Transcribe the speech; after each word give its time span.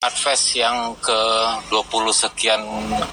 Adfest 0.00 0.56
yang 0.56 0.96
ke 0.96 1.20
20 1.68 1.76
sekian 2.08 2.56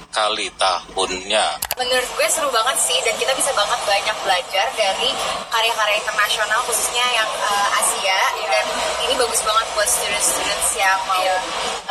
kali 0.08 0.48
tahunnya. 0.56 1.60
Menurut 1.76 2.10
gue 2.16 2.28
seru 2.32 2.48
banget 2.48 2.80
sih 2.80 2.96
dan 3.04 3.12
kita 3.20 3.28
bisa 3.36 3.52
banget 3.52 3.76
banyak 3.84 4.16
belajar 4.24 4.64
dari 4.72 5.12
karya-karya 5.52 6.00
internasional 6.00 6.64
khususnya 6.64 7.04
yang 7.12 7.28
uh, 7.44 7.76
Asia 7.76 8.20
dan 8.40 8.64
ini 9.04 9.20
bagus 9.20 9.44
banget 9.44 9.68
buat 9.76 9.84
student-students 9.84 10.68
yang 10.80 10.96
mau 11.04 11.28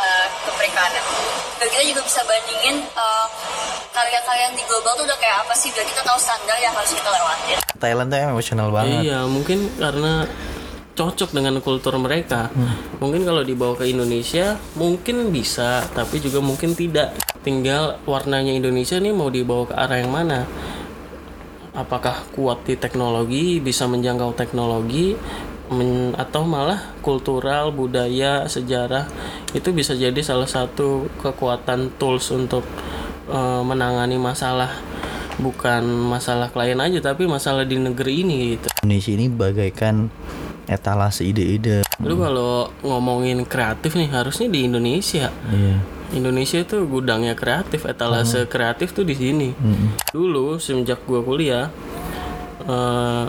uh, 0.02 0.26
ke 0.42 0.50
perikanan. 0.58 1.04
Dan 1.62 1.66
kita 1.70 1.84
juga 1.94 2.02
bisa 2.02 2.20
bandingin 2.26 2.82
uh, 2.98 3.30
karya-karya 3.94 4.50
yang 4.50 4.56
di 4.58 4.66
global 4.66 4.98
tuh 4.98 5.06
udah 5.06 5.18
kayak 5.22 5.46
apa 5.46 5.54
sih 5.54 5.70
biar 5.78 5.86
kita 5.86 6.02
tahu 6.02 6.18
standar 6.18 6.58
yang 6.58 6.74
harus 6.74 6.90
kita 6.90 7.06
lewatin. 7.06 7.58
Thailand 7.78 8.10
tuh 8.10 8.18
emosional 8.34 8.74
banget. 8.74 9.06
Iya, 9.06 9.30
mungkin 9.30 9.70
karena 9.78 10.26
cocok 10.98 11.30
dengan 11.30 11.62
kultur 11.62 11.94
mereka. 12.02 12.50
Mungkin 12.98 13.22
kalau 13.22 13.46
dibawa 13.46 13.78
ke 13.78 13.86
Indonesia 13.86 14.58
mungkin 14.74 15.30
bisa, 15.30 15.86
tapi 15.94 16.18
juga 16.18 16.42
mungkin 16.42 16.74
tidak. 16.74 17.14
Tinggal 17.46 18.02
warnanya 18.02 18.50
Indonesia 18.50 18.98
nih 18.98 19.14
mau 19.14 19.30
dibawa 19.30 19.70
ke 19.70 19.74
arah 19.78 19.98
yang 20.02 20.10
mana. 20.10 20.42
Apakah 21.70 22.26
kuat 22.34 22.66
di 22.66 22.74
teknologi, 22.74 23.62
bisa 23.62 23.86
menjangkau 23.86 24.34
teknologi, 24.34 25.14
men- 25.70 26.18
atau 26.18 26.42
malah 26.42 26.98
kultural, 27.06 27.70
budaya, 27.70 28.50
sejarah 28.50 29.06
itu 29.54 29.70
bisa 29.70 29.94
jadi 29.94 30.18
salah 30.26 30.50
satu 30.50 31.06
kekuatan 31.22 31.94
tools 31.94 32.34
untuk 32.34 32.66
eh, 33.30 33.62
menangani 33.62 34.18
masalah 34.18 34.74
bukan 35.38 35.86
masalah 35.86 36.50
klien 36.50 36.82
aja 36.82 36.98
tapi 36.98 37.30
masalah 37.30 37.62
di 37.62 37.78
negeri 37.78 38.26
ini 38.26 38.58
gitu. 38.58 38.66
Indonesia 38.82 39.12
ini 39.14 39.26
bagaikan 39.30 40.10
etalase 40.68 41.24
ide-ide. 41.24 41.82
Lu 42.04 42.20
kalau 42.20 42.70
ngomongin 42.84 43.42
kreatif 43.48 43.96
nih 43.96 44.12
harusnya 44.12 44.46
di 44.52 44.68
Indonesia. 44.68 45.32
Iya. 45.48 45.76
Indonesia 46.08 46.56
itu 46.60 46.88
gudangnya 46.88 47.36
kreatif, 47.36 47.84
etalase 47.84 48.48
kreatif 48.48 48.96
tuh 48.96 49.04
di 49.04 49.12
sini. 49.12 49.52
Dulu 50.12 50.56
semenjak 50.56 51.04
gua 51.04 51.20
kuliah, 51.20 51.68
eh 52.64 53.24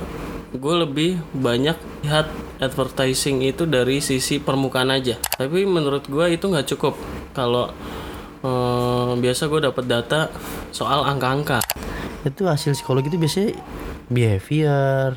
gue 0.50 0.76
lebih 0.82 1.22
banyak 1.30 1.78
lihat 2.08 2.26
advertising 2.58 3.46
itu 3.46 3.68
dari 3.68 4.00
sisi 4.00 4.40
permukaan 4.40 4.96
aja. 4.96 5.20
Tapi 5.20 5.68
menurut 5.68 6.08
gua 6.08 6.32
itu 6.32 6.48
nggak 6.48 6.68
cukup. 6.76 6.96
Kalau 7.36 7.68
eh, 8.44 9.12
biasa 9.20 9.52
gue 9.52 9.60
dapat 9.60 9.84
data 9.84 10.32
soal 10.72 11.04
angka-angka. 11.04 11.60
Itu 12.24 12.48
hasil 12.48 12.80
psikologi 12.80 13.12
itu 13.12 13.20
biasanya 13.20 13.60
behavior 14.10 15.16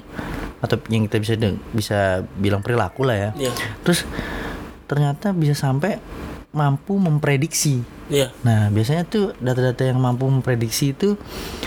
atau 0.62 0.76
yang 0.88 1.10
kita 1.10 1.18
bisa 1.18 1.34
deng- 1.34 1.62
bisa 1.74 1.98
bilang 2.38 2.62
perilaku 2.62 3.02
lah 3.02 3.16
ya. 3.18 3.30
Iya. 3.34 3.52
Terus 3.82 4.06
ternyata 4.86 5.32
bisa 5.32 5.56
sampai 5.56 5.98
mampu 6.52 7.00
memprediksi. 7.00 7.80
Iya. 8.12 8.28
Nah, 8.44 8.68
biasanya 8.68 9.08
tuh 9.08 9.32
data-data 9.40 9.88
yang 9.88 9.96
mampu 9.96 10.28
memprediksi 10.28 10.92
itu 10.92 11.16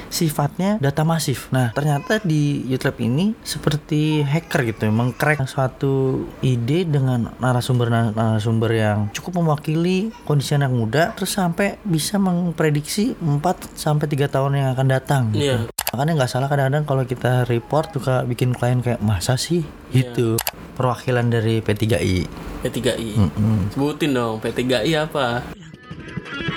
sifatnya 0.07 0.77
data 0.77 1.01
masif. 1.01 1.49
Nah, 1.49 1.73
ternyata 1.73 2.21
di 2.21 2.61
YouTube 2.63 3.01
ini 3.01 3.33
seperti 3.41 4.21
hacker 4.21 4.61
gitu, 4.69 4.85
mengcrack 4.87 5.41
suatu 5.49 6.21
ide 6.39 6.85
dengan 6.85 7.33
narasumber-narasumber 7.41 8.71
yang 8.71 8.99
cukup 9.09 9.41
mewakili 9.41 10.13
kondisi 10.23 10.53
anak 10.53 10.69
muda 10.69 11.17
terus 11.17 11.33
sampai 11.33 11.81
bisa 11.81 12.21
memprediksi 12.21 13.17
4 13.17 13.41
sampai 13.73 14.05
3 14.05 14.29
tahun 14.29 14.51
yang 14.53 14.69
akan 14.77 14.87
datang. 14.87 15.23
gitu. 15.33 15.41
Iya 15.41 15.74
makanya 15.93 16.13
nggak 16.23 16.31
salah 16.31 16.47
kadang-kadang 16.49 16.85
kalau 16.87 17.03
kita 17.05 17.45
report 17.45 17.93
juga 17.93 18.25
bikin 18.25 18.55
klien 18.57 18.81
kayak 18.81 19.03
masa 19.05 19.37
sih 19.37 19.61
yeah. 19.93 20.37
perwakilan 20.75 21.29
dari 21.29 21.61
P3I 21.61 22.25
P3I 22.65 23.09
mm-hmm. 23.19 23.57
sebutin 23.75 24.11
dong 24.17 24.41
P3I 24.41 24.91
apa 25.05 25.45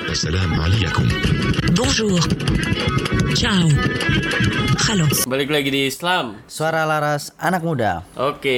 Assalamualaikum 0.09 1.05
Bonjour. 1.79 2.19
Ciao. 3.39 3.71
Halo. 4.89 5.05
Balik 5.29 5.53
lagi 5.53 5.69
di 5.69 5.84
Islam. 5.84 6.41
Suara 6.49 6.89
laras 6.89 7.28
anak 7.37 7.61
muda. 7.61 8.00
Oke, 8.16 8.56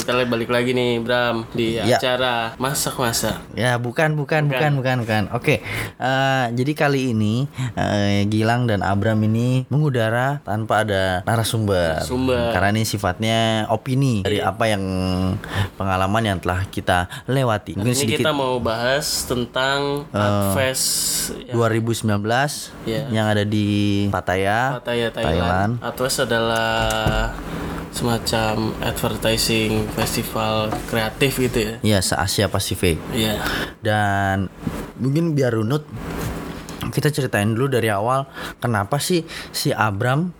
kita 0.00 0.16
lihat 0.16 0.30
balik 0.32 0.48
lagi 0.48 0.72
nih 0.72 1.04
Bram 1.04 1.44
di 1.52 1.76
Ya. 1.76 2.00
acara 2.00 2.56
masak-masak. 2.56 3.36
Ya 3.52 3.76
bukan 3.76 4.16
bukan 4.16 4.48
bukan 4.48 4.72
bukan 4.80 4.96
bukan. 5.04 5.22
Oke, 5.36 5.60
eh, 6.00 6.44
jadi 6.48 6.72
kali 6.72 7.12
ini 7.12 7.44
eh, 7.76 8.24
Gilang 8.24 8.64
dan 8.64 8.80
Abram 8.80 9.20
ini 9.20 9.68
mengudara 9.68 10.40
tanpa 10.40 10.80
ada 10.82 11.20
narasumber. 11.28 12.00
Narasumber. 12.00 12.56
Karena 12.56 12.68
ini 12.72 12.82
sifatnya 12.88 13.38
opini 13.68 14.24
dari 14.24 14.40
apa 14.40 14.64
yang 14.64 14.82
pengalaman 15.76 16.24
yang 16.24 16.38
telah 16.40 16.64
kita 16.66 17.04
lewati. 17.28 17.76
Mungkin 17.76 17.92
Ini 17.92 18.00
sedikit 18.00 18.24
kita 18.24 18.32
mau 18.32 18.56
bahas 18.64 19.28
tentang 19.28 20.08
Adfest 20.08 20.88
ya, 21.44 21.52
2019 21.52 22.16
Iya. 22.86 23.10
yang 23.10 23.26
ada 23.26 23.42
di 23.42 24.06
Pattaya, 24.10 24.78
Pattaya 24.78 25.08
Thailand. 25.10 25.26
Thailand. 25.26 25.70
Adfest 25.82 26.18
adalah 26.26 26.68
semacam 27.96 28.76
advertising 28.84 29.88
festival 29.96 30.68
kreatif 30.92 31.40
gitu 31.40 31.58
ya. 31.58 31.74
Iya, 31.80 31.98
se 32.04 32.14
Asia 32.14 32.46
Pasifik. 32.52 33.00
Iya. 33.16 33.40
Dan 33.80 34.52
mungkin 35.00 35.32
biar 35.32 35.56
runut 35.56 35.88
kita 36.92 37.12
ceritain 37.12 37.52
dulu 37.52 37.72
dari 37.72 37.92
awal 37.92 38.24
kenapa 38.60 38.96
sih 38.96 39.24
si 39.52 39.68
Abram 39.74 40.32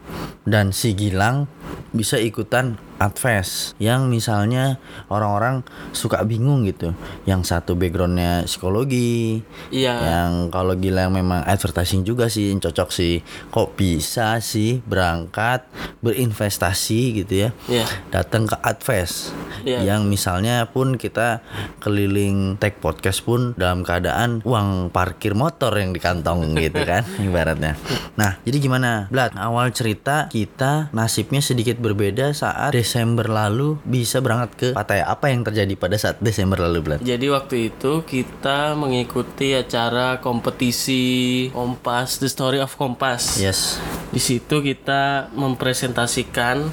dan 0.46 0.72
si 0.72 0.96
Gilang 0.96 1.50
bisa 1.92 2.16
ikutan 2.16 2.80
Adfest 2.96 3.76
yang 3.76 4.08
misalnya 4.08 4.80
orang-orang 5.06 5.60
suka 5.92 6.22
bingung 6.22 6.64
gitu 6.64 6.96
yang 7.24 7.42
satu 7.42 7.76
backgroundnya 7.76 8.44
psikologi 8.44 9.40
Iya. 9.68 9.94
yang 10.00 10.32
kalau 10.48 10.74
Gilang 10.76 11.12
memang 11.12 11.44
advertising 11.44 12.02
juga 12.02 12.28
sih 12.28 12.56
cocok 12.56 12.88
sih 12.90 13.20
kok 13.48 13.74
bisa 13.74 14.40
sih 14.40 14.80
berangkat 14.82 15.64
berinvestasi 16.00 17.00
gitu 17.22 17.34
ya 17.46 17.50
Iya. 17.68 17.86
datang 18.10 18.46
ke 18.46 18.56
Adfest 18.60 19.36
Iya. 19.66 19.82
yang 19.84 20.06
misalnya 20.06 20.64
pun 20.70 20.96
kita 20.96 21.42
keliling 21.80 22.56
tag 22.56 22.78
podcast 22.78 23.20
pun 23.20 23.52
dalam 23.54 23.82
keadaan 23.82 24.40
uang 24.42 24.88
parkir 24.90 25.34
motor 25.34 25.74
yang 25.74 25.90
di 25.90 26.00
kantong 26.00 26.54
gitu 26.64 26.82
kan 26.82 27.02
ibaratnya. 27.18 27.74
Nah 28.14 28.38
jadi 28.42 28.56
gimana 28.58 29.08
Blat 29.10 29.34
awal 29.36 29.70
cerita 29.70 30.26
kita 30.28 30.88
nasibnya 30.90 31.42
sedikit 31.42 31.76
berbeda 31.76 32.32
saat 32.32 32.70
Desember 32.86 33.26
lalu 33.26 33.82
bisa 33.82 34.22
berangkat 34.22 34.50
ke 34.54 34.68
Pattaya 34.70 35.10
apa 35.10 35.26
yang 35.26 35.42
terjadi 35.42 35.74
pada 35.74 35.98
saat 35.98 36.22
Desember 36.22 36.62
lalu 36.62 36.78
Blat? 36.86 37.02
Jadi 37.02 37.26
waktu 37.26 37.74
itu 37.74 38.06
kita 38.06 38.78
mengikuti 38.78 39.58
acara 39.58 40.22
kompetisi 40.22 41.50
Kompas, 41.50 42.22
The 42.22 42.30
Story 42.30 42.62
of 42.62 42.78
Kompas. 42.78 43.42
Yes. 43.42 43.82
Di 44.14 44.22
situ 44.22 44.62
kita 44.62 45.34
mempresentasikan 45.34 46.70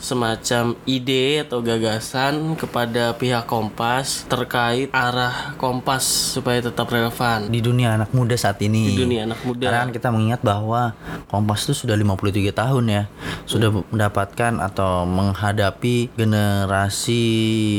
semacam 0.00 0.74
ide 0.88 1.44
atau 1.44 1.60
gagasan 1.60 2.56
kepada 2.56 3.14
pihak 3.14 3.44
Kompas 3.46 4.24
terkait 4.26 4.88
arah 4.90 5.54
Kompas 5.60 6.02
supaya 6.34 6.64
tetap 6.64 6.88
relevan 6.88 7.46
Di 7.52 7.60
dunia 7.60 7.94
anak 7.94 8.10
muda 8.16 8.34
saat 8.34 8.58
ini. 8.64 8.90
di 8.90 8.98
dunia 8.98 9.28
anak 9.28 9.44
muda. 9.44 9.68
Karena 9.70 9.92
kita 9.92 10.08
mengingat 10.10 10.40
bahwa 10.40 10.96
Kompas 11.28 11.68
itu 11.68 11.86
sudah 11.86 11.94
53 11.94 12.50
tahun 12.50 12.84
ya. 12.88 13.02
Sudah 13.44 13.70
mendapatkan 13.70 14.58
atau 14.58 15.04
menghadapi 15.06 16.10
generasi 16.16 17.22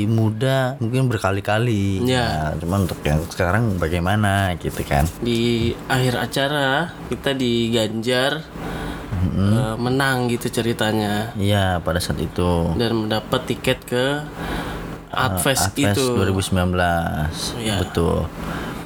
muda 0.07 0.77
mungkin 0.77 1.09
berkali-kali. 1.09 2.05
Ya. 2.05 2.53
Nah, 2.53 2.61
cuman 2.61 2.85
untuk 2.85 3.01
yang 3.03 3.19
sekarang 3.27 3.81
bagaimana 3.81 4.53
gitu 4.61 4.85
kan. 4.85 5.09
Di 5.19 5.73
akhir 5.89 6.13
acara 6.21 6.93
kita 7.09 7.33
diganjar 9.23 9.61
eh, 9.63 9.75
menang 9.77 10.17
gitu 10.27 10.47
ceritanya 10.47 11.31
Iya, 11.33 11.79
pada 11.79 11.97
saat 11.97 12.17
itu. 12.17 12.73
dan 12.75 12.91
mendapat 12.97 13.41
tiket 13.45 13.79
ke 13.83 14.05
Adfest 15.07 15.75
Adfest 15.75 15.99
itu. 15.99 16.05
2019. 16.15 16.71
Iya. 17.59 17.75
Betul. 17.79 18.25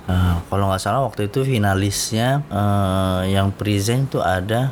Nah, 0.06 0.42
kalau 0.44 0.70
nggak 0.70 0.80
salah 0.80 1.02
waktu 1.02 1.28
itu 1.28 1.42
finalisnya 1.42 2.42
eh, 2.46 3.32
yang 3.32 3.50
present 3.50 4.10
tuh 4.10 4.22
ada 4.22 4.70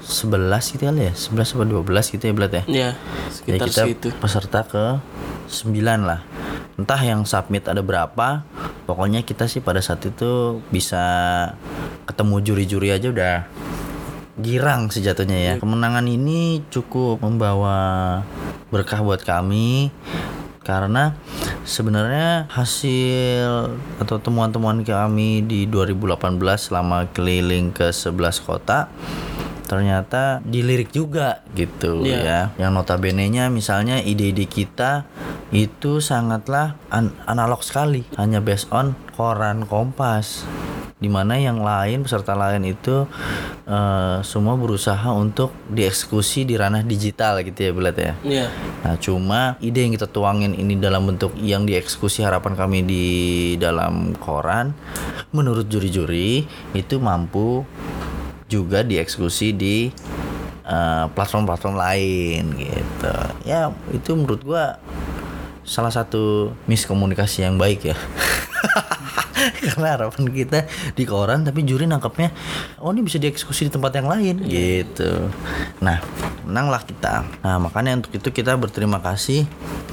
11 0.00 0.28
gitu 0.70 0.84
kali 0.84 1.08
ya 1.08 1.14
11 1.14 1.56
atau 1.56 1.80
12 1.80 1.84
gitu 2.10 2.22
ya 2.22 2.32
Blat 2.32 2.52
ya 2.52 2.62
Ya, 2.66 2.90
Ya 2.90 2.90
sekitar 3.30 3.66
kita 3.66 3.80
segitu. 3.82 4.06
peserta 4.14 4.60
ke 4.62 5.00
9 5.48 5.80
lah 6.00 6.20
Entah 6.76 7.00
yang 7.00 7.24
submit 7.24 7.64
ada 7.64 7.80
berapa 7.80 8.44
Pokoknya 8.84 9.20
kita 9.20 9.48
sih 9.48 9.60
pada 9.60 9.80
saat 9.80 10.04
itu 10.04 10.60
bisa 10.68 11.00
ketemu 12.04 12.36
juri-juri 12.42 12.88
aja 12.90 13.08
udah 13.08 13.36
girang 14.34 14.90
sejatuhnya 14.90 15.38
ya 15.38 15.54
Kemenangan 15.56 16.04
ini 16.04 16.62
cukup 16.68 17.22
membawa 17.22 18.20
berkah 18.68 18.98
buat 19.00 19.22
kami 19.22 19.94
karena 20.64 21.12
sebenarnya 21.62 22.48
hasil 22.48 23.76
atau 24.00 24.16
temuan-temuan 24.16 24.80
kami 24.80 25.44
di 25.44 25.68
2018 25.68 26.40
selama 26.56 27.04
keliling 27.12 27.68
ke 27.70 27.92
11 27.92 28.40
kota 28.40 28.88
ternyata 29.64 30.44
dilirik 30.44 30.92
juga 30.92 31.40
gitu 31.56 32.04
Iya. 32.04 32.20
ya. 32.20 32.40
Yang 32.60 32.72
notabene-nya 32.76 33.48
misalnya 33.48 33.96
ide-ide 34.00 34.44
kita 34.44 35.08
itu 35.50 36.04
sangatlah 36.04 36.76
an- 36.92 37.16
analog 37.24 37.64
sekali, 37.64 38.04
hanya 38.20 38.44
based 38.44 38.68
on 38.68 38.92
koran 39.16 39.64
Kompas. 39.64 40.44
Di 41.04 41.12
mana 41.12 41.36
yang 41.36 41.60
lain 41.60 42.00
peserta 42.00 42.32
lain 42.32 42.64
itu 42.64 43.04
eh, 43.68 44.24
semua 44.24 44.56
berusaha 44.56 45.12
untuk 45.12 45.52
dieksekusi 45.68 46.48
di 46.48 46.56
ranah 46.56 46.80
digital 46.80 47.44
gitu 47.44 47.60
ya 47.60 47.72
Belat 47.76 47.96
ya. 48.00 48.12
Iya. 48.24 48.46
Nah, 48.80 48.96
cuma 48.96 49.60
ide 49.60 49.84
yang 49.84 49.92
kita 49.92 50.08
tuangin 50.08 50.56
ini 50.56 50.80
dalam 50.80 51.04
bentuk 51.04 51.36
yang 51.36 51.68
dieksekusi 51.68 52.24
harapan 52.24 52.56
kami 52.56 52.80
di 52.88 53.06
dalam 53.60 54.16
koran, 54.16 54.72
menurut 55.36 55.68
juri-juri 55.68 56.48
itu 56.72 56.96
mampu 56.96 57.68
juga 58.48 58.80
dieksekusi 58.80 59.52
di 59.52 59.92
eh, 60.64 61.04
platform-platform 61.12 61.76
lain 61.76 62.42
gitu. 62.56 63.14
Ya, 63.44 63.68
itu 63.92 64.16
menurut 64.16 64.40
gua 64.40 64.80
salah 65.64 65.92
satu 65.92 66.52
miskomunikasi 66.64 67.44
yang 67.44 67.60
baik 67.60 67.92
ya. 67.92 67.96
Karena 69.64 69.98
harapan 69.98 70.24
kita 70.30 70.58
di 70.96 71.04
koran 71.04 71.44
tapi 71.44 71.66
juri 71.66 71.84
nangkepnya 71.84 72.32
oh 72.80 72.90
ini 72.94 73.04
bisa 73.04 73.20
dieksekusi 73.20 73.68
di 73.68 73.72
tempat 73.72 73.92
yang 73.98 74.08
lain 74.08 74.34
gitu. 74.46 75.28
Nah, 75.84 76.00
menanglah 76.44 76.84
kita. 76.84 77.24
Nah, 77.44 77.56
makanya 77.60 78.00
untuk 78.00 78.12
itu 78.14 78.28
kita 78.30 78.56
berterima 78.56 79.00
kasih 79.00 79.44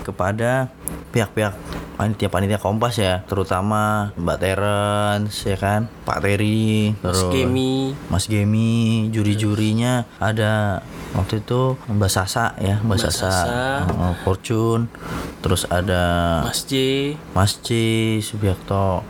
kepada 0.03 0.71
pihak-pihak 1.11 1.53
panitia-panitia 1.99 2.57
Kompas 2.57 2.97
ya, 2.97 3.21
terutama 3.29 4.09
Mbak 4.17 4.37
Terence 4.41 5.37
ya 5.45 5.57
kan, 5.59 5.85
Pak 6.07 6.23
Terry, 6.23 6.97
Mas 6.97 7.03
terus 7.03 7.21
Gemi. 7.29 7.93
Mas 8.09 8.25
Gemi, 8.25 9.11
juri-jurinya 9.13 10.09
ada 10.17 10.81
waktu 11.13 11.43
itu 11.45 11.77
Mbak 11.85 12.09
Sasa 12.09 12.57
ya, 12.57 12.81
Mbak, 12.81 12.97
Sasa, 12.97 13.29
Sasa. 13.29 13.47
uh, 13.91 14.15
Fortune, 14.25 14.89
terus 15.45 15.69
ada 15.69 16.41
Mas 16.41 16.65
J, 16.65 16.73
Mas 17.37 17.59
C 17.61 17.69
Subiakto, 18.61 19.01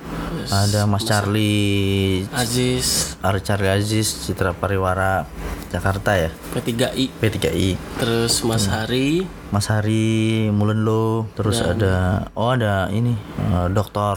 ada 0.48 0.88
Mas 0.88 1.04
Charlie, 1.04 2.24
Aziz, 2.32 3.20
Ar 3.20 3.36
Charlie 3.44 3.68
Aziz, 3.70 4.08
Citra 4.08 4.56
Pariwara, 4.56 5.28
Jakarta 5.70 6.16
ya, 6.16 6.32
P3I, 6.56 7.12
P3I, 7.20 7.70
terus 8.00 8.40
Mas 8.44 8.64
Hmm. 8.64 8.74
Hari, 8.74 9.28
Mas 9.52 9.68
Hari 9.68 10.04
Mulenlo, 10.50 11.28
terus 11.36 11.60
ada 11.60 12.28
oh 12.34 12.56
ada 12.56 12.88
ini 12.90 13.12
uh, 13.52 13.68
Dokter 13.68 14.16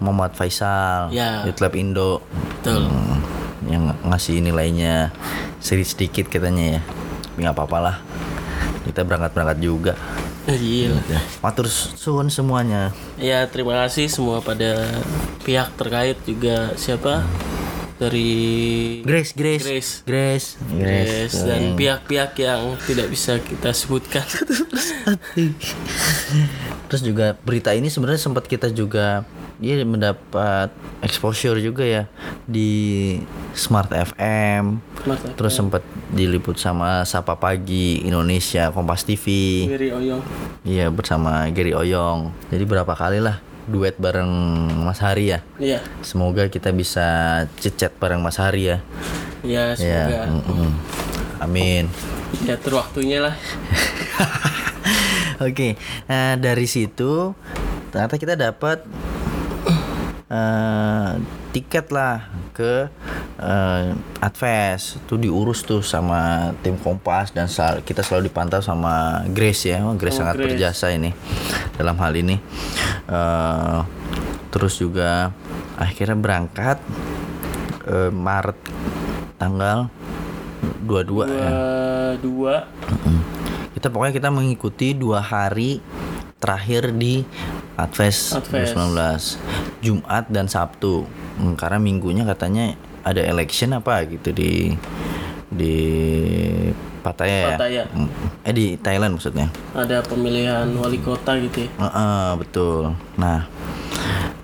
Muhammad 0.00 0.36
Faisal, 0.36 1.08
Ya. 1.10 1.48
Youth 1.48 1.64
Lab 1.64 1.72
Indo, 1.74 2.20
betul. 2.60 2.84
Hmm, 2.84 3.18
yang 3.64 3.82
ng- 3.88 4.00
ngasih 4.04 4.44
nilainya 4.44 5.08
sedikit 5.58 5.88
sedikit 5.88 6.26
katanya 6.28 6.76
ya, 6.76 6.80
Tapi 7.24 7.38
nggak 7.40 7.56
apa-apa 7.56 7.78
lah, 7.80 7.96
kita 8.84 9.00
berangkat 9.02 9.32
berangkat 9.32 9.58
juga. 9.58 9.92
Gila. 10.44 11.00
Ya. 11.08 11.20
Matur 11.40 11.66
suwun 11.68 12.28
semuanya. 12.28 12.92
Ya 13.16 13.48
terima 13.48 13.80
kasih 13.80 14.12
semua 14.12 14.44
pada 14.44 14.84
pihak 15.40 15.72
terkait 15.74 16.20
juga 16.22 16.76
siapa 16.76 17.24
dari 17.96 19.00
Grace, 19.06 19.32
Grace, 19.32 19.64
Grace. 19.64 19.92
Grace, 20.04 20.48
Grace 20.68 21.36
dan 21.40 21.72
Hmm. 21.72 21.76
pihak-pihak 21.78 22.36
yang 22.36 22.76
tidak 22.84 23.08
bisa 23.08 23.40
kita 23.40 23.70
sebutkan. 23.72 24.26
Terus 26.90 27.02
juga 27.02 27.38
berita 27.40 27.72
ini 27.72 27.88
sebenarnya 27.88 28.20
sempat 28.20 28.44
kita 28.44 28.68
juga 28.68 29.24
dia 29.64 29.80
mendapat 29.88 30.68
exposure 31.00 31.56
juga 31.56 31.88
ya 31.88 32.04
di 32.44 33.16
Smart 33.56 33.88
FM. 33.88 34.76
Smart 35.00 35.20
Terus 35.40 35.56
sempat 35.56 35.80
diliput 36.12 36.60
sama 36.60 37.08
Sapa 37.08 37.40
Pagi 37.40 38.04
Indonesia 38.04 38.68
Kompas 38.68 39.08
TV. 39.08 39.24
Wiri 39.64 39.96
Oyong. 39.96 40.20
Iya 40.68 40.92
bersama 40.92 41.48
Gary 41.48 41.72
Oyong. 41.72 42.28
Jadi 42.52 42.64
berapa 42.68 42.92
kali 42.92 43.24
lah 43.24 43.40
duet 43.64 43.96
bareng 43.96 44.28
Mas 44.84 45.00
Hari 45.00 45.32
ya. 45.32 45.40
Iya. 45.56 45.80
Semoga 46.04 46.52
kita 46.52 46.68
bisa 46.76 47.08
chat 47.56 47.96
bareng 47.96 48.20
Mas 48.20 48.36
Hari 48.36 48.76
ya. 48.76 48.78
Ya 49.40 49.72
semoga 49.72 50.12
Ya. 50.12 50.22
mm-mm. 50.28 50.68
Amin. 51.40 51.88
ya 52.44 52.60
terwaktunya 52.60 53.24
lah. 53.24 53.34
Oke, 55.44 55.74
nah 56.06 56.38
dari 56.38 56.66
situ 56.70 57.34
ternyata 57.90 58.14
kita 58.18 58.34
dapat 58.38 58.86
eh, 60.34 61.10
tiket 61.50 61.86
lah 61.88 62.26
ke 62.50 62.90
eh, 63.38 63.84
Advest 64.18 64.98
itu 64.98 65.14
diurus 65.16 65.62
tuh 65.62 65.78
sama 65.80 66.50
tim 66.60 66.74
Kompas 66.74 67.30
dan 67.30 67.46
sel- 67.46 67.80
kita 67.80 68.02
selalu 68.02 68.26
dipantau 68.26 68.58
sama 68.58 69.22
Grace 69.30 69.70
ya, 69.70 69.78
Wah, 69.80 69.94
Grace 69.94 70.18
Oh, 70.18 70.20
sangat 70.20 70.34
Grace. 70.36 70.46
berjasa 70.50 70.90
ini 70.90 71.14
dalam 71.74 71.94
hal 71.94 72.12
ini. 72.14 72.36
Eh, 73.06 73.78
terus 74.50 74.74
juga 74.76 75.30
akhirnya 75.74 76.14
berangkat 76.14 76.78
eh, 77.86 78.10
Maret 78.10 78.58
tanggal 79.36 79.86
22 80.82 81.26
ya. 81.26 81.48
Dua, 81.48 81.54
dua 82.18 82.54
Kita 83.70 83.90
pokoknya 83.90 84.14
kita 84.14 84.30
mengikuti 84.30 84.94
dua 84.94 85.20
hari 85.20 85.82
terakhir 86.44 86.92
di 86.92 87.24
Advest 87.80 88.36
Advest. 88.36 88.76
2019 88.76 89.80
Jumat 89.80 90.28
dan 90.28 90.46
Sabtu 90.46 91.08
Hmm, 91.34 91.58
karena 91.58 91.82
minggunya 91.82 92.22
katanya 92.22 92.78
ada 93.02 93.18
election 93.18 93.74
apa 93.74 94.06
gitu 94.06 94.30
di 94.30 94.70
di 95.50 95.76
Pattaya 97.02 97.36
ya 97.36 97.48
Pattaya. 97.58 97.82
Hmm. 97.90 98.08
eh 98.46 98.54
di 98.54 98.66
Thailand 98.78 99.18
maksudnya 99.18 99.50
ada 99.74 99.98
pemilihan 100.06 100.70
wali 100.78 101.02
kota 101.02 101.34
gitu 101.42 101.66
ya. 101.66 101.68
Heeh, 101.74 102.26
betul. 102.38 102.94
Nah, 103.18 103.50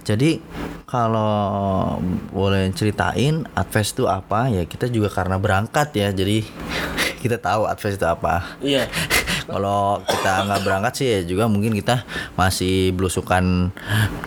jadi 0.02 0.42
kalau 0.84 2.02
boleh 2.34 2.74
ceritain 2.74 3.46
Advest 3.54 3.94
itu 3.94 4.10
apa 4.10 4.50
ya 4.50 4.66
kita 4.66 4.90
juga 4.90 5.08
karena 5.14 5.38
berangkat 5.38 5.94
ya 5.94 6.10
jadi 6.10 6.42
kita 7.22 7.38
tahu 7.38 7.70
Advest 7.70 8.02
itu 8.02 8.06
apa. 8.06 8.58
Iya. 8.58 8.90
Kalau 9.46 10.02
kita 10.04 10.32
nggak 10.48 10.60
berangkat 10.64 10.92
sih 10.96 11.06
ya 11.08 11.20
juga 11.24 11.44
mungkin 11.46 11.72
kita 11.76 12.04
masih 12.34 12.92
belusukan 12.96 13.72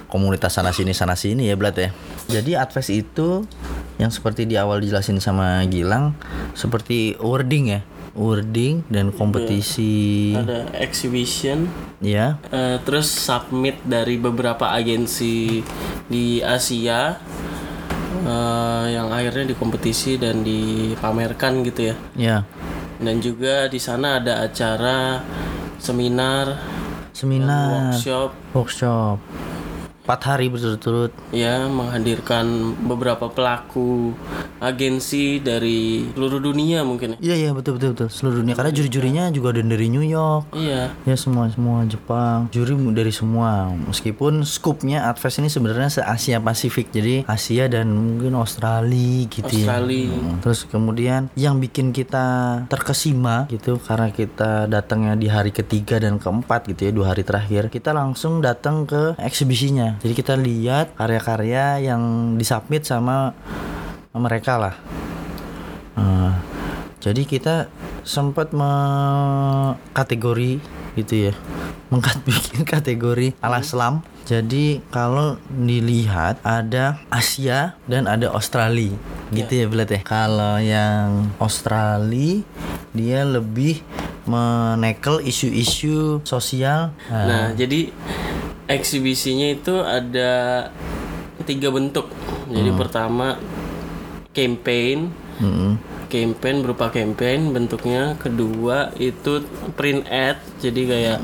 komunitas 0.08 0.56
sana 0.56 0.74
sini 0.74 0.94
sana 0.94 1.18
sini 1.18 1.50
ya 1.50 1.56
Blat 1.58 1.78
ya. 1.78 1.90
Jadi 2.30 2.56
Advest 2.56 2.92
itu 2.94 3.44
yang 4.00 4.10
seperti 4.10 4.48
di 4.50 4.56
awal 4.58 4.82
dijelasin 4.82 5.20
sama 5.22 5.62
Gilang 5.70 6.18
seperti 6.58 7.14
wording 7.20 7.78
ya, 7.78 7.82
wording 8.18 8.86
dan 8.90 9.14
kompetisi 9.14 10.34
Ada 10.34 10.72
exhibition 10.80 11.70
ya. 12.02 12.40
Eh, 12.50 12.78
terus 12.82 13.10
submit 13.10 13.82
dari 13.86 14.18
beberapa 14.18 14.72
agensi 14.74 15.62
di 16.08 16.40
Asia 16.42 17.18
eh, 18.24 18.86
yang 18.94 19.12
akhirnya 19.12 19.54
dikompetisi 19.54 20.18
dan 20.18 20.42
dipamerkan 20.42 21.62
gitu 21.68 21.94
ya. 21.94 21.96
Ya. 22.16 22.38
Dan 23.04 23.20
juga 23.20 23.68
di 23.68 23.84
sana 23.84 24.24
ada 24.24 24.48
acara 24.48 25.20
seminar, 25.76 26.56
Seminar, 27.12 27.92
workshop 27.92 28.30
workshop. 28.56 29.18
Empat 30.04 30.36
hari 30.36 30.52
berturut-turut. 30.52 31.16
ya 31.32 31.64
menghadirkan 31.72 32.76
beberapa 32.84 33.32
pelaku 33.32 34.12
agensi 34.60 35.40
dari 35.40 36.12
seluruh 36.12 36.44
dunia 36.44 36.84
mungkin 36.84 37.16
ya. 37.16 37.32
Iya 37.32 37.36
iya 37.40 37.50
betul 37.56 37.80
betul 37.80 37.96
betul 37.96 38.10
seluruh 38.12 38.44
dunia 38.44 38.56
karena 38.56 38.72
juri-jurinya 38.76 39.24
juga 39.32 39.56
ada 39.56 39.64
dari 39.64 39.88
New 39.88 40.04
York. 40.04 40.52
Iya. 40.56 40.92
Ya 41.08 41.16
semua 41.16 41.48
semua 41.52 41.88
Jepang 41.88 42.52
juri 42.52 42.76
dari 42.92 43.16
semua 43.16 43.72
meskipun 43.74 44.44
skupnya 44.44 45.08
Advest 45.08 45.40
ini 45.40 45.48
sebenarnya 45.48 45.90
se 45.90 46.02
Asia 46.04 46.44
Pasifik 46.44 46.92
jadi 46.92 47.24
Asia 47.24 47.72
dan 47.72 47.92
mungkin 47.96 48.36
Australia 48.36 49.28
gitu 49.32 49.48
Australia. 49.48 50.12
ya 50.12 50.12
Hmm, 50.14 50.40
terus 50.44 50.68
kemudian 50.68 51.32
yang 51.40 51.58
bikin 51.64 51.96
kita 51.96 52.60
terkesima 52.68 53.48
gitu 53.48 53.80
karena 53.80 54.12
kita 54.12 54.68
datangnya 54.68 55.16
di 55.16 55.28
hari 55.32 55.56
ketiga 55.56 55.98
dan 55.98 56.20
keempat 56.20 56.68
gitu 56.70 56.90
ya 56.90 56.92
dua 56.92 57.16
hari 57.16 57.24
terakhir 57.24 57.72
kita 57.72 57.96
langsung 57.96 58.44
datang 58.44 58.84
ke 58.84 59.16
eksibisinya 59.22 59.93
jadi 60.00 60.14
kita 60.16 60.34
lihat 60.40 60.96
karya-karya 60.98 61.84
yang 61.84 62.36
disubmit 62.40 62.88
sama 62.88 63.36
mereka 64.14 64.58
lah. 64.62 64.76
Nah, 65.98 66.42
jadi 67.02 67.26
kita 67.26 67.68
sempat 68.06 68.54
mengkategori 68.54 69.84
gitu 70.98 71.14
ya. 71.30 71.34
Mengkat 71.90 72.22
bikin 72.28 72.66
kategori 72.66 73.34
ala 73.42 73.62
selam. 73.66 74.02
Jadi 74.24 74.80
kalau 74.88 75.36
dilihat 75.52 76.40
ada 76.48 76.96
Asia 77.12 77.76
dan 77.92 78.08
ada 78.08 78.32
Australia 78.32 78.96
gitu 79.36 79.52
ya 79.52 79.68
Belet 79.68 80.00
ya. 80.00 80.02
Kalau 80.08 80.64
yang 80.64 81.28
Australia 81.44 82.40
dia 82.96 83.28
lebih 83.28 83.84
menekel 84.24 85.20
isu-isu 85.28 86.24
sosial. 86.24 86.96
Nah, 87.12 87.52
jadi 87.52 87.92
eksibisinya 88.74 89.48
itu 89.54 89.80
ada 89.80 90.32
tiga 91.46 91.70
bentuk. 91.70 92.10
Jadi 92.50 92.70
pertama 92.74 93.38
campaign, 94.34 95.14
mm, 95.40 95.72
campaign 96.10 96.56
berupa 96.62 96.90
campaign 96.90 97.54
bentuknya. 97.54 98.18
Kedua 98.18 98.94
itu 98.98 99.46
print 99.78 100.06
ad. 100.10 100.42
Jadi 100.62 100.82
kayak 100.86 101.20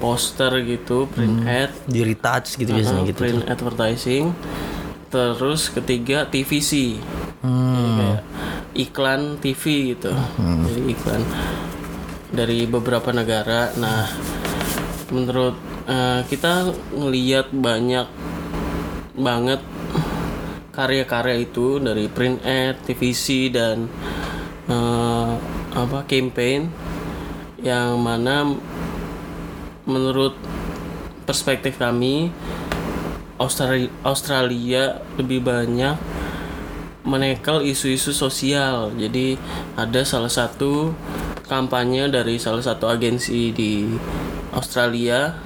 poster 0.00 0.52
gitu 0.64 1.08
print 1.12 1.44
ad. 1.44 1.70
Di 1.88 2.00
retouch 2.04 2.56
gitu 2.56 2.70
biasanya 2.72 3.02
Uh, 3.04 3.08
gitu. 3.08 3.18
print 3.20 3.40
advertising. 3.48 4.24
Terus 5.12 5.70
ketiga 5.70 6.26
TVC 6.26 6.98
Jadi 7.44 7.90
kayak 8.00 8.22
iklan 8.74 9.22
TV 9.38 9.94
gitu. 9.94 10.10
Jadi 10.40 10.80
iklan 10.90 11.22
dari 12.34 12.66
beberapa 12.66 13.14
negara. 13.14 13.70
Nah 13.78 14.10
menurut 15.12 15.73
eh, 15.88 16.20
kita 16.28 16.70
ngeliat 16.92 17.52
banyak 17.52 18.08
banget 19.14 19.60
karya-karya 20.74 21.46
itu 21.46 21.78
dari 21.78 22.10
print 22.10 22.42
ad 22.42 22.82
TVC 22.82 23.54
dan 23.54 23.86
eh, 24.66 25.32
apa 25.74 26.06
campaign 26.06 26.70
yang 27.62 27.96
mana 28.02 28.44
menurut 29.88 30.36
perspektif 31.24 31.80
kami 31.80 32.28
Australia, 33.40 33.90
Australia 34.06 34.82
lebih 35.18 35.42
banyak 35.42 35.96
menekel 37.04 37.60
isu-isu 37.66 38.16
sosial. 38.16 38.94
Jadi 38.96 39.36
ada 39.76 40.00
salah 40.06 40.32
satu 40.32 40.96
kampanye 41.44 42.08
dari 42.08 42.40
salah 42.40 42.64
satu 42.64 42.88
agensi 42.88 43.52
di 43.52 43.84
Australia 44.56 45.36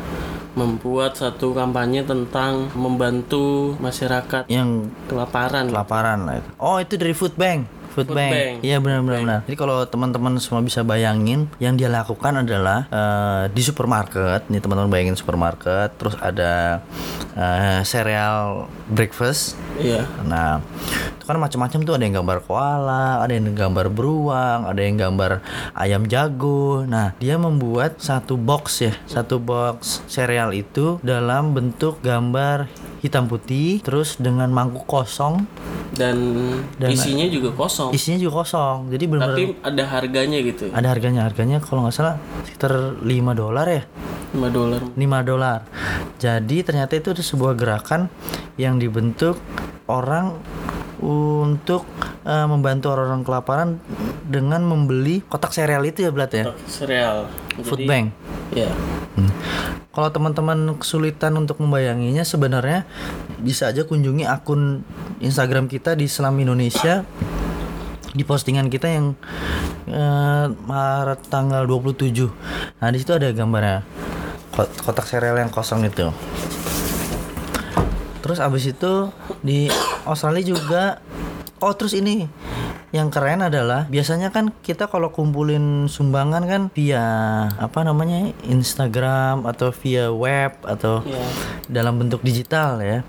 membuat 0.59 1.15
satu 1.15 1.55
kampanye 1.55 2.03
tentang 2.03 2.75
membantu 2.75 3.79
masyarakat 3.79 4.51
yang 4.51 4.91
kelaparan. 5.07 5.71
kelaparan 5.71 6.27
lah 6.27 6.43
itu. 6.43 6.49
Oh 6.59 6.83
itu 6.83 6.99
dari 6.99 7.15
Food 7.15 7.39
Bank. 7.39 7.78
Food, 7.93 8.13
Food 8.13 8.19
Bank. 8.19 8.33
Bank. 8.33 8.55
Iya 8.63 8.77
benar-benar. 8.79 9.21
benar. 9.23 9.41
Jadi 9.49 9.57
kalau 9.57 9.85
teman-teman 9.89 10.37
semua 10.39 10.61
bisa 10.65 10.85
bayangin, 10.87 11.49
yang 11.59 11.75
dia 11.75 11.91
lakukan 11.91 12.45
adalah 12.45 12.87
eh, 12.89 13.43
di 13.53 13.63
supermarket. 13.65 14.49
Nih 14.53 14.61
teman-teman 14.63 14.91
bayangin 14.93 15.17
supermarket, 15.19 15.95
terus 15.99 16.15
ada 16.21 16.83
cereal 17.87 18.67
breakfast. 18.91 19.55
Iya. 19.79 20.11
Nah, 20.27 20.59
itu 21.15 21.23
kan 21.23 21.39
macam-macam 21.39 21.79
tuh 21.87 21.95
ada 21.95 22.03
yang 22.03 22.17
gambar 22.19 22.39
koala, 22.43 23.23
ada 23.23 23.31
yang 23.31 23.55
gambar 23.55 23.87
beruang, 23.95 24.67
ada 24.67 24.81
yang 24.83 24.99
gambar 24.99 25.39
ayam 25.79 26.03
jago. 26.11 26.83
Nah, 26.83 27.15
dia 27.23 27.39
membuat 27.39 28.03
satu 28.03 28.35
box 28.35 28.83
ya, 28.83 28.95
satu 29.07 29.39
box 29.39 30.03
cereal 30.11 30.51
itu 30.51 30.99
dalam 31.07 31.55
bentuk 31.55 32.03
gambar 32.03 32.67
hitam 32.99 33.27
putih, 33.27 33.79
terus 33.79 34.19
dengan 34.19 34.51
mangkuk 34.51 34.83
kosong, 34.85 35.47
Dan, 35.89 36.19
Dan- 36.77 36.93
isinya 36.93 37.25
juga 37.27 37.51
kosong. 37.51 37.91
isinya 37.91 38.19
juga 38.19 38.43
kosong. 38.43 38.91
Jadi 38.91 39.05
benar-benar 39.07 39.39
Tapi 39.39 39.45
ada 39.65 39.85
harganya 39.89 40.39
gitu. 40.39 40.65
ada 40.69 40.89
harganya. 40.89 41.25
Harganya 41.25 41.59
kalau 41.59 41.83
nggak 41.83 41.95
salah 41.95 42.17
sekitar 42.45 42.73
5 43.01 43.33
dolar 43.33 43.67
ya. 43.67 43.83
5 44.31 44.49
dolar. 44.49 44.81
5 44.93 45.19
dolar. 45.23 45.61
Jadi 46.19 46.61
ternyata 46.61 46.93
itu 46.93 47.09
ada 47.11 47.23
sebuah 47.23 47.55
gerakan 47.55 48.13
yang 48.57 48.77
dibentuk 48.77 49.41
orang 49.87 50.37
untuk 50.99 51.87
eh, 52.23 52.45
membantu 52.45 52.93
orang-orang 52.93 53.23
kelaparan 53.23 53.69
dengan 54.23 54.61
membeli 54.61 55.25
kotak 55.25 55.51
sereal 55.51 55.81
itu 55.83 56.05
ya 56.05 56.11
Blat 56.11 56.29
ya. 56.29 56.53
Sereal. 56.67 57.31
Food 57.59 57.81
Jadi- 57.81 57.89
bank. 57.89 58.07
Ya. 58.53 58.71
Hmm. 59.19 59.31
Kalau 59.91 60.15
teman-teman 60.15 60.79
kesulitan 60.79 61.35
untuk 61.35 61.59
membayanginya 61.59 62.23
sebenarnya 62.23 62.87
bisa 63.43 63.75
aja 63.75 63.83
kunjungi 63.83 64.23
akun 64.23 64.87
Instagram 65.19 65.67
kita 65.67 65.99
di 65.99 66.07
Selam 66.07 66.39
Indonesia 66.39 67.03
di 68.15 68.23
postingan 68.23 68.71
kita 68.71 68.87
yang 68.87 69.19
eh, 69.91 70.47
Maret 70.55 71.27
tanggal 71.27 71.67
27. 71.67 72.31
Nah, 72.79 72.89
di 72.95 72.99
situ 73.03 73.11
ada 73.11 73.27
gambarnya. 73.35 73.83
Kot- 74.55 74.87
Kotak 74.87 75.11
sereal 75.11 75.35
yang 75.35 75.51
kosong 75.51 75.83
itu. 75.83 76.15
Terus 78.23 78.39
abis 78.39 78.71
itu 78.71 79.11
di 79.43 79.67
Australia 80.07 80.45
juga 80.47 80.85
Oh 81.59 81.75
terus 81.75 81.91
ini 81.91 82.31
yang 82.89 83.13
keren 83.13 83.45
adalah 83.45 83.85
biasanya 83.87 84.33
kan 84.33 84.49
kita 84.65 84.89
kalau 84.89 85.13
kumpulin 85.13 85.87
sumbangan 85.87 86.49
kan 86.49 86.63
via 86.73 87.05
apa 87.61 87.85
namanya 87.85 88.33
Instagram 88.43 89.45
atau 89.45 89.69
via 89.77 90.09
web 90.09 90.57
atau 90.65 91.05
Iya. 91.05 91.21
dalam 91.69 92.01
bentuk 92.01 92.25
digital 92.25 92.81
ya. 92.81 93.05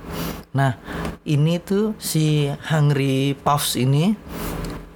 Nah 0.52 0.76
ini 1.24 1.64
tuh 1.64 1.96
si 1.96 2.52
Hungry 2.68 3.40
Puffs 3.40 3.80
ini 3.80 4.20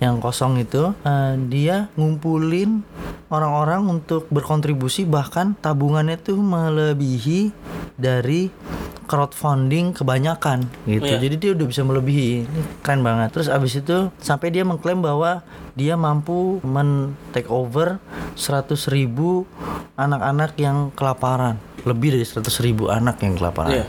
yang 0.04 0.20
kosong 0.20 0.60
itu 0.60 0.92
eh, 1.08 1.34
dia 1.48 1.88
ngumpulin 1.96 2.84
orang-orang 3.32 3.88
untuk 3.88 4.28
berkontribusi 4.28 5.08
bahkan 5.08 5.56
tabungannya 5.64 6.20
tuh 6.20 6.38
melebihi 6.38 7.56
dari 7.96 8.52
crowdfunding 9.04 9.94
kebanyakan 9.94 10.66
gitu. 10.88 11.06
Iya. 11.06 11.20
Jadi 11.20 11.36
dia 11.38 11.52
udah 11.54 11.68
bisa 11.68 11.82
melebihi. 11.84 12.48
Ini 12.48 12.62
keren 12.82 13.04
banget. 13.04 13.36
Terus 13.36 13.48
abis 13.52 13.84
itu 13.84 14.10
sampai 14.20 14.50
dia 14.50 14.64
mengklaim 14.64 15.04
bahwa 15.04 15.44
dia 15.76 16.00
mampu 16.00 16.64
men 16.64 17.14
take 17.36 17.50
over 17.52 18.00
100.000 18.40 18.74
ribu 18.96 19.46
anak-anak 20.00 20.56
yang 20.58 20.90
kelaparan. 20.96 21.60
Lebih 21.84 22.16
dari 22.18 22.26
100.000 22.26 22.68
ribu 22.68 22.84
anak 22.90 23.20
yang 23.22 23.36
kelaparan. 23.36 23.84
Iya. 23.84 23.86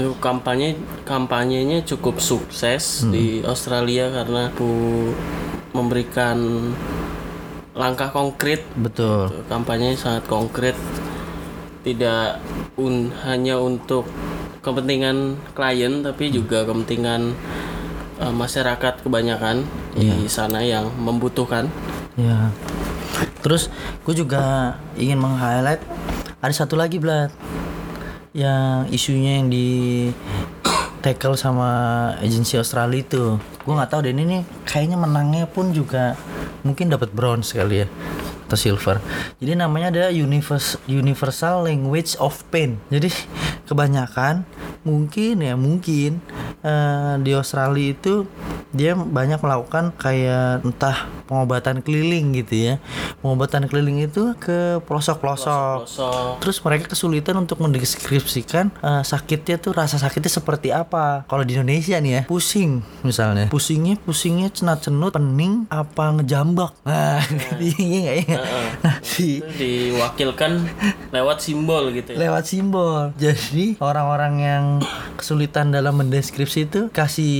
Itu 0.00 0.16
kampanye 0.16 0.80
kampanyenya 1.04 1.84
cukup 1.84 2.24
sukses 2.24 3.04
Hmm. 3.04 3.12
di 3.12 3.44
Australia 3.44 4.08
karena 4.08 4.48
bu 4.56 5.12
memberikan 5.76 6.40
langkah 7.76 8.08
konkret. 8.08 8.64
Betul. 8.80 9.28
Kampanye 9.46 9.94
sangat 9.94 10.24
konkret. 10.24 10.74
Tidak 11.84 12.40
un, 12.76 13.12
hanya 13.24 13.56
untuk 13.60 14.08
kepentingan 14.60 15.36
klien 15.52 16.04
tapi 16.04 16.28
juga 16.28 16.64
kepentingan 16.64 17.32
eh, 18.20 18.34
masyarakat 18.36 19.00
kebanyakan 19.00 19.64
di 19.96 20.28
sana 20.28 20.60
yang 20.60 20.88
membutuhkan. 20.96 21.68
Ya. 22.16 22.52
Terus 23.40 23.72
gue 24.04 24.12
juga 24.12 24.76
ingin 25.00 25.16
meng-highlight 25.16 25.80
ada 26.40 26.52
satu 26.52 26.76
lagi 26.76 27.00
Blat 27.00 27.32
yang 28.30 28.86
isunya 28.94 29.42
yang 29.42 29.50
di 29.50 30.08
tackle 31.00 31.34
sama 31.34 31.70
agensi 32.20 32.60
Australia 32.60 33.00
itu. 33.00 33.40
Gue 33.64 33.74
nggak 33.74 33.90
tahu 33.90 34.00
deh 34.06 34.12
ini 34.14 34.44
kayaknya 34.68 34.96
menangnya 35.00 35.44
pun 35.48 35.72
juga 35.74 36.14
mungkin 36.62 36.92
dapat 36.92 37.10
bronze 37.10 37.56
kali 37.56 37.84
ya 37.84 37.86
atau 38.50 38.58
silver. 38.58 38.98
Jadi 39.38 39.54
namanya 39.54 39.94
ada 39.94 40.04
Univers 40.10 40.74
Universal 40.90 41.70
Language 41.70 42.18
of 42.18 42.42
Pain. 42.50 42.82
Jadi 42.90 43.08
kebanyakan 43.70 44.42
mungkin 44.80 45.44
ya 45.44 45.54
mungkin 45.58 46.24
eh, 46.64 47.14
di 47.20 47.32
Australia 47.36 47.92
itu 47.92 48.24
dia 48.70 48.94
banyak 48.94 49.42
melakukan 49.42 49.90
kayak 49.98 50.62
entah 50.62 51.10
pengobatan 51.26 51.82
keliling 51.82 52.34
gitu 52.38 52.54
ya. 52.70 52.74
Pengobatan 53.18 53.66
keliling 53.66 54.06
itu 54.06 54.34
ke 54.38 54.78
pelosok-pelosok. 54.86 55.90
Terus 56.38 56.56
mereka 56.62 56.90
kesulitan 56.90 57.38
untuk 57.38 57.58
mendeskripsikan 57.62 58.70
eh, 58.70 59.02
sakitnya 59.02 59.58
tuh 59.58 59.74
rasa 59.74 59.98
sakitnya 59.98 60.30
seperti 60.30 60.70
apa. 60.70 61.26
Kalau 61.26 61.42
di 61.42 61.58
Indonesia 61.58 61.98
nih 61.98 62.12
ya, 62.12 62.22
pusing 62.30 62.82
misalnya. 63.02 63.50
Pusingnya 63.50 63.98
pusingnya 64.02 64.54
cenat-cenut, 64.54 65.14
pening 65.14 65.66
apa 65.66 66.18
ngejambak. 66.18 66.74
Nah, 66.86 67.22
iya 67.62 67.98
nggak 68.06 68.16
ya? 68.16 68.38
Nah, 68.86 68.94
si 69.02 69.42
diwakilkan 69.42 70.62
lewat 71.10 71.42
simbol 71.42 71.90
gitu 71.90 72.14
ya. 72.14 72.18
lewat 72.30 72.44
simbol. 72.46 73.10
Jadi 73.18 73.78
orang-orang 73.82 74.34
yang 74.38 74.64
kesulitan 75.18 75.74
dalam 75.74 75.98
mendeskripsi 75.98 76.70
itu 76.70 76.80
kasih 76.94 77.34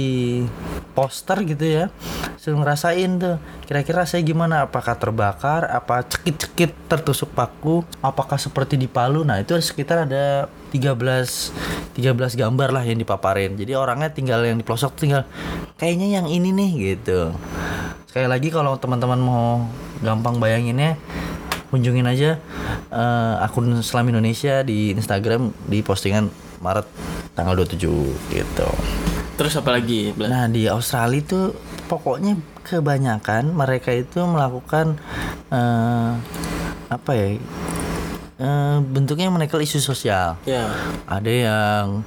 poster 0.96 1.46
gitu 1.46 1.64
ya. 1.64 1.84
Suruh 2.40 2.58
ngerasain 2.58 3.20
tuh. 3.20 3.36
Kira-kira 3.70 4.02
saya 4.08 4.26
gimana? 4.26 4.66
Apakah 4.66 4.98
terbakar? 4.98 5.70
Apa 5.70 6.02
cekit-cekit 6.02 6.74
tertusuk 6.90 7.30
paku? 7.30 7.86
Apakah 8.02 8.40
seperti 8.40 8.74
di 8.74 8.90
Palu? 8.90 9.22
Nah, 9.22 9.38
itu 9.38 9.54
sekitar 9.60 10.08
ada 10.10 10.50
13 10.74 10.96
13 11.94 12.40
gambar 12.40 12.68
lah 12.74 12.84
yang 12.86 12.98
dipaparin. 12.98 13.54
Jadi 13.54 13.76
orangnya 13.76 14.10
tinggal 14.10 14.40
yang 14.42 14.56
di 14.58 14.64
pelosok 14.64 14.96
tinggal 14.96 15.22
kayaknya 15.76 16.20
yang 16.20 16.26
ini 16.26 16.50
nih 16.50 16.70
gitu. 16.96 17.34
Sekali 18.10 18.26
lagi 18.26 18.48
kalau 18.50 18.74
teman-teman 18.80 19.20
mau 19.20 19.68
gampang 20.00 20.40
bayanginnya 20.40 20.96
kunjungin 21.70 22.06
aja 22.06 22.42
eh, 22.90 23.34
akun 23.46 23.78
Selam 23.86 24.10
Indonesia 24.10 24.66
di 24.66 24.90
Instagram 24.90 25.54
di 25.70 25.80
postingan 25.86 26.49
Maret 26.60 26.86
tanggal 27.32 27.56
27 27.56 28.36
gitu. 28.36 28.68
Terus 29.40 29.56
apa 29.56 29.72
lagi? 29.72 30.12
Nah 30.16 30.44
di 30.52 30.68
Australia 30.68 31.16
itu 31.16 31.56
pokoknya 31.88 32.36
kebanyakan 32.60 33.56
mereka 33.56 33.96
itu 33.96 34.20
melakukan 34.28 35.00
eh, 35.48 36.12
apa 36.92 37.10
ya 37.16 37.26
eh, 38.36 38.76
bentuknya 38.84 39.32
menekel 39.32 39.64
isu 39.64 39.80
sosial. 39.80 40.36
Ya. 40.44 40.68
Ada 41.08 41.32
yang 41.32 42.04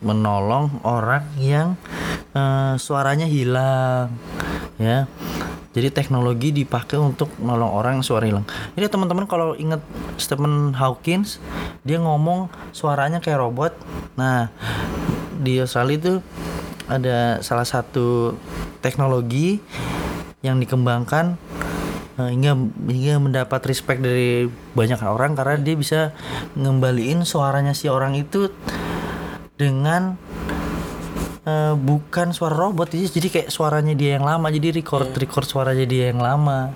menolong 0.00 0.80
orang 0.80 1.28
yang 1.36 1.76
eh, 2.32 2.74
suaranya 2.80 3.28
hilang. 3.28 4.16
ya 4.80 5.04
jadi 5.70 5.94
teknologi 5.94 6.50
dipakai 6.50 6.98
untuk 6.98 7.30
nolong 7.38 7.70
orang 7.70 7.92
yang 7.98 8.06
suara 8.06 8.26
hilang. 8.26 8.42
Jadi 8.74 8.90
teman-teman 8.90 9.30
kalau 9.30 9.54
ingat 9.54 9.78
Stephen 10.18 10.74
Hawkins 10.74 11.38
dia 11.86 12.02
ngomong 12.02 12.50
suaranya 12.74 13.22
kayak 13.22 13.38
robot. 13.38 13.72
Nah 14.18 14.50
di 15.38 15.62
Australia 15.62 15.96
itu 15.96 16.12
ada 16.90 17.38
salah 17.38 17.62
satu 17.62 18.34
teknologi 18.82 19.62
yang 20.42 20.58
dikembangkan 20.58 21.38
eh, 22.18 22.30
hingga 22.34 22.58
hingga 22.90 23.14
mendapat 23.22 23.60
respect 23.70 24.02
dari 24.02 24.50
banyak 24.74 24.98
orang 25.06 25.38
karena 25.38 25.54
dia 25.62 25.78
bisa 25.78 26.00
ngembaliin 26.58 27.22
suaranya 27.22 27.78
si 27.78 27.86
orang 27.86 28.18
itu 28.18 28.50
dengan 29.54 30.18
eh, 31.46 31.74
bukan 31.76 32.32
suara 32.34 32.56
robot 32.56 32.92
jadi 32.92 33.06
jadi 33.08 33.28
kayak 33.28 33.48
suaranya 33.52 33.94
dia 33.96 34.16
yang 34.18 34.26
lama. 34.26 34.46
Jadi 34.48 34.82
record 34.82 35.12
record 35.14 35.46
suaranya 35.46 35.86
dia 35.86 36.12
yang 36.12 36.20
lama. 36.20 36.72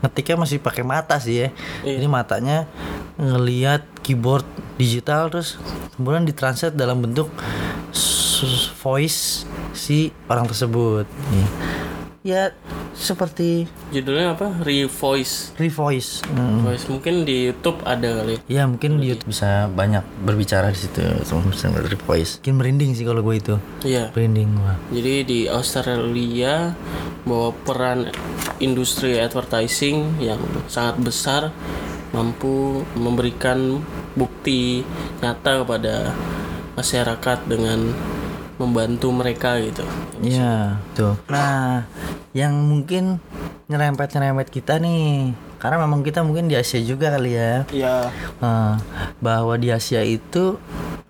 Ngetiknya 0.00 0.36
masih 0.40 0.58
pakai 0.64 0.82
mata 0.86 1.20
sih 1.20 1.44
ya. 1.44 1.48
Jadi 1.84 2.06
matanya 2.08 2.64
ngelihat 3.20 3.84
keyboard 4.00 4.46
digital 4.80 5.28
terus 5.28 5.60
kemudian 5.94 6.24
ditranslate 6.24 6.72
dalam 6.72 7.04
bentuk 7.04 7.28
voice 8.80 9.44
si 9.76 10.08
orang 10.26 10.48
tersebut. 10.48 11.04
Ya, 11.08 11.46
ya 12.20 12.52
seperti 12.92 13.64
Judulnya 13.90 14.36
apa? 14.36 14.52
Revoice. 14.60 15.56
revoice 15.56 16.20
Hmm. 16.28 16.62
Voice 16.62 16.86
mungkin 16.92 17.24
di 17.24 17.48
YouTube 17.48 17.80
ada 17.82 18.22
kali. 18.22 18.36
Ya 18.46 18.68
mungkin 18.68 19.00
di 19.00 19.10
YouTube 19.10 19.32
bisa 19.32 19.66
banyak 19.72 20.04
berbicara 20.22 20.68
di 20.70 20.78
situ 20.78 21.00
sama 21.24 21.80
revoice. 21.80 22.38
Mungkin 22.44 22.54
merinding 22.60 22.90
sih 22.92 23.08
kalau 23.08 23.24
gue 23.24 23.36
itu. 23.40 23.54
Iya. 23.82 24.12
Merinding 24.12 24.48
gua. 24.60 24.74
Jadi 24.92 25.14
di 25.24 25.40
Australia 25.48 26.76
bahwa 27.24 27.50
peran 27.64 27.98
industri 28.60 29.16
advertising 29.16 30.20
yang 30.20 30.40
sangat 30.68 31.00
besar 31.00 31.42
mampu 32.12 32.82
memberikan 32.98 33.80
bukti 34.18 34.82
nyata 35.22 35.62
kepada 35.62 36.12
masyarakat 36.74 37.38
dengan 37.46 37.94
membantu 38.60 39.08
mereka 39.08 39.56
gitu. 39.56 39.80
Iya, 40.20 40.76
tuh. 40.92 41.16
Nah, 41.32 41.88
yang 42.36 42.52
mungkin 42.52 43.16
nyerempet-nyerempet 43.72 44.52
kita 44.52 44.76
nih, 44.76 45.32
karena 45.56 45.80
memang 45.80 46.04
kita 46.04 46.20
mungkin 46.20 46.52
di 46.52 46.60
Asia 46.60 46.76
juga 46.84 47.16
kali 47.16 47.32
ya. 47.32 47.64
Iya. 47.72 48.12
Nah, 48.44 48.76
bahwa 49.24 49.56
di 49.56 49.72
Asia 49.72 50.04
itu 50.04 50.60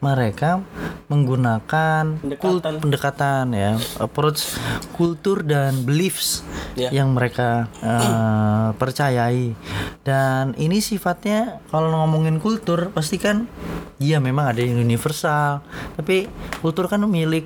mereka 0.00 0.64
menggunakan 1.06 2.16
kult- 2.36 2.64
Pendekatan. 2.64 2.74
pendekatan 2.80 3.44
ya 3.52 3.70
approach 3.98 4.56
kultur 4.92 5.42
dan 5.42 5.84
beliefs 5.84 6.42
Ya. 6.72 6.88
yang 6.94 7.12
mereka 7.12 7.66
eh, 7.78 8.68
percayai 8.80 9.52
dan 10.00 10.54
ini 10.54 10.78
sifatnya 10.78 11.58
kalau 11.68 11.90
ngomongin 11.92 12.38
kultur 12.38 12.88
pasti 12.90 13.18
kan 13.18 13.50
iya 13.98 14.16
memang 14.16 14.48
ada 14.48 14.62
yang 14.62 14.78
universal 14.78 15.60
tapi 15.94 16.30
kultur 16.58 16.86
kan 16.86 17.02
milik 17.02 17.44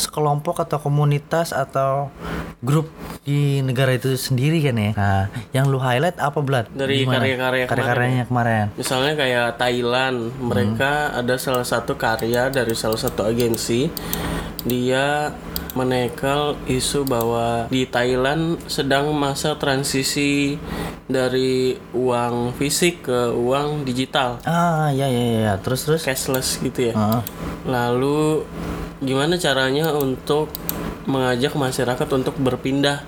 sekelompok 0.00 0.64
atau 0.64 0.80
komunitas 0.80 1.52
atau 1.52 2.08
grup 2.64 2.88
di 3.22 3.60
negara 3.60 3.92
itu 3.92 4.16
sendiri 4.16 4.64
kan 4.64 4.76
ya? 4.80 4.90
Nah 4.96 5.22
yang 5.52 5.68
lu 5.68 5.76
highlight 5.76 6.16
apa 6.16 6.40
Blad? 6.40 6.72
Dari 6.72 7.04
karya-karya 7.04 7.36
kemarin. 7.36 7.66
Karya-karyanya 7.68 8.24
kemarin. 8.26 8.64
Misalnya 8.80 9.12
kayak 9.14 9.48
Thailand, 9.60 10.18
mereka 10.40 11.12
ada 11.12 11.34
salah 11.36 11.66
satu 11.68 12.00
karya 12.00 12.48
dari 12.48 12.72
salah 12.72 12.96
satu 12.96 13.28
agensi. 13.28 13.92
Dia 14.64 15.32
menekel 15.72 16.58
isu 16.66 17.02
bahwa 17.02 17.66
di 17.66 17.84
Thailand 17.84 18.58
sedang 18.66 19.10
masa 19.12 19.54
transisi 19.54 20.58
dari 21.04 21.74
uang 21.90 22.54
fisik 22.54 23.06
ke 23.06 23.30
uang 23.30 23.82
digital, 23.82 24.38
Ah 24.42 24.90
ya 24.90 25.06
ya 25.06 25.24
ya 25.50 25.54
terus 25.58 25.82
terus. 25.82 26.02
cashless 26.02 26.58
gitu 26.58 26.90
ya. 26.90 26.94
Ah, 26.94 27.20
Lalu 27.66 28.46
gimana 29.00 29.34
caranya 29.34 29.90
untuk 29.92 30.50
mengajak 31.04 31.56
masyarakat 31.56 32.08
untuk 32.12 32.36
berpindah 32.36 33.02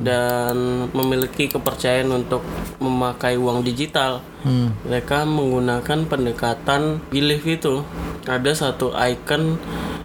dan 0.00 0.88
memiliki 0.92 1.48
kepercayaan 1.48 2.10
untuk 2.12 2.42
memakai 2.80 3.36
uang 3.36 3.62
digital. 3.62 4.20
Mereka 4.86 5.26
menggunakan 5.26 6.06
pendekatan 6.06 7.02
belief 7.10 7.42
itu. 7.44 7.82
Ada 8.26 8.54
satu 8.54 8.94
icon 8.94 9.58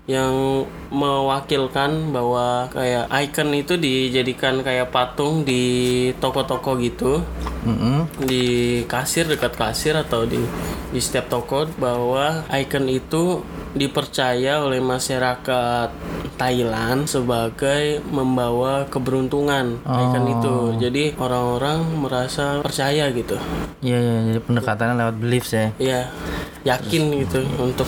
yang 0.10 0.66
mewakilkan 0.90 2.12
bahwa 2.12 2.68
kayak 2.74 3.06
icon 3.22 3.54
itu 3.54 3.78
dijadikan 3.78 4.60
kayak 4.66 4.90
patung 4.90 5.46
di 5.46 6.10
toko-toko 6.18 6.76
gitu 6.82 7.22
mm-mm. 7.64 8.10
di 8.26 8.82
kasir 8.90 9.30
dekat 9.30 9.54
kasir 9.56 9.96
atau 9.96 10.26
di 10.26 10.42
di 10.92 11.00
setiap 11.00 11.32
toko 11.32 11.70
bahwa 11.80 12.44
icon 12.52 12.92
itu 12.92 13.40
dipercaya 13.72 14.60
oleh 14.60 14.84
masyarakat 14.84 15.90
Thailand 16.36 17.06
sebagai 17.06 18.02
membawa 18.10 18.90
keberuntungan 18.90 19.80
icon 19.86 20.26
itu. 20.28 20.56
Jadi 20.82 21.04
orang-orang 21.16 21.86
merasa 22.02 22.60
percaya 22.66 23.08
gitu. 23.14 23.38
Iya 23.86 24.00
ya 24.02 24.16
jadi 24.32 24.40
pendekatannya 24.42 24.96
lewat 24.98 25.16
beliefs 25.22 25.52
ya. 25.54 25.68
Ya, 25.78 26.02
yakin 26.66 27.22
gitu 27.24 27.46
untuk 27.62 27.88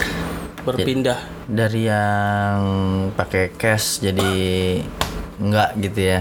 berpindah. 0.63 1.19
Dari 1.49 1.89
yang 1.89 2.61
pakai 3.17 3.51
cash 3.57 3.99
jadi 3.99 4.31
enggak 5.41 5.75
gitu 5.81 5.99
ya 5.99 6.19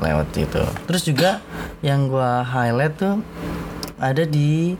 lewat 0.00 0.28
itu. 0.34 0.62
Terus 0.88 1.02
juga 1.04 1.30
yang 1.84 2.08
gua 2.08 2.42
highlight 2.42 2.96
tuh 2.98 3.20
ada 4.00 4.26
di 4.26 4.74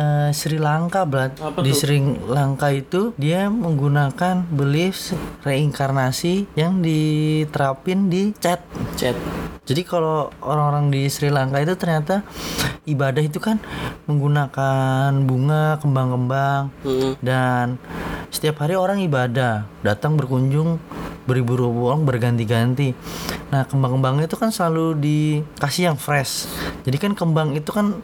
eh, 0.00 0.28
Sri 0.32 0.56
Lanka. 0.56 1.04
Apa 1.04 1.60
Di? 1.60 1.76
Sri 1.76 2.00
Lanka 2.24 2.72
itu 2.72 3.12
dia 3.20 3.52
menggunakan 3.52 4.48
beliefs 4.48 5.12
reinkarnasi 5.44 6.48
yang 6.56 6.80
diterapin 6.80 8.08
di 8.08 8.32
chat. 8.40 8.64
Chat. 8.96 9.14
Jadi 9.68 9.86
kalau 9.86 10.32
orang-orang 10.42 10.90
di 10.90 11.06
Sri 11.12 11.28
Lanka 11.28 11.60
itu 11.60 11.76
ternyata 11.76 12.24
ibadah 12.88 13.22
itu 13.22 13.38
kan 13.38 13.60
menggunakan 14.08 15.14
bunga, 15.22 15.78
kembang-kembang 15.78 16.74
Mm-mm. 16.82 17.14
dan 17.22 17.78
setiap 18.34 18.66
hari 18.66 18.74
orang 18.74 18.98
ibadah, 19.04 19.70
datang 19.86 20.18
berkunjung 20.18 20.82
beribu-ribu 21.26 21.90
orang 21.90 22.02
berganti-ganti. 22.02 22.94
Nah, 23.54 23.62
kembang-kembangnya 23.66 24.26
itu 24.26 24.34
kan 24.34 24.50
selalu 24.50 24.98
dikasih 24.98 25.92
yang 25.92 25.98
fresh. 25.98 26.50
Jadi 26.82 26.96
kan 26.98 27.12
kembang 27.14 27.54
itu 27.54 27.70
kan 27.70 28.02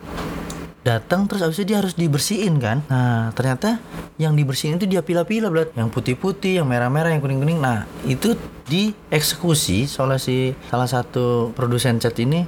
datang 0.86 1.26
terus 1.26 1.42
habis 1.42 1.58
itu 1.58 1.74
dia 1.74 1.82
harus 1.82 1.98
dibersihin 1.98 2.62
kan. 2.62 2.86
Nah, 2.86 3.34
ternyata 3.34 3.82
yang 4.22 4.38
dibersihin 4.38 4.78
itu 4.78 4.86
dia 4.86 5.02
pilah-pilah, 5.02 5.50
Blat. 5.50 5.74
Yang 5.74 5.90
putih-putih, 5.90 6.62
yang 6.62 6.70
merah-merah, 6.70 7.10
yang 7.10 7.18
kuning-kuning. 7.18 7.58
Nah, 7.58 7.90
itu 8.06 8.38
dieksekusi 8.70 9.90
oleh 9.98 10.22
si 10.22 10.54
salah 10.70 10.86
satu 10.86 11.50
produsen 11.54 11.98
cat 11.98 12.14
ini 12.18 12.46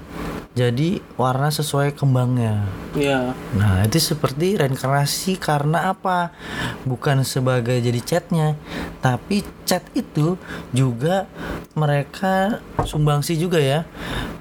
jadi 0.59 0.99
warna 1.15 1.55
sesuai 1.55 1.95
kembangnya. 1.95 2.67
Ya. 2.99 3.31
Nah, 3.55 3.87
itu 3.87 4.03
seperti 4.03 4.59
reinkarnasi 4.59 5.39
karena 5.39 5.95
apa? 5.95 6.35
Bukan 6.83 7.23
sebagai 7.23 7.79
jadi 7.79 8.03
catnya, 8.03 8.59
tapi 8.99 9.47
cat 9.63 9.87
itu 9.95 10.35
juga 10.75 11.31
mereka 11.79 12.59
sumbangsi 12.83 13.39
juga 13.39 13.63
ya. 13.63 13.87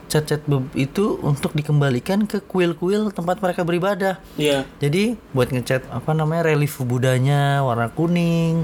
Cat-cat 0.08 0.48
itu 0.80 1.20
untuk 1.20 1.52
dikembalikan 1.52 2.24
ke 2.24 2.39
kuil-kuil 2.39 3.12
tempat 3.12 3.43
mereka 3.43 3.67
beribadah. 3.67 4.24
Ya. 4.39 4.63
Jadi 4.80 5.20
buat 5.36 5.52
ngecat 5.52 5.84
apa 5.91 6.15
namanya 6.15 6.48
relief 6.48 6.80
Budanya 6.80 7.60
warna 7.60 7.91
kuning, 7.91 8.63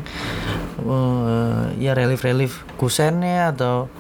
eh, 0.80 1.64
ya 1.84 1.92
relief-relief 1.92 2.64
kusennya 2.80 3.52
atau 3.52 3.92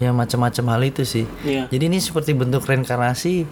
ya 0.00 0.14
macam-macam 0.16 0.64
hal 0.72 0.82
itu 0.88 1.02
sih. 1.04 1.26
Iya. 1.44 1.68
Jadi 1.68 1.84
ini 1.92 1.98
seperti 2.00 2.32
bentuk 2.32 2.64
reinkarnasi 2.64 3.44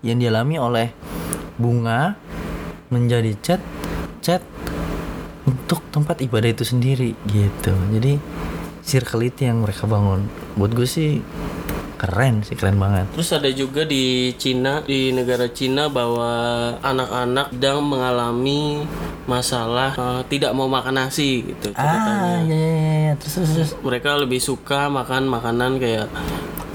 yang 0.00 0.18
dialami 0.22 0.56
oleh 0.56 0.88
bunga 1.58 2.14
menjadi 2.88 3.34
cat 3.42 3.60
cat 4.22 4.42
untuk 5.44 5.82
tempat 5.92 6.22
ibadah 6.24 6.48
itu 6.48 6.64
sendiri 6.64 7.12
gitu. 7.28 7.74
Jadi 7.92 8.16
circle 8.80 9.28
itu 9.28 9.44
yang 9.44 9.60
mereka 9.60 9.84
bangun. 9.84 10.24
Buat 10.56 10.72
gue 10.72 10.88
sih 10.88 11.20
keren 11.98 12.46
sih 12.46 12.54
keren 12.54 12.78
banget. 12.78 13.10
Terus 13.12 13.30
ada 13.34 13.50
juga 13.50 13.82
di 13.82 14.32
Cina, 14.38 14.80
di 14.86 15.10
negara 15.10 15.50
Cina 15.50 15.90
bahwa 15.90 16.30
anak-anak 16.80 17.50
sedang 17.50 17.82
mengalami 17.82 18.86
masalah 19.26 19.98
eh, 19.98 20.22
tidak 20.30 20.54
mau 20.54 20.70
makan 20.70 20.94
nasi 21.04 21.42
gitu 21.42 21.74
ceritanya. 21.74 22.38
Ah, 22.38 22.40
ya, 22.46 22.54
ya, 22.54 22.72
ya, 22.72 22.96
ya. 23.10 23.12
Terus, 23.18 23.32
terus, 23.34 23.50
terus. 23.52 23.70
Mereka 23.82 24.10
lebih 24.22 24.40
suka 24.40 24.86
makan 24.88 25.26
makanan 25.26 25.82
kayak 25.82 26.06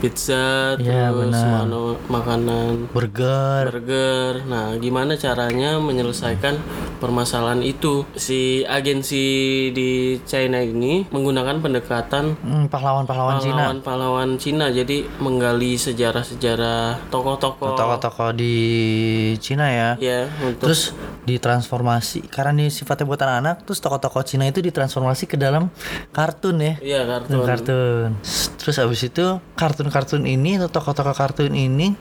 pizza 0.04 0.76
Iya, 0.76 1.08
terus 1.10 1.32
benar. 1.32 1.48
mano- 1.64 1.96
makanan 2.06 2.92
burger 2.92 3.72
burger. 3.72 4.44
Nah, 4.44 4.76
gimana 4.76 5.16
caranya 5.16 5.80
menyelesaikan 5.80 6.60
permasalahan 7.00 7.64
itu? 7.64 8.04
Si 8.14 8.68
agensi 8.68 9.24
di 9.72 9.92
China 10.22 10.60
ini 10.60 11.08
menggunakan 11.08 11.58
pendekatan 11.58 12.36
Hmm, 12.36 12.68
pahlawan-pahlawan 12.68 13.40
Cina 13.40 13.72
pahlawan-pahlawan 13.72 14.30
Cina. 14.36 14.68
Jadi 14.68 15.08
menggali 15.18 15.80
sejarah-sejarah 15.80 17.08
tokoh-tokoh 17.08 17.74
tokoh-tokoh 17.74 18.30
di 18.34 18.56
Cina 19.38 19.70
ya 19.70 19.90
ya 19.98 20.28
untuk 20.42 20.68
terus 20.68 20.92
ditransformasi 21.24 22.28
karena 22.28 22.52
ini 22.58 22.68
sifatnya 22.68 23.06
buat 23.06 23.16
anak-anak 23.18 23.64
terus 23.64 23.80
tokoh-tokoh 23.80 24.24
Cina 24.24 24.44
itu 24.44 24.60
ditransformasi 24.60 25.24
ke 25.26 25.36
dalam 25.36 25.72
kartun 26.10 26.60
ya 26.60 26.74
Iya, 26.80 27.02
kartun. 27.06 27.40
kartun 27.42 28.10
terus 28.58 28.76
abis 28.78 29.02
itu 29.06 29.26
kartun-kartun 29.94 30.26
ini 30.26 30.58
atau 30.58 30.74
tokoh-tokoh 30.74 31.14
kartun 31.14 31.54
ini 31.54 31.94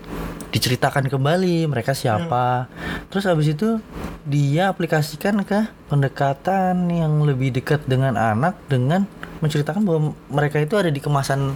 diceritakan 0.49 1.13
kembali 1.13 1.69
mereka 1.69 1.93
siapa 1.93 2.73
terus 3.13 3.29
abis 3.29 3.53
itu 3.53 3.77
dia 4.25 4.73
aplikasikan 4.73 5.45
ke 5.45 5.69
pendekatan 5.93 6.89
yang 6.89 7.21
lebih 7.21 7.53
dekat 7.53 7.85
dengan 7.85 8.17
anak 8.17 8.57
dengan 8.73 9.05
menceritakan 9.45 9.85
bahwa 9.85 10.01
mereka 10.33 10.57
itu 10.57 10.73
ada 10.81 10.89
di 10.89 11.05
kemasan 11.05 11.53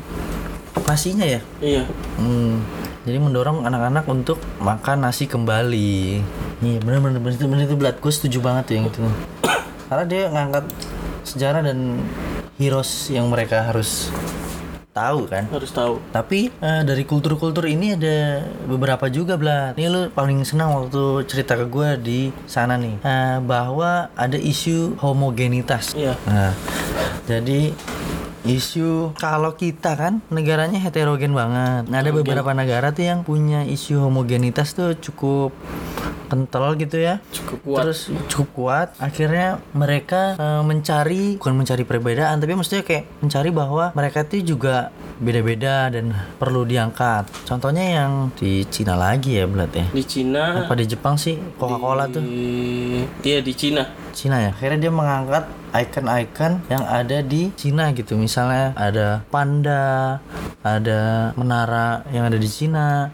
nasinya 0.87 1.27
ya 1.27 1.40
Iya. 1.59 1.83
Hmm, 2.14 2.62
jadi 3.03 3.18
mendorong 3.18 3.66
anak-anak 3.66 4.07
untuk 4.07 4.38
makan 4.62 5.03
nasi 5.03 5.27
kembali. 5.27 6.22
Iya 6.62 6.79
benar-benar 6.79 7.18
benar 7.18 7.35
itu 7.35 7.46
benar 7.51 7.66
itu 7.66 7.75
Blood. 7.75 7.96
Gue 7.99 8.12
setuju 8.14 8.38
banget 8.38 8.70
tuh 8.70 8.75
yang 8.79 8.87
itu. 8.87 9.03
Karena 9.90 10.05
dia 10.07 10.31
ngangkat 10.31 10.64
sejarah 11.27 11.66
dan 11.66 12.07
heroes 12.55 13.11
yang 13.11 13.27
mereka 13.27 13.66
harus 13.66 14.14
tahu 14.96 15.28
kan. 15.28 15.44
Harus 15.52 15.68
tahu. 15.68 16.00
Tapi 16.09 16.48
eh, 16.48 16.82
dari 16.88 17.04
kultur-kultur 17.04 17.68
ini 17.68 17.92
ada 17.92 18.40
beberapa 18.64 19.12
juga 19.12 19.37
Blat. 19.37 19.76
Ini 19.76 19.88
lu 19.92 20.02
paling 20.09 20.40
senang 20.48 20.72
waktu 20.72 21.28
cerita 21.28 21.52
ke 21.61 21.68
gue 21.68 21.88
di 22.00 22.20
sana 22.48 22.80
nih. 22.80 23.04
Eh, 23.04 23.37
bahwa 23.44 24.09
ada 24.16 24.40
isu 24.40 24.96
homogenitas. 24.96 25.92
Iya. 25.92 26.16
Nah, 26.24 26.56
jadi 27.28 27.76
isu 28.46 29.18
kalau 29.18 29.59
kita 29.59 29.98
kan 29.98 30.22
negaranya 30.30 30.78
heterogen 30.78 31.35
banget. 31.35 31.90
Nah, 31.90 31.98
ada 31.98 32.11
beberapa 32.14 32.54
negara 32.54 32.94
tuh 32.94 33.04
yang 33.04 33.20
punya 33.26 33.66
isu 33.66 34.00
homogenitas 34.00 34.72
tuh 34.72 34.94
cukup 34.96 35.50
kental 36.27 36.75
gitu 36.77 36.97
ya. 36.99 37.23
Cukup 37.33 37.59
kuat. 37.62 37.83
Terus 37.87 38.01
cukup 38.29 38.49
kuat. 38.53 38.89
Akhirnya 38.99 39.59
mereka 39.73 40.35
eh, 40.37 40.62
mencari 40.62 41.39
bukan 41.39 41.55
mencari 41.57 41.83
perbedaan, 41.87 42.39
tapi 42.43 42.53
maksudnya 42.55 42.83
kayak 42.85 43.05
mencari 43.23 43.51
bahwa 43.51 43.85
mereka 43.95 44.27
tuh 44.27 44.43
juga 44.43 44.91
beda-beda 45.17 45.89
dan 45.89 46.12
perlu 46.37 46.69
diangkat. 46.69 47.27
Contohnya 47.49 47.85
yang 48.03 48.12
di 48.37 48.69
Cina 48.69 48.95
lagi 48.99 49.41
ya, 49.41 49.49
Blat 49.49 49.73
ya. 49.73 49.87
Di 49.89 50.05
Cina 50.05 50.67
Apa 50.67 50.77
di 50.77 50.85
Jepang 50.85 51.17
sih 51.17 51.41
Coca-Cola 51.57 52.11
tuh? 52.12 52.21
di 52.21 53.01
dia 53.25 53.41
di 53.41 53.53
Cina. 53.57 54.06
Cina 54.16 54.40
ya. 54.40 54.50
Akhirnya 54.57 54.88
dia 54.88 54.92
mengangkat 54.92 55.44
icon-icon 55.76 56.64
yang 56.72 56.88
ada 56.88 57.20
di 57.20 57.52
Cina 57.52 57.92
gitu. 57.92 58.16
Misalnya 58.16 58.72
ada 58.72 59.20
panda, 59.29 60.24
ada 60.64 61.31
menara 61.37 62.00
yang 62.09 62.24
ada 62.24 62.40
di 62.40 62.48
Cina, 62.48 63.12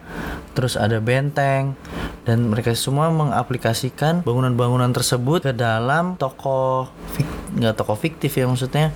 terus 0.55 0.79
ada 0.79 1.03
benteng 1.03 1.75
dan 2.23 2.47
mereka 2.47 2.71
semua 2.79 3.11
mengaplikasikan 3.11 4.23
bangunan-bangunan 4.23 4.95
tersebut 4.95 5.43
ke 5.43 5.53
dalam 5.53 6.15
toko 6.15 6.87
nggak 7.59 7.75
toko 7.75 7.99
fiktif 7.99 8.39
ya 8.39 8.47
maksudnya 8.47 8.95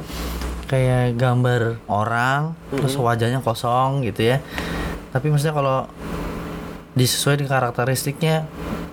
kayak 0.71 1.19
gambar 1.19 1.83
orang 1.90 2.55
terus 2.71 2.95
wajahnya 2.95 3.42
kosong 3.42 4.07
gitu 4.07 4.31
ya. 4.31 4.38
Tapi 5.11 5.27
maksudnya 5.33 5.57
kalau 5.59 5.79
disesuaikan 6.97 7.51
karakteristiknya 7.51 8.49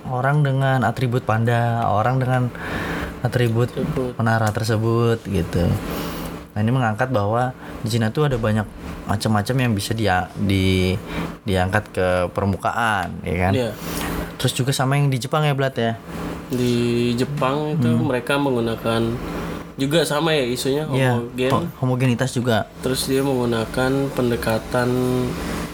orang 0.08 0.44
dengan 0.44 0.84
atribut 0.84 1.24
panda, 1.24 1.88
orang 1.88 2.20
dengan 2.20 2.42
atribut 3.24 3.72
menara 4.14 4.52
tersebut 4.52 5.18
gitu. 5.24 5.64
Nah 6.52 6.60
ini 6.60 6.70
mengangkat 6.70 7.08
bahwa 7.08 7.50
di 7.80 7.88
Cina 7.88 8.12
tuh 8.12 8.28
ada 8.28 8.36
banyak 8.36 8.62
macam-macam 9.04 9.56
yang 9.58 9.72
bisa 9.72 9.90
dia 9.90 10.28
di 10.34 10.94
diangkat 11.42 11.84
ke 11.90 12.08
permukaan, 12.30 13.10
ya 13.20 13.36
kan? 13.40 13.52
Iya. 13.52 13.70
Terus 14.36 14.52
juga 14.52 14.70
sama 14.70 14.94
yang 14.94 15.08
di 15.08 15.18
Jepang 15.18 15.42
ya 15.42 15.52
Blat 15.52 15.74
ya. 15.74 15.96
Di 16.46 16.74
Jepang 17.14 17.74
itu 17.74 17.88
Hmm. 17.90 18.06
mereka 18.06 18.36
menggunakan 18.36 19.02
juga 19.74 20.06
sama 20.06 20.30
ya 20.30 20.44
isunya 20.46 20.86
Iya. 20.86 21.18
homogen. 21.18 21.50
ho- 21.50 21.70
homogenitas 21.80 22.30
juga. 22.30 22.70
Terus 22.80 23.08
dia 23.08 23.20
menggunakan 23.20 23.90
pendekatan 24.14 24.88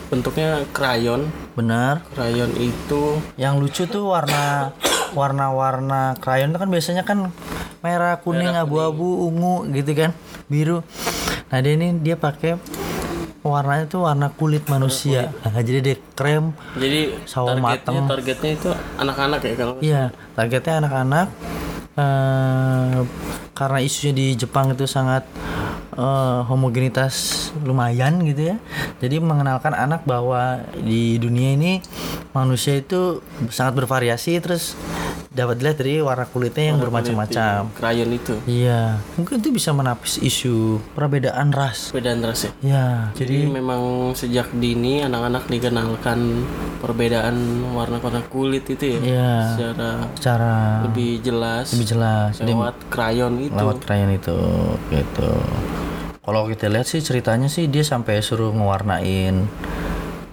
bentuknya 0.09 0.65
krayon. 0.71 1.29
Benar. 1.53 2.03
Krayon 2.11 2.51
itu 2.57 3.21
Yang 3.37 3.55
lucu 3.61 3.83
tuh 3.87 4.09
warna 4.09 4.73
warna-warna 5.13 6.15
krayon 6.17 6.51
itu 6.51 6.59
kan 6.59 6.69
biasanya 6.69 7.03
kan 7.03 7.33
merah, 7.81 8.19
kuning, 8.19 8.53
abu-abu, 8.53 9.25
ungu 9.25 9.65
gitu 9.71 9.93
kan, 9.95 10.11
biru. 10.47 10.85
Nah 11.49 11.59
dia 11.59 11.73
ini 11.75 11.97
dia 11.97 12.15
pakai 12.15 12.61
warnanya 13.41 13.89
tuh 13.89 14.05
warna 14.05 14.29
kulit 14.31 14.69
manusia. 14.69 15.33
Nah, 15.41 15.57
jadi 15.59 15.81
dia 15.81 15.97
krem. 16.13 16.53
jadi 16.77 17.17
Sawo 17.25 17.49
targetnya 17.51 17.65
mateng. 17.65 17.97
targetnya 18.07 18.51
itu 18.53 18.69
anak-anak 18.97 19.41
ya 19.41 19.55
kalau 19.57 19.75
Iya, 19.81 20.03
targetnya 20.35 20.75
anak-anak. 20.79 21.29
eh 21.91 22.99
karena 23.53 23.79
isunya 23.83 24.13
di 24.15 24.27
Jepang 24.35 24.73
itu 24.73 24.85
sangat 24.85 25.27
eh, 25.93 26.41
homogenitas 26.47 27.49
lumayan 27.61 28.23
gitu 28.25 28.55
ya. 28.55 28.57
Jadi 29.01 29.19
mengenalkan 29.19 29.73
anak 29.73 30.05
bahwa 30.05 30.61
di 30.77 31.17
dunia 31.17 31.57
ini 31.57 31.81
manusia 32.31 32.77
itu 32.77 33.21
sangat 33.49 33.75
bervariasi 33.75 34.39
terus 34.39 34.79
dapat 35.31 35.57
dilihat 35.57 35.79
dari 35.79 36.03
warna 36.03 36.27
kulitnya 36.27 36.75
yang 36.75 36.79
bermacam-macam. 36.79 37.71
krayon 37.73 38.11
itu 38.11 38.35
Iya, 38.45 38.99
mungkin 39.15 39.39
itu 39.39 39.51
bisa 39.51 39.71
menapis 39.71 40.19
isu 40.19 40.83
perbedaan 40.93 41.55
ras. 41.55 41.95
perbedaan 41.95 42.19
ras 42.21 42.45
ya. 42.45 42.53
Ya, 42.61 42.87
Jadi 43.15 43.47
jadi 43.47 43.55
memang 43.55 43.83
sejak 44.13 44.51
dini 44.53 45.01
anak-anak 45.01 45.47
dikenalkan 45.47 46.43
perbedaan 46.81 47.37
warna-warna 47.71 48.27
kulit 48.27 48.67
itu 48.67 48.85
ya 48.89 49.01
Iya. 49.01 49.33
secara 49.55 49.89
secara 50.13 50.53
lebih 50.85 51.23
jelas 51.23 51.71
lebih 51.71 51.87
jelas. 51.89 52.33
Lewat 52.43 52.75
krayon 52.91 53.39
itu. 53.39 53.55
lewat 53.55 53.79
krayon 53.81 54.11
itu 54.11 54.35
gitu 54.91 55.31
kalau 56.21 56.47
kita 56.47 56.67
lihat 56.67 56.85
sih 56.85 57.01
ceritanya 57.01 57.47
sih 57.47 57.67
dia 57.67 57.83
sampai 57.83 58.19
suruh 58.19 58.51
ngewarnain 58.51 59.47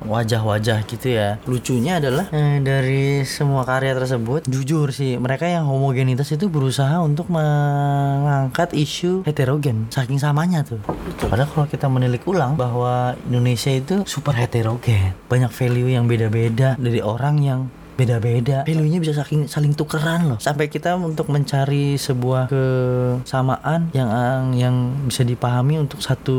wajah-wajah 0.07 0.87
gitu 0.87 1.07
ya. 1.13 1.37
Lucunya 1.45 1.99
adalah 1.99 2.31
eh, 2.31 2.59
dari 2.63 3.21
semua 3.27 3.67
karya 3.67 3.93
tersebut 3.93 4.47
jujur 4.47 4.89
sih 4.95 5.19
mereka 5.19 5.45
yang 5.47 5.67
homogenitas 5.67 6.31
itu 6.33 6.47
berusaha 6.47 6.99
untuk 7.03 7.29
mengangkat 7.29 8.71
isu 8.73 9.27
heterogen 9.27 9.91
saking 9.91 10.17
samanya 10.17 10.63
tuh. 10.63 10.79
Padahal 11.27 11.51
kalau 11.51 11.67
kita 11.67 11.87
menilik 11.91 12.23
ulang 12.25 12.55
bahwa 12.55 13.13
Indonesia 13.27 13.71
itu 13.71 14.07
super 14.07 14.33
heterogen. 14.33 15.13
Banyak 15.27 15.51
value 15.51 15.91
yang 15.91 16.07
beda-beda 16.07 16.79
dari 16.79 17.03
orang 17.03 17.35
yang 17.43 17.59
beda-beda 17.97 18.61
value-nya 18.63 19.01
bisa 19.01 19.13
saking 19.17 19.49
saling 19.49 19.73
tukeran 19.73 20.29
loh 20.29 20.39
sampai 20.39 20.69
kita 20.69 20.93
untuk 20.95 21.27
mencari 21.33 21.97
sebuah 21.97 22.47
kesamaan 22.47 23.89
yang 23.91 24.09
yang 24.53 24.75
bisa 25.09 25.25
dipahami 25.25 25.81
untuk 25.81 25.99
satu 25.99 26.37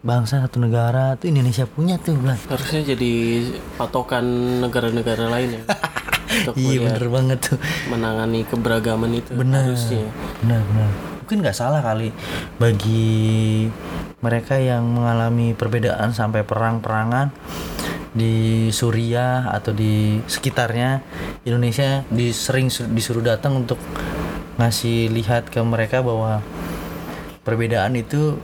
bangsa 0.00 0.46
satu 0.46 0.62
negara 0.62 1.18
itu 1.18 1.28
Indonesia 1.28 1.66
punya 1.66 1.98
tuh 1.98 2.14
Blan. 2.20 2.38
Harusnya 2.46 2.94
jadi 2.94 3.12
patokan 3.74 4.24
negara-negara 4.62 5.26
lain 5.26 5.58
ya. 5.58 5.62
untuk 6.30 6.54
iya 6.56 6.78
bener 6.78 7.06
banget 7.10 7.38
tuh 7.42 7.58
menangani 7.90 8.46
keberagaman 8.46 9.10
itu 9.18 9.34
benar 9.34 9.66
harusnya. 9.66 10.06
benar 10.42 10.62
benar 10.70 10.90
mungkin 11.22 11.36
nggak 11.46 11.58
salah 11.58 11.80
kali 11.82 12.10
bagi 12.58 13.66
mereka 14.20 14.58
yang 14.58 14.86
mengalami 14.90 15.54
perbedaan 15.54 16.14
sampai 16.14 16.42
perang-perangan 16.46 17.30
di 18.10 18.68
Suriah 18.74 19.50
atau 19.54 19.70
di 19.70 20.18
sekitarnya 20.26 20.98
Indonesia 21.46 22.02
disering 22.10 22.66
disuruh 22.90 23.22
datang 23.22 23.62
untuk 23.62 23.78
ngasih 24.58 25.08
lihat 25.14 25.48
ke 25.48 25.62
mereka 25.62 26.02
bahwa 26.02 26.42
perbedaan 27.46 27.94
itu 27.94 28.36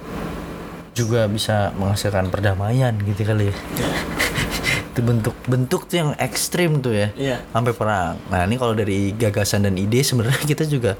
juga 0.97 1.29
bisa 1.29 1.77
menghasilkan 1.77 2.33
perdamaian 2.33 2.97
gitu 3.05 3.27
kali 3.27 3.53
ya 3.53 3.57
itu 4.97 5.01
bentuk-bentuk 5.05 5.85
tuh 5.85 5.97
yang 6.01 6.11
ekstrim 6.17 6.81
tuh 6.81 6.97
ya 6.97 7.09
Iya. 7.13 7.37
sampai 7.53 7.77
perang. 7.77 8.17
Nah 8.33 8.49
ini 8.49 8.57
kalau 8.57 8.73
dari 8.73 9.13
gagasan 9.13 9.69
dan 9.69 9.77
ide 9.77 10.01
sebenarnya 10.01 10.41
kita 10.57 10.65
juga 10.65 10.97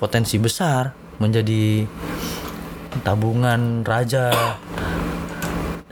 potensi 0.00 0.40
besar 0.40 0.88
menjadi 1.20 1.84
tabungan 3.04 3.84
raja 3.84 4.32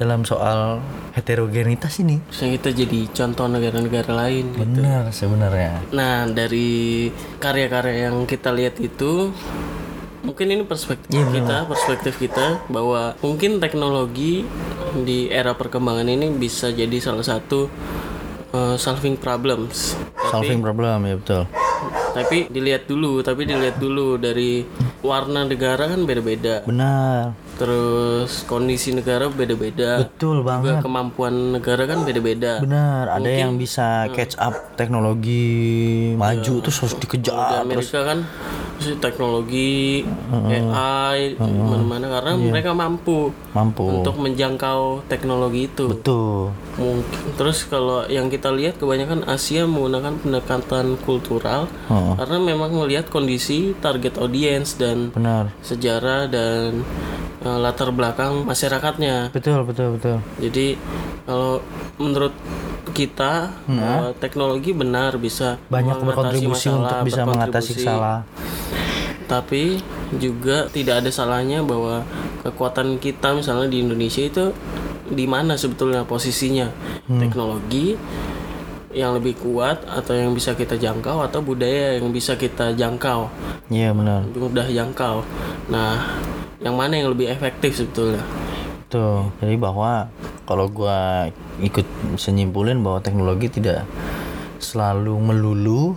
dalam 0.00 0.24
soal 0.24 0.80
heterogenitas 1.12 2.00
ini. 2.00 2.20
Harusnya 2.28 2.50
kita 2.56 2.70
jadi 2.72 3.00
contoh 3.12 3.46
negara-negara 3.48 4.12
lain 4.12 4.44
gitu. 4.56 4.64
Benar 4.64 5.12
sebenarnya. 5.12 5.84
Nah, 5.92 6.24
dari 6.28 7.08
karya-karya 7.40 8.08
yang 8.10 8.24
kita 8.24 8.50
lihat 8.50 8.80
itu 8.80 9.30
mungkin 10.22 10.46
ini 10.54 10.62
perspektif 10.62 11.18
Iya, 11.18 11.26
benar. 11.26 11.36
kita 11.36 11.56
perspektif 11.66 12.14
kita 12.16 12.46
bahwa 12.70 13.18
mungkin 13.20 13.58
teknologi 13.58 14.46
di 15.02 15.26
era 15.28 15.52
perkembangan 15.58 16.06
ini 16.06 16.30
bisa 16.30 16.70
jadi 16.70 16.94
salah 17.02 17.26
satu 17.26 17.66
uh, 18.54 18.76
solving 18.78 19.18
problems 19.18 19.98
tapi, 20.14 20.30
solving 20.30 20.62
problem 20.62 21.10
ya 21.10 21.14
betul 21.18 21.42
tapi 22.14 22.46
dilihat 22.46 22.86
dulu 22.86 23.24
tapi 23.24 23.48
dilihat 23.48 23.82
dulu 23.82 24.20
dari 24.20 24.62
warna 25.02 25.42
negara 25.42 25.90
kan 25.90 26.06
beda-beda 26.06 26.62
benar 26.68 27.34
terus 27.62 28.42
kondisi 28.44 28.90
negara 28.90 29.30
beda-beda. 29.30 30.02
Betul 30.02 30.42
juga 30.42 30.58
banget. 30.58 30.82
kemampuan 30.82 31.54
negara 31.54 31.86
kan 31.86 32.02
beda-beda. 32.02 32.58
Benar 32.58 33.06
ada 33.08 33.22
Mungkin- 33.22 33.38
yang 33.38 33.54
bisa 33.54 34.10
catch 34.10 34.34
up 34.36 34.74
teknologi 34.74 35.46
maju 36.18 36.54
terus 36.58 36.76
harus 36.82 36.94
di 36.94 37.06
dikejar 37.06 37.62
terus 37.62 37.62
Amerika 37.62 37.98
kan 38.02 38.18
si 38.82 38.98
teknologi 38.98 40.02
AI 40.32 41.38
mana-mana 41.38 42.06
karena 42.10 42.32
mereka 42.34 42.74
mampu 42.74 43.30
mampu. 43.52 44.02
untuk 44.02 44.18
menjangkau 44.18 45.06
teknologi 45.06 45.70
itu. 45.70 45.86
Betul. 45.86 46.50
Mungkin 46.74 47.36
terus 47.36 47.62
kalau 47.62 48.02
yang 48.08 48.26
kita 48.26 48.50
lihat 48.50 48.80
kebanyakan 48.80 49.22
Asia 49.24 49.62
menggunakan 49.64 50.18
pendekatan 50.18 50.98
kultural 50.98 51.70
Heeh. 51.86 52.12
karena 52.18 52.38
memang 52.42 52.74
melihat 52.74 53.06
kondisi 53.06 53.76
target 53.78 54.18
audience 54.18 54.74
dan 54.74 55.12
benar. 55.12 55.52
sejarah 55.62 56.26
dan 56.26 56.82
eh, 57.44 57.58
latar 57.58 57.90
belakang 57.90 58.46
masyarakatnya. 58.46 59.34
Betul 59.34 59.66
betul 59.66 59.98
betul. 59.98 60.16
Jadi 60.38 60.78
kalau 61.26 61.62
menurut 61.98 62.34
kita 62.92 63.50
eh, 63.68 64.10
teknologi 64.18 64.70
benar 64.74 65.16
bisa 65.18 65.58
banyak 65.66 65.96
berkontribusi 66.02 66.68
masalah, 66.70 66.80
untuk 66.80 66.98
bisa 67.08 67.22
mengatasi 67.26 67.72
salah. 67.78 68.18
Tapi 69.26 69.80
juga 70.20 70.68
tidak 70.68 71.04
ada 71.04 71.10
salahnya 71.10 71.64
bahwa 71.64 72.04
kekuatan 72.44 73.00
kita 73.00 73.32
misalnya 73.32 73.70
di 73.70 73.80
Indonesia 73.80 74.20
itu 74.20 74.52
di 75.08 75.24
mana 75.24 75.56
sebetulnya 75.56 76.04
posisinya? 76.04 76.68
Teknologi 77.08 77.96
yang 78.92 79.16
lebih 79.16 79.40
kuat 79.40 79.88
atau 79.88 80.12
yang 80.12 80.36
bisa 80.36 80.52
kita 80.52 80.76
jangkau 80.76 81.24
atau 81.24 81.40
budaya 81.40 81.96
yang 81.96 82.12
bisa 82.12 82.36
kita 82.36 82.76
jangkau? 82.76 83.28
Iya 83.72 83.96
benar. 83.96 84.28
Mudah 84.36 84.68
jangkau. 84.68 85.24
Nah 85.72 86.20
yang 86.62 86.74
mana 86.78 86.98
yang 86.98 87.10
lebih 87.10 87.28
efektif 87.30 87.74
sebetulnya 87.78 88.22
Tuh, 88.92 89.32
jadi 89.40 89.56
bahwa 89.56 90.12
kalau 90.44 90.68
gua 90.68 91.24
ikut 91.64 91.88
bisa 92.12 92.28
nyimpulin 92.28 92.84
bahwa 92.84 93.00
teknologi 93.00 93.48
tidak 93.48 93.88
selalu 94.60 95.16
melulu 95.16 95.96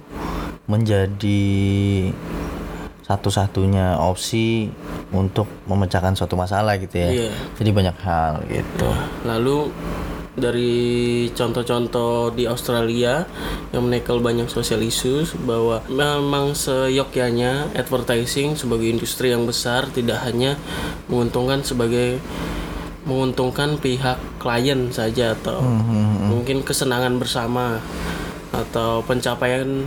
menjadi 0.72 1.44
satu-satunya 3.04 4.00
opsi 4.00 4.72
untuk 5.14 5.46
memecahkan 5.70 6.18
suatu 6.18 6.34
masalah 6.34 6.80
gitu 6.82 6.96
ya. 6.98 7.10
Iya. 7.12 7.30
Jadi 7.60 7.70
banyak 7.70 7.98
hal 8.02 8.42
gitu. 8.50 8.90
Lalu 9.28 9.70
dari 10.36 11.28
contoh-contoh 11.32 12.36
di 12.36 12.44
Australia 12.44 13.24
yang 13.72 13.88
menekel 13.88 14.20
banyak 14.20 14.52
social 14.52 14.84
issues 14.84 15.32
bahwa 15.48 15.80
memang 15.88 16.52
seyogyanya 16.52 17.72
advertising 17.72 18.60
sebagai 18.60 18.92
industri 18.92 19.32
yang 19.32 19.48
besar 19.48 19.88
tidak 19.96 20.20
hanya 20.28 20.60
menguntungkan 21.08 21.64
sebagai 21.64 22.20
menguntungkan 23.08 23.80
pihak 23.80 24.18
klien 24.42 24.92
saja 24.92 25.38
atau 25.38 25.62
mungkin 26.26 26.66
kesenangan 26.66 27.22
bersama 27.22 27.80
atau 28.52 29.06
pencapaian 29.06 29.86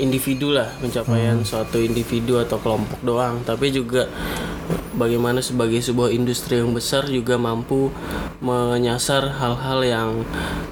individu 0.00 0.56
lah 0.56 0.72
pencapaian 0.80 1.44
suatu 1.44 1.76
individu 1.76 2.40
atau 2.40 2.56
kelompok 2.56 3.00
doang. 3.04 3.44
Tapi 3.44 3.68
juga 3.68 4.08
bagaimana 4.96 5.44
sebagai 5.44 5.80
sebuah 5.84 6.12
industri 6.12 6.60
yang 6.60 6.72
besar 6.72 7.04
juga 7.08 7.36
mampu 7.36 7.92
menyasar 8.40 9.28
hal-hal 9.36 9.80
yang 9.84 10.10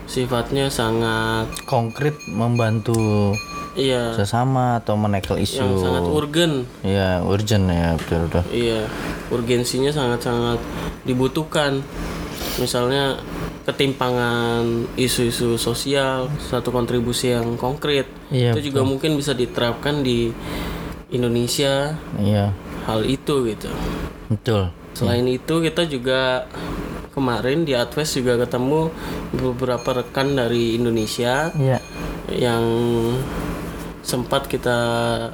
sifatnya 0.08 0.72
sangat 0.72 1.46
Konkret 1.68 2.16
membantu 2.32 3.32
iya. 3.76 4.16
sesama 4.16 4.80
atau 4.80 4.96
menekel 4.96 5.36
yang 5.38 5.46
isu. 5.46 5.84
sangat 5.84 6.04
urgen. 6.08 6.52
Iya, 6.80 7.22
urgent 7.24 7.64
ya, 7.68 7.94
betul 7.96 8.26
betul. 8.26 8.42
iya 8.50 8.88
urgensinya 9.30 9.92
sangat-sangat 9.94 10.58
dibutuhkan. 11.04 11.84
Misalnya 12.58 13.16
ketimpangan 13.62 14.62
isu-isu 14.94 15.54
sosial 15.54 16.26
satu 16.40 16.70
kontribusi 16.70 17.30
yang 17.30 17.54
konkret. 17.54 18.08
Iya, 18.28 18.56
itu 18.56 18.72
juga 18.72 18.82
mungkin 18.82 19.14
bisa 19.14 19.32
diterapkan 19.32 20.00
di 20.00 20.32
Indonesia. 21.08 21.94
Iya, 22.16 22.54
hal 22.84 23.04
itu 23.04 23.46
gitu. 23.46 23.70
Betul. 24.28 24.70
selain 24.90 25.24
itu 25.24 25.62
kita 25.62 25.86
juga 25.86 26.44
kemarin 27.10 27.62
di 27.62 27.72
Advest 27.72 28.18
juga 28.18 28.36
ketemu 28.36 28.90
beberapa 29.32 29.96
rekan 29.96 30.34
dari 30.34 30.76
Indonesia 30.76 31.48
Iya. 31.54 31.78
yang 32.28 32.64
sempat 34.02 34.50
kita 34.50 34.78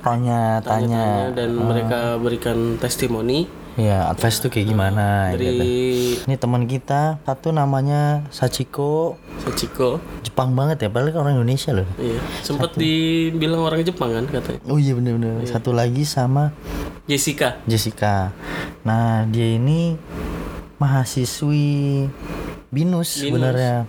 Tanya-tanya. 0.00 0.60
tanya 0.60 1.06
dan 1.32 1.56
mereka 1.56 2.14
berikan 2.16 2.76
testimoni 2.76 3.48
Iya, 3.76 4.08
advice 4.08 4.40
tuh 4.40 4.48
kayak 4.48 4.72
gimana 4.72 5.36
dari 5.36 5.52
gitu. 5.52 5.64
Ini 6.24 6.36
teman 6.40 6.64
kita 6.64 7.20
satu 7.28 7.52
namanya 7.52 8.24
Sachiko, 8.32 9.20
Sachiko 9.44 10.00
Jepang 10.24 10.56
banget 10.56 10.80
ya, 10.80 10.88
padahal 10.88 11.12
kan 11.12 11.20
orang 11.28 11.36
Indonesia 11.36 11.76
loh. 11.76 11.88
Iya, 12.00 12.20
sempat 12.40 12.72
dibilang 12.80 13.60
orang 13.60 13.84
Jepang 13.84 14.16
kan 14.16 14.24
katanya. 14.32 14.64
Oh 14.64 14.80
iya 14.80 14.96
bener-bener. 14.96 15.44
Satu 15.44 15.76
lagi 15.76 16.08
sama 16.08 16.56
Jessica. 17.04 17.60
Jessica. 17.68 18.32
Nah 18.80 19.28
dia 19.28 19.60
ini 19.60 20.00
mahasiswi 20.80 22.08
binus 22.72 23.20
sebenarnya. 23.20 23.84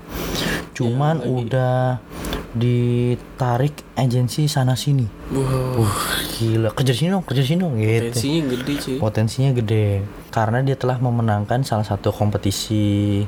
Cuman 0.76 1.23
udah 1.23 2.04
ditarik 2.52 3.88
agensi 3.95 4.52
sana 4.52 4.76
sini. 4.76 5.08
Wow, 5.32 5.88
Uh, 5.88 5.93
gila 6.38 6.69
kerja 6.69 6.93
sini 6.93 7.10
dong, 7.10 7.26
kerja 7.26 7.41
sini 7.41 7.60
dong 7.65 7.73
gitu. 7.82 8.13
tensinya 8.13 8.41
gede 8.54 8.73
cuy. 8.78 8.95
Potensinya 9.02 9.52
gede 9.58 10.06
karena 10.30 10.62
dia 10.62 10.78
telah 10.78 11.02
memenangkan 11.02 11.65
salah 11.65 11.82
satu 11.82 12.13
kompetisi 12.13 13.26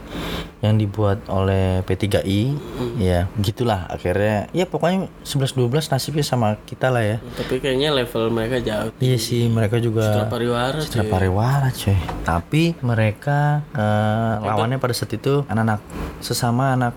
yang 0.61 0.77
dibuat 0.77 1.25
oleh 1.25 1.81
P3I. 1.89 2.53
Ya, 3.01 3.25
gitulah 3.41 3.89
akhirnya. 3.89 4.45
Ya 4.53 4.69
pokoknya 4.69 5.09
11 5.25 5.57
12 5.57 5.89
nasibnya 5.89 6.21
sama 6.21 6.61
kita 6.69 6.93
lah 6.93 7.01
ya. 7.01 7.17
Tapi 7.33 7.57
kayaknya 7.57 7.89
level 7.97 8.29
mereka 8.29 8.61
jauh. 8.61 8.93
Iya 9.01 9.17
sih, 9.17 9.49
mereka 9.49 9.81
juga 9.81 10.29
Pariwara 10.29 10.77
Citra 10.79 11.03
cuy. 11.03 11.09
pariwara 11.09 11.69
coy 11.73 11.97
tapi 12.23 12.63
mereka 12.85 13.65
eh, 13.73 14.33
lawannya 14.45 14.77
pada 14.77 14.93
saat 14.93 15.11
itu 15.17 15.41
anak-anak 15.49 15.81
sesama 16.21 16.77
anak 16.77 16.93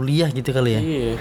kuliah 0.00 0.32
gitu 0.32 0.48
kali 0.50 0.70
ya? 0.72 0.80
Iya, 0.80 1.12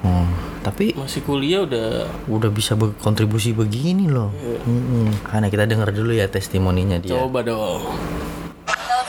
Hmm, 0.00 0.30
tapi 0.62 0.94
masih 0.94 1.20
kuliah 1.26 1.66
udah 1.66 2.06
udah 2.24 2.48
bisa 2.48 2.72
berkontribusi 2.72 3.52
begini 3.52 4.06
loh. 4.06 4.30
Mm-mm. 4.64 5.10
karena 5.26 5.50
kita 5.50 5.66
dengar 5.66 5.90
dulu 5.90 6.14
ya 6.14 6.30
testimoninya 6.30 6.96
dia. 6.96 7.18
Coba 7.18 7.42
dong. 7.42 7.82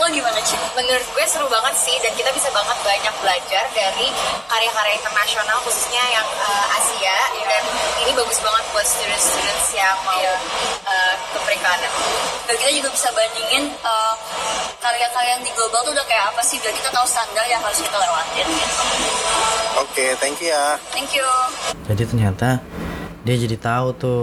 Lo 0.02 0.10
gimana 0.10 0.42
Ci? 0.42 0.58
menurut 0.74 1.06
gue 1.14 1.26
seru 1.30 1.46
banget 1.46 1.78
sih 1.78 1.94
dan 2.02 2.10
kita 2.18 2.34
bisa 2.34 2.50
banget 2.50 2.74
banyak 2.82 3.14
belajar 3.22 3.64
dari 3.70 4.10
karya-karya 4.50 4.98
internasional 4.98 5.62
khususnya 5.62 6.02
yang 6.10 6.26
eh, 6.26 6.66
Asia 6.74 7.18
dan 7.46 7.64
ini 8.02 8.12
bagus 8.18 8.42
banget 8.42 8.66
buat 8.74 8.82
student-students 8.82 9.68
yang 9.78 9.94
mau 10.02 10.18
eh, 10.18 11.14
ke 11.22 11.40
perikanan. 11.46 11.92
Dan 12.50 12.56
kita 12.58 12.72
juga 12.82 12.90
bisa 12.98 13.14
bandingin 13.14 13.64
eh, 13.70 14.14
karya-karya 14.82 15.38
yang 15.38 15.44
di 15.46 15.54
global 15.54 15.86
tuh 15.86 15.94
udah 15.94 16.06
kayak 16.10 16.26
apa 16.34 16.42
sih 16.42 16.58
biar 16.58 16.74
kita 16.74 16.90
tahu 16.90 17.06
standar 17.06 17.46
yang 17.46 17.62
harus 17.62 17.78
kita 17.78 17.98
lewatin 18.02 18.48
gitu. 18.50 18.82
Oke, 19.86 20.06
thank 20.18 20.42
you 20.42 20.50
ya. 20.50 20.82
Thank 20.90 21.14
you. 21.14 21.28
jadi 21.86 22.10
ternyata 22.10 22.58
dia 23.22 23.36
jadi 23.38 23.54
tahu 23.62 23.88
tuh 24.02 24.22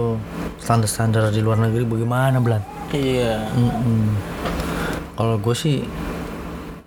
standar-standar 0.59 1.31
di 1.31 1.39
luar 1.39 1.55
negeri 1.55 1.87
bagaimana 1.87 2.43
Blan 2.43 2.59
Iya. 2.91 3.47
Mm-mm. 3.55 4.17
Kalau 5.19 5.35
gue 5.35 5.51
sih 5.51 5.83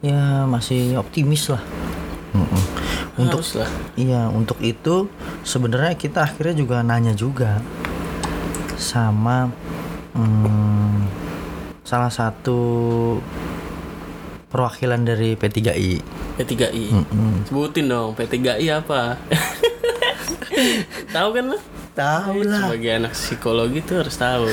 ya 0.01 0.49
masih 0.49 0.97
optimis 0.97 1.53
lah 1.53 1.61
Mm-mm. 2.33 2.63
untuk 3.21 3.45
lah. 3.61 3.69
Iya, 3.93 4.33
untuk 4.33 4.57
itu 4.65 5.13
sebenarnya 5.45 6.01
kita 6.01 6.25
akhirnya 6.25 6.57
juga 6.57 6.81
nanya 6.81 7.13
juga 7.13 7.61
sama 8.81 9.53
hmm, 10.17 11.13
salah 11.85 12.09
satu 12.09 12.61
perwakilan 14.49 15.05
dari 15.05 15.37
P3I. 15.37 16.01
P3I. 16.41 16.85
Mm-mm. 16.89 17.53
Sebutin 17.53 17.93
dong 17.93 18.17
P3I 18.17 18.81
apa? 18.81 19.21
Tahu 21.15 21.29
kan 21.37 21.45
lo? 21.53 21.61
Tahu 21.93 22.43
lah. 22.43 22.67
Sebagai 22.67 22.91
anak 22.95 23.13
psikologi 23.13 23.81
tuh 23.81 24.01
harus 24.01 24.17
tahu. 24.17 24.49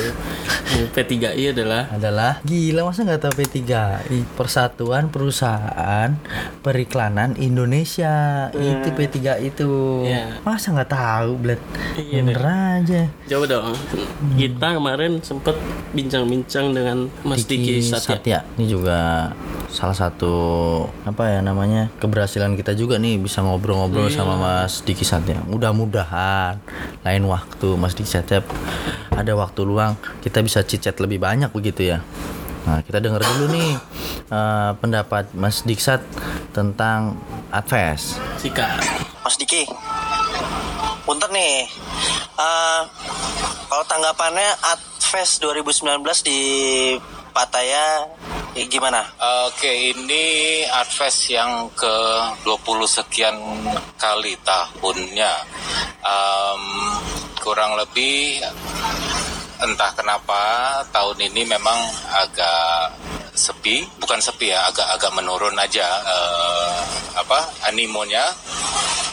Yang 0.70 0.86
P3I 0.92 1.44
adalah 1.50 1.82
adalah 1.90 2.32
gila 2.40 2.86
masa 2.86 3.02
nggak 3.02 3.26
tahu 3.26 3.32
P3I 3.36 4.22
Persatuan 4.32 5.10
Perusahaan 5.10 6.14
Periklanan 6.62 7.34
Indonesia 7.34 8.46
itu 8.54 8.88
P3I 8.88 9.50
itu 9.50 9.70
Iya. 10.06 10.38
masa 10.40 10.70
nggak 10.70 10.88
tahu 10.88 11.30
Iya, 11.98 12.22
bener 12.22 12.38
aja 12.38 13.02
Coba 13.26 13.44
dong. 13.46 13.74
Kita 14.36 14.78
kemarin 14.78 15.18
sempet 15.20 15.58
bincang-bincang 15.90 16.70
dengan 16.70 17.10
Mas 17.22 17.42
Diki 17.42 17.82
Satya. 17.82 18.46
ini 18.54 18.70
juga 18.70 19.34
salah 19.70 19.94
satu 19.94 20.34
apa 21.04 21.30
ya 21.30 21.40
namanya 21.40 21.88
keberhasilan 21.96 22.54
kita 22.54 22.74
juga 22.74 22.98
nih 22.98 23.16
bisa 23.16 23.38
ngobrol-ngobrol 23.40 24.06
Iya. 24.06 24.18
sama 24.18 24.34
Mas 24.34 24.82
Diki 24.82 25.02
Satya 25.02 25.38
mudah-mudahan 25.42 26.58
lain 27.00 27.22
waktu 27.24 27.74
Mas 27.74 27.94
Diki 27.94 28.10
Satya 28.10 28.42
ada 29.10 29.32
waktu 29.32 29.60
luang 29.62 29.94
kita 30.20 30.42
bisa 30.42 30.60
cicat 30.60 30.98
lebih 30.98 31.18
banyak 31.18 31.48
begitu 31.50 31.86
ya 31.88 32.02
nah 32.60 32.82
kita 32.82 32.98
dengar 32.98 33.22
dulu 33.22 33.48
nih 33.48 33.72
eh, 34.28 34.70
pendapat 34.76 35.30
Mas 35.32 35.62
Diksat 35.62 36.02
tentang 36.50 37.16
Adves 37.48 38.18
Sikat. 38.36 38.82
Mas 39.20 39.34
Diki. 39.34 39.64
Punten 41.02 41.30
nih. 41.30 41.66
Eh, 42.36 42.80
kalau 43.66 43.84
tanggapannya 43.84 44.48
Adfest 44.62 45.42
2019 45.42 45.98
di 46.22 46.40
Pattaya 47.30 48.06
gimana? 48.66 49.06
Oke, 49.46 49.94
ini 49.94 50.24
Advest 50.66 51.30
yang 51.30 51.70
ke 51.70 51.94
20 52.42 52.82
sekian 52.82 53.38
kali 53.94 54.34
tahunnya. 54.42 55.32
Em, 56.02 56.62
kurang 57.38 57.78
lebih 57.78 58.42
entah 59.62 59.92
kenapa 59.94 60.42
tahun 60.90 61.30
ini 61.30 61.46
memang 61.46 61.78
agak 62.10 62.98
sepi, 63.38 63.86
bukan 64.02 64.18
sepi 64.18 64.50
ya, 64.50 64.66
agak-agak 64.66 65.12
menurun 65.14 65.54
aja 65.54 65.86
eh, 66.02 66.80
apa 67.22 67.70
animonya. 67.70 68.34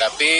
Tapi 0.02 0.34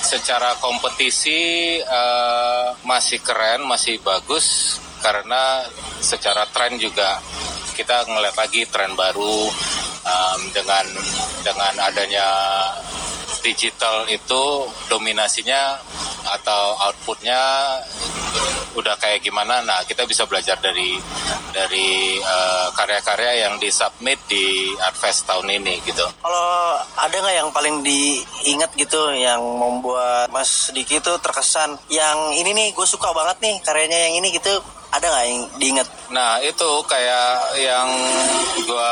secara 0.00 0.56
kompetisi 0.56 1.76
eh, 1.84 2.66
masih 2.80 3.20
keren, 3.20 3.68
masih 3.68 4.00
bagus 4.00 4.80
karena 5.04 5.64
secara 6.00 6.48
tren 6.48 6.80
juga 6.80 7.20
kita 7.80 8.04
ngeliat 8.04 8.36
lagi 8.36 8.68
tren 8.68 8.92
baru 8.92 9.48
em, 10.04 10.40
dengan 10.52 10.84
dengan 11.40 11.74
adanya 11.80 12.28
digital 13.40 14.04
itu 14.12 14.68
dominasinya 14.92 15.80
atau 16.28 16.76
outputnya 16.76 17.40
udah 18.76 18.94
kayak 19.00 19.24
gimana. 19.24 19.64
Nah 19.64 19.80
kita 19.88 20.04
bisa 20.04 20.28
belajar 20.28 20.60
dari 20.60 21.00
dari 21.50 22.20
eh, 22.20 22.66
karya-karya 22.76 23.48
yang 23.48 23.56
disubmit 23.56 24.20
di 24.28 24.70
Artfest 24.78 25.26
tahun 25.26 25.48
ini 25.50 25.80
gitu. 25.88 26.04
Kalau 26.20 26.78
ada 27.00 27.16
nggak 27.16 27.36
yang 27.40 27.50
paling 27.50 27.82
diingat 27.82 28.70
gitu 28.76 29.10
yang 29.16 29.40
membuat 29.40 30.30
Mas 30.30 30.68
Diki 30.70 31.00
itu 31.00 31.12
terkesan 31.18 31.80
yang 31.90 32.36
ini 32.36 32.52
nih 32.54 32.68
gue 32.76 32.86
suka 32.86 33.10
banget 33.10 33.40
nih 33.42 33.56
karyanya 33.64 33.98
yang 34.06 34.14
ini 34.22 34.36
gitu 34.36 34.60
ada 34.90 35.06
nggak 35.06 35.26
yang 35.30 35.40
diingat? 35.62 35.88
Nah 36.10 36.42
itu 36.42 36.70
kayak 36.90 37.54
yang 37.62 37.88
gua 38.66 38.90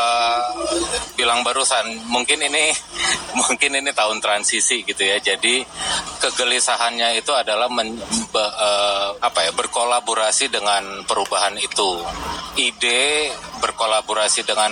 bilang 1.19 1.43
barusan 1.43 1.99
mungkin 2.07 2.39
ini 2.39 2.71
mungkin 3.41 3.83
ini 3.83 3.91
tahun 3.91 4.23
transisi 4.23 4.87
gitu 4.87 5.03
ya. 5.03 5.19
Jadi 5.19 5.67
kegelisahannya 6.23 7.19
itu 7.19 7.35
adalah 7.35 7.67
men- 7.67 7.99
be- 8.31 8.55
eh, 8.63 9.09
apa 9.19 9.51
ya 9.51 9.53
berkolaborasi 9.55 10.47
dengan 10.55 11.03
perubahan 11.03 11.59
itu. 11.59 11.99
Ide 12.55 13.35
berkolaborasi 13.59 14.47
dengan 14.47 14.71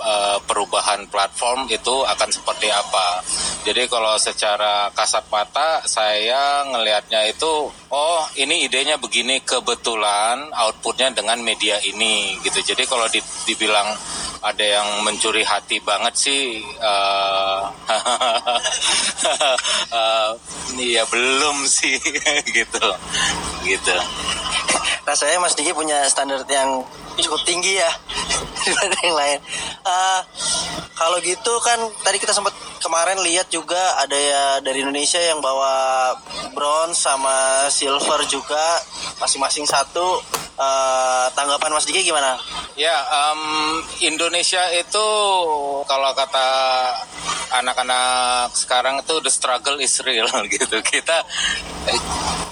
eh, 0.00 0.38
perubahan 0.46 1.10
platform 1.10 1.66
itu 1.66 2.06
akan 2.06 2.30
seperti 2.30 2.70
apa. 2.70 3.26
Jadi 3.66 3.90
kalau 3.90 4.16
secara 4.16 4.88
kasat 4.96 5.26
mata 5.28 5.84
saya 5.84 6.64
ngelihatnya 6.64 7.28
itu 7.28 7.68
oh 7.90 8.20
ini 8.38 8.64
idenya 8.64 8.96
begini. 8.96 9.42
Kebetulan 9.44 10.48
outputnya 10.60 11.08
dengan 11.16 11.40
media 11.40 11.80
ini 11.82 12.36
gitu. 12.44 12.60
Jadi 12.60 12.84
kalau 12.84 13.08
di- 13.08 13.24
dibilang 13.48 13.96
ada 14.40 14.64
yang 14.64 15.04
mencuri 15.04 15.44
hati 15.44 15.84
banget 15.84 16.14
sih 16.16 16.64
eh 16.64 17.60
eh, 20.00 20.30
ya 20.80 21.04
belum 21.08 21.56
sih 21.68 21.96
gitu 22.56 22.86
gitu. 23.64 23.96
Rasanya 25.04 25.40
Mas 25.42 25.56
Diki 25.56 25.72
punya 25.76 26.08
standar 26.08 26.44
yang 26.48 26.84
cukup 27.24 27.42
tinggi 27.44 27.78
ya 27.78 27.90
dibanding 28.64 29.04
yang 29.12 29.16
lain. 29.16 29.38
Eh, 29.86 30.20
kalau 30.96 31.16
gitu 31.24 31.52
kan 31.64 31.80
tadi 32.04 32.20
kita 32.20 32.36
sempat 32.36 32.52
kemarin 32.80 33.20
lihat 33.24 33.48
juga 33.48 33.78
ada 34.00 34.16
ya 34.16 34.44
dari 34.60 34.84
Indonesia 34.84 35.20
yang 35.20 35.40
bawa 35.40 36.12
bronze 36.52 37.00
sama 37.00 37.68
silver 37.72 38.20
juga 38.28 38.60
masing-masing 39.20 39.64
satu. 39.64 40.20
Eh, 40.60 41.26
tanggapan 41.32 41.72
Mas 41.72 41.88
Diki 41.88 42.04
gimana? 42.04 42.36
Ya, 42.76 42.92
em, 43.32 43.40
Indonesia 44.04 44.60
itu 44.76 45.08
kalau 45.88 46.12
kata 46.12 46.48
anak-anak 47.50 48.52
sekarang 48.52 49.00
itu 49.00 49.24
the 49.24 49.32
struggle 49.32 49.80
is 49.80 49.96
real 50.04 50.28
gitu. 50.52 50.78
Kita 50.84 51.24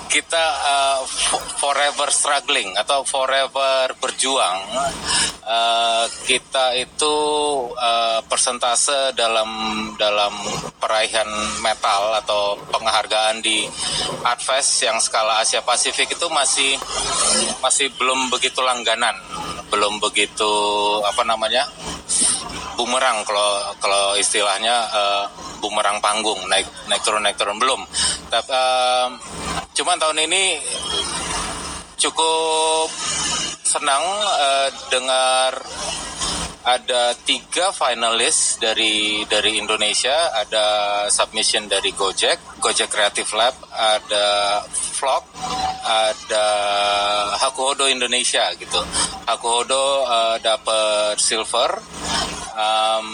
kita 0.09 0.45
fo- 1.05 1.45
forever 1.61 2.09
struggling 2.09 2.73
atau 2.75 3.05
forever 3.05 3.93
berjuang. 4.01 4.59
Eh, 5.49 6.05
kita 6.29 6.77
itu 6.77 7.17
eh, 7.73 8.21
persentase 8.29 9.17
dalam 9.17 9.49
dalam 9.97 10.33
peraihan 10.77 11.29
metal 11.65 12.21
atau 12.21 12.57
penghargaan 12.69 13.41
di 13.41 13.65
Artfest 14.25 14.85
yang 14.85 15.01
skala 15.01 15.41
Asia 15.41 15.65
Pasifik 15.65 16.13
itu 16.13 16.27
masih 16.29 16.77
masih 17.65 17.89
belum 17.97 18.29
begitu 18.29 18.61
langganan, 18.61 19.17
belum 19.73 20.01
begitu 20.05 20.53
apa 21.05 21.25
namanya 21.25 21.65
bumerang 22.79 23.27
kalau 23.27 23.75
kalau 23.83 24.15
istilahnya 24.15 24.87
eh, 24.95 25.25
bumerang 25.59 25.99
panggung 25.99 26.39
naik 26.47 26.71
naik 26.87 27.03
turun 27.03 27.27
naik 27.27 27.35
turun 27.35 27.59
belum. 27.59 27.83
Tapi 28.31 28.55
em, 28.55 29.11
cuman 29.75 29.99
tahun 29.99 30.23
ini 30.31 30.63
cukup 31.99 32.87
senang 33.67 34.05
eh, 34.39 34.69
dengar 34.95 35.59
ada 36.65 37.15
tiga 37.23 37.71
finalis 37.71 38.59
dari 38.59 39.23
dari 39.27 39.59
Indonesia, 39.59 40.35
ada 40.35 40.67
submission 41.07 41.71
dari 41.71 41.95
Gojek, 41.95 42.59
Gojek 42.59 42.91
Creative 42.91 43.31
Lab, 43.39 43.55
ada 43.71 44.27
Vlog, 44.99 45.25
ada 45.87 46.47
Hakuhodo 47.39 47.87
Indonesia 47.87 48.51
gitu. 48.59 48.81
Hakuhodo 49.29 50.05
eh, 50.05 50.37
dapat 50.43 51.17
silver, 51.21 51.79
um, 52.59 53.09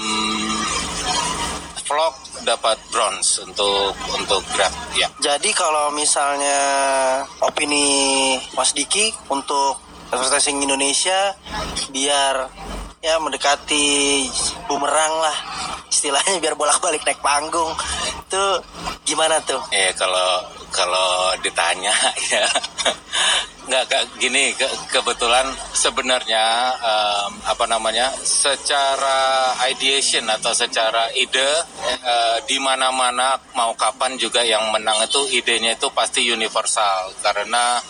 Vlog 1.84 2.14
dapat 2.48 2.80
bronze 2.88 3.44
untuk 3.44 3.92
untuk 4.16 4.40
grab 4.56 4.72
ya. 4.96 5.08
Jadi 5.20 5.52
kalau 5.52 5.92
misalnya 5.92 6.60
opini 7.44 8.36
Mas 8.56 8.72
Diki 8.72 9.12
untuk 9.28 9.80
advertising 10.12 10.60
Indonesia 10.60 11.36
biar 11.92 12.48
ya 13.04 13.20
mendekati 13.20 14.24
bumerang 14.64 15.14
lah 15.20 15.36
istilahnya 15.92 16.40
biar 16.40 16.56
bolak-balik 16.56 17.04
naik 17.04 17.20
panggung 17.20 17.68
itu 18.24 18.44
gimana 19.04 19.36
tuh? 19.44 19.60
Ya 19.68 19.92
kalau 19.92 20.40
kalau 20.72 21.36
ditanya 21.44 21.92
ya 22.32 22.48
nggak 23.64 23.84
kayak 23.88 24.06
gini 24.20 24.52
ke- 24.56 24.76
kebetulan 24.92 25.48
sebenarnya 25.72 26.46
em, 26.80 27.32
apa 27.48 27.64
namanya 27.68 28.12
secara 28.24 29.52
ideation 29.68 30.24
atau 30.28 30.52
secara 30.52 31.08
ide 31.16 31.50
eh, 32.04 32.38
di 32.48 32.56
mana-mana 32.60 33.36
mau 33.56 33.72
kapan 33.76 34.16
juga 34.16 34.44
yang 34.44 34.68
menang 34.72 35.00
itu 35.04 35.24
idenya 35.32 35.76
itu 35.76 35.88
pasti 35.92 36.24
universal. 36.28 37.12
Karena 37.24 37.80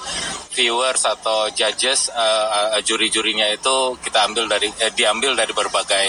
viewers 0.55 1.03
atau 1.07 1.51
judges 1.51 2.11
eh, 2.15 2.79
juri-jurinya 2.87 3.51
itu 3.51 3.99
kita 4.03 4.27
ambil 4.31 4.47
dari 4.47 4.71
eh, 4.79 4.93
diambil 4.95 5.35
dari 5.35 5.51
berbagai 5.51 6.09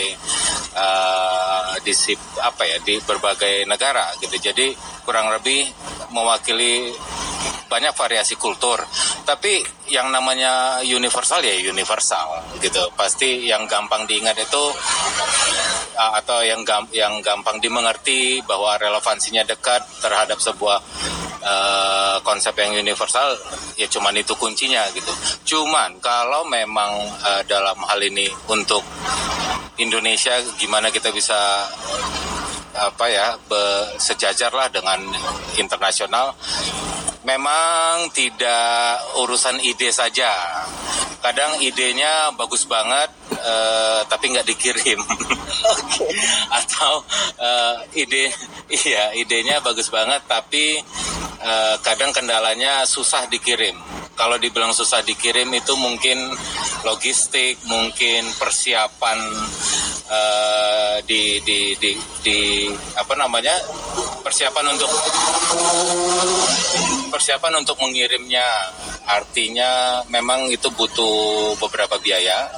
eh, 0.73 1.73
disip 1.81 2.17
apa 2.41 2.65
ya 2.65 2.77
di 2.81 2.97
berbagai 3.01 3.65
negara 3.65 4.13
gitu. 4.21 4.37
Jadi 4.37 4.73
kurang 5.05 5.29
lebih 5.29 5.69
mewakili 6.09 6.89
banyak 7.65 7.93
variasi 7.97 8.37
kultur. 8.37 8.81
Tapi 9.25 9.54
yang 9.91 10.09
namanya 10.09 10.81
universal 10.81 11.43
ya 11.43 11.53
universal 11.69 12.41
gitu 12.63 12.81
pasti 12.97 13.45
yang 13.45 13.69
gampang 13.69 14.07
diingat 14.09 14.33
itu 14.39 14.63
uh, 15.95 16.11
atau 16.19 16.41
yang 16.41 16.65
yang 16.91 17.21
gampang 17.21 17.61
dimengerti 17.61 18.41
bahwa 18.43 18.75
relevansinya 18.81 19.45
dekat 19.45 19.81
terhadap 20.01 20.41
sebuah 20.41 20.79
uh, 21.45 22.17
konsep 22.25 22.57
yang 22.57 22.73
universal 22.75 23.37
ya 23.75 23.87
cuman 23.87 24.15
itu 24.17 24.33
kuncinya 24.35 24.87
gitu. 24.95 25.11
Cuman 25.55 25.99
kalau 25.99 26.47
memang 26.47 26.91
eh, 27.05 27.43
dalam 27.45 27.77
hal 27.85 27.99
ini 28.01 28.27
untuk 28.49 28.81
Indonesia 29.77 30.39
gimana 30.55 30.87
kita 30.89 31.11
bisa 31.11 31.67
apa 32.75 33.05
ya 33.07 33.27
be- 33.47 33.95
sejajar 33.97 34.51
lah 34.51 34.67
dengan 34.67 34.99
internasional. 35.55 36.35
Memang 37.25 38.13
tidak 38.13 39.01
urusan 39.17 39.57
ide 39.65 39.89
saja. 39.89 40.29
Kadang 41.25 41.57
idenya 41.57 42.29
bagus 42.37 42.69
banget 42.69 43.09
eh, 43.33 44.01
tapi 44.05 44.29
nggak 44.29 44.45
dikirim. 44.45 45.01
Atau 46.61 47.01
eh, 47.41 48.05
ide 48.05 48.29
iya 48.85 49.09
idenya 49.17 49.57
bagus 49.65 49.89
banget 49.89 50.21
tapi 50.29 50.77
eh, 51.41 51.75
kadang 51.81 52.13
kendalanya 52.13 52.85
susah 52.85 53.25
dikirim. 53.25 53.73
Kalau 54.15 54.39
dibilang 54.39 54.71
susah 54.71 55.03
dikirim 55.03 55.49
itu 55.51 55.75
mungkin 55.75 56.31
logistik 56.85 57.57
mungkin 57.65 58.29
persiapan 58.37 59.17
eh, 60.07 60.95
di, 61.09 61.41
di 61.41 61.73
di 61.81 61.91
di 62.21 62.64
apa 62.95 63.13
namanya 63.17 63.53
persiapan 64.25 64.73
untuk 64.73 64.91
persiapan 67.13 67.53
untuk 67.61 67.77
mengirimnya. 67.81 68.45
Artinya 69.05 70.01
memang 70.09 70.49
itu 70.49 70.65
butuh 70.73 71.53
beberapa 71.61 71.93
biaya 72.01 72.49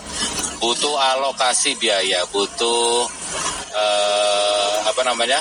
butuh 0.57 0.95
alokasi 0.97 1.77
biaya 1.77 2.25
butuh 2.33 3.05
eh, 3.75 4.75
apa 4.89 5.01
namanya 5.05 5.37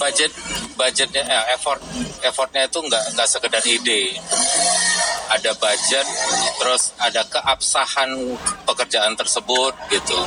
budget 0.00 0.32
budgetnya 0.74 1.22
eh, 1.26 1.54
effort 1.54 1.80
effortnya 2.24 2.64
itu 2.64 2.80
nggak 2.80 3.04
nggak 3.14 3.28
sekedar 3.28 3.62
ide. 3.66 4.16
Ada 5.24 5.56
budget 5.56 6.06
terus 6.60 6.92
ada 7.00 7.24
keabsahan 7.26 8.14
pekerjaan 8.64 9.12
tersebut 9.18 9.72
gitu 9.90 10.20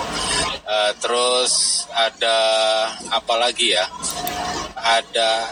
Eh, 0.68 0.92
terus 1.00 1.88
ada 1.96 2.38
apa 3.08 3.40
lagi 3.40 3.72
ya 3.72 3.88
ada 4.76 5.48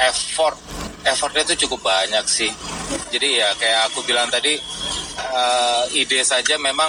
effort 0.00 0.56
effortnya 1.04 1.44
itu 1.44 1.68
cukup 1.68 1.84
banyak 1.84 2.24
sih 2.24 2.48
jadi 3.12 3.44
ya 3.44 3.48
kayak 3.60 3.92
aku 3.92 4.00
bilang 4.08 4.32
tadi 4.32 4.56
eh, 5.20 5.82
ide 5.92 6.24
saja 6.24 6.56
memang 6.56 6.88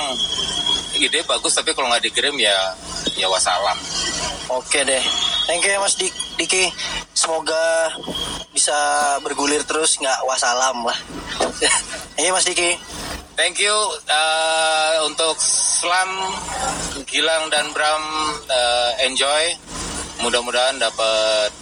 ide 0.95 1.27
bagus 1.27 1.59
tapi 1.59 1.75
kalau 1.75 1.91
nggak 1.91 2.07
dikirim 2.07 2.39
ya 2.39 2.55
ya 3.19 3.27
wassalam 3.27 3.75
Oke 4.47 4.79
deh. 4.88 5.03
Thank 5.43 5.67
you 5.67 5.75
ya 5.75 5.79
Mas 5.83 5.99
Dik 5.99 6.15
Diki. 6.39 6.71
Semoga 7.11 7.91
bisa 8.55 8.71
bergulir 9.19 9.59
terus 9.67 9.99
nggak 9.99 10.23
wassalam 10.23 10.88
lah. 10.88 10.95
You 12.15 12.31
Mas 12.31 12.47
Diki. 12.47 12.79
Thank 13.38 13.61
you 13.61 13.77
uh, 14.09 15.05
untuk 15.05 15.38
Slam, 15.38 16.09
Gilang 17.05 17.53
dan 17.53 17.69
Bram 17.69 18.01
uh, 18.49 18.91
enjoy. 19.05 19.53
Mudah-mudahan 20.25 20.81
dapat 20.81 21.53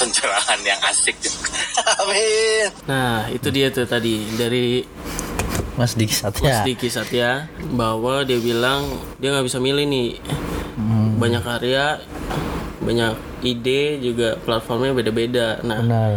pencerahan 0.00 0.60
yang 0.64 0.80
asik. 0.88 1.14
Amin. 2.00 2.72
Nah, 2.88 3.28
itu 3.28 3.52
dia 3.52 3.68
tuh 3.68 3.84
tadi 3.84 4.24
dari 4.32 4.80
Mas 5.76 5.92
Diki 5.92 6.16
Mas 6.16 6.40
Satya. 6.40 6.64
Diki 6.64 6.88
Satya 6.88 7.52
bahwa 7.76 8.24
dia 8.24 8.40
bilang 8.40 8.96
dia 9.20 9.28
nggak 9.28 9.44
bisa 9.44 9.60
milih 9.60 9.84
nih 9.84 10.08
banyak 11.20 11.42
karya 11.44 12.00
banyak 12.82 13.14
ide 13.46 14.02
juga 14.02 14.34
platformnya 14.42 14.90
beda-beda 14.90 15.62
nah 15.62 15.78
Benar. 15.78 16.12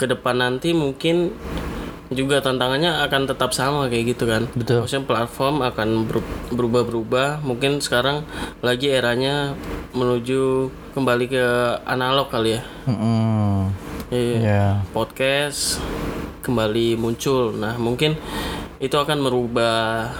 ke 0.00 0.04
depan 0.08 0.40
nanti 0.40 0.72
mungkin 0.72 1.36
juga 2.08 2.38
tantangannya 2.38 3.02
akan 3.02 3.22
tetap 3.26 3.50
sama 3.50 3.90
kayak 3.90 4.14
gitu 4.14 4.30
kan 4.30 4.46
Betul. 4.54 4.86
maksudnya 4.86 5.06
platform 5.10 5.64
akan 5.66 5.88
ber- 6.06 6.34
berubah-berubah 6.54 7.42
mungkin 7.42 7.82
sekarang 7.82 8.22
lagi 8.62 8.94
eranya 8.94 9.58
menuju 9.90 10.70
kembali 10.94 11.26
ke 11.26 11.44
analog 11.82 12.30
kali 12.30 12.58
ya 12.58 12.62
Mm-mm. 12.86 13.74
Iya. 14.06 14.38
Ya. 14.38 14.66
podcast 14.94 15.82
kembali 16.46 16.94
muncul. 16.94 17.50
Nah, 17.58 17.74
mungkin 17.74 18.14
itu 18.78 18.94
akan 18.94 19.18
merubah 19.18 20.14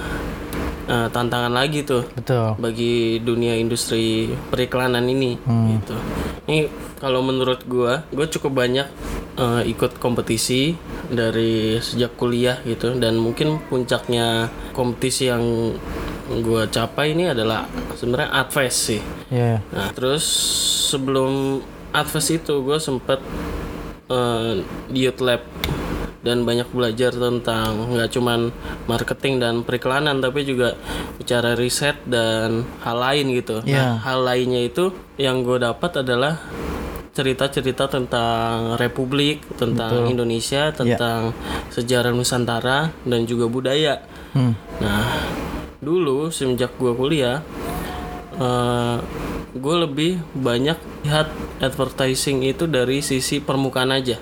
eh, 0.91 1.09
tantangan 1.15 1.55
lagi 1.55 1.87
tuh 1.87 2.03
Betul. 2.19 2.59
bagi 2.59 3.23
dunia 3.23 3.55
industri 3.55 4.35
periklanan 4.51 5.07
ini 5.07 5.39
gitu. 5.79 5.95
Ini 6.51 6.67
kalau 6.99 7.23
menurut 7.23 7.63
gua, 7.71 8.03
gua 8.11 8.27
cukup 8.27 8.59
banyak 8.59 8.91
eh, 9.37 9.63
ikut 9.69 10.01
kompetisi 10.01 10.75
dari 11.13 11.79
sejak 11.79 12.17
kuliah 12.17 12.59
gitu 12.67 12.97
dan 12.97 13.21
mungkin 13.21 13.61
puncaknya 13.69 14.51
kompetisi 14.73 15.31
yang 15.31 15.77
gua 16.43 16.67
capai 16.67 17.15
ini 17.15 17.31
adalah 17.31 17.71
sebenarnya 17.95 18.31
Adfest 18.35 18.79
sih. 18.91 19.03
Ya. 19.31 19.63
Nah, 19.71 19.95
terus 19.95 20.27
sebelum 20.91 21.63
Advest 21.95 22.35
itu 22.35 22.61
gue 22.67 22.79
sempet 22.83 23.23
di 24.87 25.03
Youth 25.03 25.19
Lab 25.19 25.43
dan 26.27 26.43
banyak 26.43 26.67
belajar 26.75 27.15
tentang 27.15 27.95
nggak 27.95 28.11
cuman 28.11 28.51
marketing 28.91 29.39
dan 29.39 29.55
periklanan 29.63 30.19
tapi 30.19 30.43
juga 30.43 30.75
bicara 31.23 31.55
riset 31.55 31.95
dan 32.03 32.67
hal 32.83 32.99
lain 32.99 33.31
gitu. 33.39 33.63
Iya. 33.63 33.79
Nah, 33.79 33.93
hal 34.03 34.27
lainnya 34.27 34.67
itu 34.67 34.91
yang 35.23 35.47
gue 35.47 35.63
dapat 35.63 36.03
adalah 36.03 36.43
cerita-cerita 37.17 37.89
tentang 37.89 38.77
Republik, 38.77 39.41
tentang 39.57 40.05
Indonesia, 40.05 40.69
tentang 40.77 41.33
sejarah 41.73 42.13
Nusantara 42.13 42.93
dan 43.09 43.25
juga 43.25 43.49
budaya. 43.49 44.05
Hmm. 44.37 44.53
Nah, 44.85 45.25
dulu 45.81 46.29
semenjak 46.29 46.77
gue 46.77 46.93
kuliah, 46.93 47.41
eh 48.37 49.01
gue 49.57 49.77
lebih 49.89 50.21
banyak 50.37 50.77
lihat 51.09 51.33
advertising 51.65 52.45
itu 52.45 52.69
dari 52.69 53.01
sisi 53.01 53.41
permukaan 53.41 53.97
aja. 53.97 54.21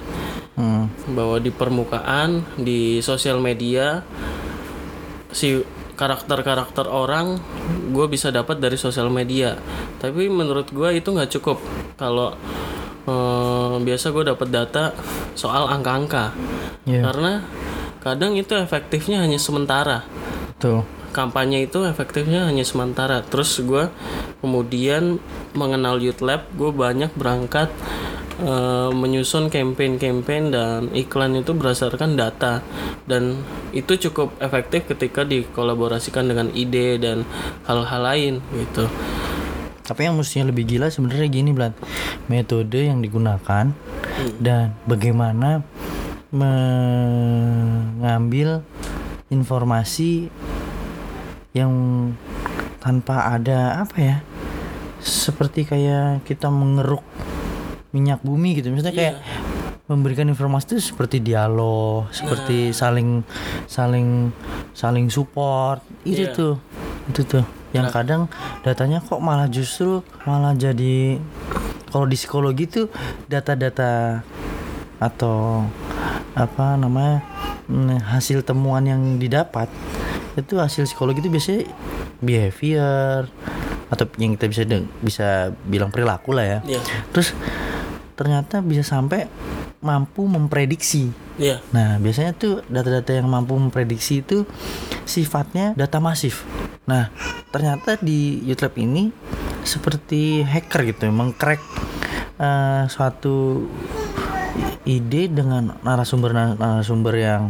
Hmm. 0.54 0.86
Bahwa 1.10 1.42
di 1.42 1.50
permukaan, 1.50 2.46
di 2.54 3.02
sosial 3.02 3.42
media, 3.42 4.06
si 5.34 5.58
karakter-karakter 5.94 6.90
orang 6.90 7.38
gue 7.90 8.06
bisa 8.06 8.30
dapat 8.30 8.62
dari 8.62 8.78
sosial 8.78 9.10
media. 9.10 9.58
Tapi 9.98 10.30
menurut 10.30 10.70
gue 10.70 10.94
itu 10.94 11.10
nggak 11.10 11.30
cukup. 11.38 11.58
Kalau 11.98 12.38
eh, 13.04 13.74
biasa 13.80 14.10
gue 14.10 14.24
dapat 14.24 14.48
data 14.48 14.92
soal 15.34 15.68
angka-angka, 15.68 16.32
Iya. 16.84 17.04
karena 17.10 17.32
kadang 18.00 18.36
itu 18.36 18.52
efektifnya 18.52 19.24
hanya 19.24 19.40
sementara 19.40 20.04
Betul. 20.52 20.84
kampanye 21.16 21.64
itu 21.64 21.84
efektifnya 21.88 22.44
hanya 22.44 22.60
sementara. 22.60 23.24
Terus 23.24 23.56
gue 23.64 23.88
kemudian 24.44 25.16
mengenal 25.56 25.96
Youth 26.02 26.20
Lab, 26.20 26.44
gue 26.52 26.68
banyak 26.68 27.16
berangkat 27.16 27.72
eh, 28.42 28.90
menyusun 28.90 29.46
campaign-campaign 29.48 30.44
dan 30.50 30.80
iklan 30.92 31.38
itu 31.38 31.54
berdasarkan 31.54 32.18
data 32.18 32.60
dan 33.06 33.40
itu 33.70 33.94
cukup 34.08 34.34
efektif 34.42 34.90
ketika 34.90 35.22
dikolaborasikan 35.22 36.26
dengan 36.26 36.50
ide 36.52 36.98
dan 36.98 37.22
hal-hal 37.64 38.02
lain 38.02 38.34
gitu. 38.52 38.90
Tapi 39.84 40.08
yang 40.08 40.16
mestinya 40.16 40.48
lebih 40.48 40.64
gila 40.64 40.88
sebenarnya 40.88 41.28
gini 41.28 41.52
Blan 41.52 41.76
Metode 42.32 42.88
yang 42.88 43.04
digunakan 43.04 43.68
Dan 44.40 44.72
bagaimana 44.88 45.60
Mengambil 47.24 48.64
Informasi 49.28 50.32
Yang 51.52 51.72
Tanpa 52.80 53.28
ada 53.36 53.84
Apa 53.84 53.96
ya 54.00 54.16
Seperti 55.04 55.68
kayak 55.68 56.24
kita 56.24 56.48
mengeruk 56.48 57.04
Minyak 57.92 58.24
bumi 58.24 58.56
gitu. 58.56 58.72
Maksudnya 58.72 58.96
kayak 58.96 59.20
Memberikan 59.84 60.32
informasi 60.32 60.80
itu 60.80 60.96
seperti 60.96 61.20
dialog 61.20 62.08
Seperti 62.08 62.72
saling 62.72 63.20
Saling 63.68 64.32
Saling 64.72 65.12
support. 65.12 65.84
Itu 66.08 66.24
Iya. 66.24 66.32
tuh 66.32 66.56
Itu 67.12 67.20
tuh 67.28 67.63
yang 67.74 67.90
kadang 67.90 68.22
datanya 68.62 68.98
kok 68.98 69.18
malah 69.18 69.46
justru 69.46 69.98
malah 70.22 70.54
jadi 70.54 71.18
kalau 71.90 72.06
di 72.06 72.14
psikologi 72.14 72.64
tuh 72.64 72.86
data-data 73.26 74.22
atau 74.96 75.66
apa 76.32 76.74
namanya 76.74 77.22
mm, 77.66 78.08
hasil 78.08 78.42
temuan 78.42 78.82
yang 78.82 79.02
didapat 79.16 79.66
itu 80.34 80.56
hasil 80.56 80.86
psikologi 80.86 81.18
itu 81.18 81.28
biasanya 81.28 81.66
behavior 82.18 83.26
atau 83.86 84.04
yang 84.16 84.34
kita 84.34 84.46
bisa 84.48 84.62
deng- 84.64 84.90
bisa 84.98 85.28
bilang 85.62 85.90
perilaku 85.90 86.30
lah 86.30 86.46
ya 86.48 86.58
Iya. 86.64 86.80
terus 87.10 87.34
ternyata 88.14 88.58
bisa 88.58 88.82
sampai 88.82 89.26
mampu 89.78 90.24
memprediksi 90.24 91.10
Iya. 91.34 91.58
Nah, 91.74 91.98
biasanya 91.98 92.30
tuh 92.30 92.62
data-data 92.64 93.10
yang 93.10 93.26
mampu 93.26 93.58
memprediksi 93.58 94.22
itu 94.22 94.46
sifatnya 95.02 95.74
data 95.74 95.98
masif. 95.98 96.46
Nah, 96.84 97.08
ternyata 97.48 97.96
di 98.00 98.44
YouTube 98.44 98.76
ini 98.80 99.08
seperti 99.64 100.44
hacker 100.44 100.84
gitu, 100.92 101.08
mengcrack 101.08 101.60
eh, 102.36 102.84
suatu 102.92 103.64
ide 104.84 105.32
dengan 105.32 105.80
narasumber 105.80 106.56
narasumber 106.60 107.14
yang 107.16 107.42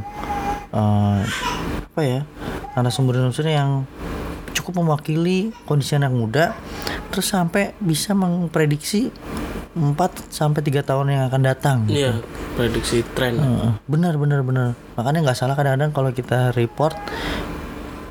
eh, 0.71 1.21
apa 1.95 2.03
ya 2.03 2.23
narasumber 2.79 3.19
narasumber 3.19 3.51
yang 3.51 3.71
cukup 4.55 4.87
mewakili 4.87 5.51
kondisi 5.67 5.99
anak 5.99 6.15
muda 6.15 6.55
terus 7.11 7.31
sampai 7.31 7.75
bisa 7.83 8.15
memprediksi 8.15 9.11
4 9.75 9.99
sampai 10.31 10.63
tiga 10.63 10.87
tahun 10.87 11.11
yang 11.11 11.23
akan 11.27 11.43
datang 11.43 11.77
gitu. 11.91 12.07
Iya, 12.07 12.13
prediksi 12.55 13.03
tren. 13.19 13.35
Heeh, 13.43 13.73
benar 13.91 14.15
benar 14.15 14.47
benar 14.47 14.79
makanya 14.95 15.27
nggak 15.31 15.39
salah 15.39 15.59
kadang-kadang 15.59 15.91
kalau 15.91 16.11
kita 16.15 16.55
report 16.55 16.95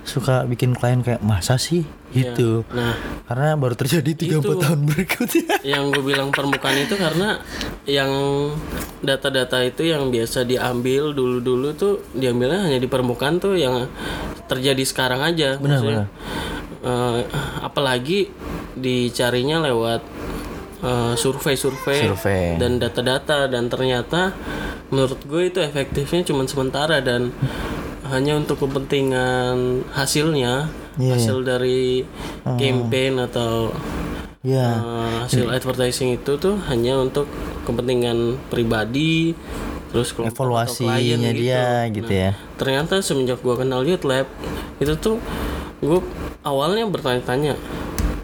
suka 0.03 0.43
bikin 0.43 0.73
klien 0.73 0.99
kayak 0.99 1.19
masa 1.19 1.55
sih 1.55 1.83
Iya. 2.13 2.37
gitu 2.37 2.61
Nah, 2.69 2.93
karena 3.25 3.57
baru 3.57 3.73
terjadi 3.73 4.11
tiga 4.13 4.37
Itu. 4.37 4.53
tahun 4.53 4.85
berikutnya 4.85 5.57
yang 5.73 5.89
gue 5.89 6.03
bilang 6.03 6.29
permukaan 6.29 6.77
itu 6.77 6.93
karena 6.93 7.41
yang 7.83 8.11
data-data 9.01 9.57
itu 9.59 9.89
yang 9.89 10.07
biasa 10.07 10.45
diambil 10.45 11.09
dulu-dulu 11.11 11.73
tuh 11.73 12.05
diambilnya 12.13 12.69
hanya 12.69 12.77
di 12.77 12.85
permukaan 12.85 13.41
tuh 13.41 13.57
yang 13.57 13.89
terjadi 14.45 14.83
sekarang 14.85 15.25
aja 15.25 15.57
Benar, 15.57 15.81
Maksudnya, 15.81 16.05
eh, 16.83 17.19
apalagi 17.59 18.29
dicarinya 18.73 19.63
lewat 19.63 20.01
eh, 20.83 21.13
survei-survei 21.17 21.99
Survei. 22.05 22.61
dan 22.61 22.77
data-data 22.77 23.47
dan 23.47 23.67
ternyata 23.67 24.37
menurut 24.93 25.17
gue 25.25 25.49
itu 25.49 25.59
efektifnya 25.59 26.21
cuma 26.23 26.45
sementara 26.45 27.01
dan 27.01 27.33
hanya 28.11 28.35
untuk 28.35 28.59
kepentingan 28.59 29.87
hasilnya 29.95 30.67
Iya, 30.93 31.17
hasil 31.17 31.41
dari 31.41 32.05
campaign 32.45 33.17
atau 33.17 33.73
ya 34.43 34.75
Uh, 34.83 35.23
hasil 35.23 35.47
advertising 35.49 36.19
itu 36.19 36.35
tuh 36.35 36.59
hanya 36.67 36.99
untuk 36.99 37.25
kepentingan 37.63 38.35
pribadi 38.51 39.31
terus 39.89 40.11
Evaluasinya 40.11 40.99
klien 40.99 41.21
dia 41.31 41.87
gitu. 41.87 42.11
ya. 42.11 42.35
ternyata 42.59 42.99
semenjak 42.99 43.39
gua 43.39 43.55
kenal 43.55 43.87
Youth 43.87 44.03
Lab 44.03 44.27
itu 44.83 44.93
tuh 44.99 45.15
gue 45.79 45.99
awalnya 46.43 46.83
bertanya-tanya 46.91 47.55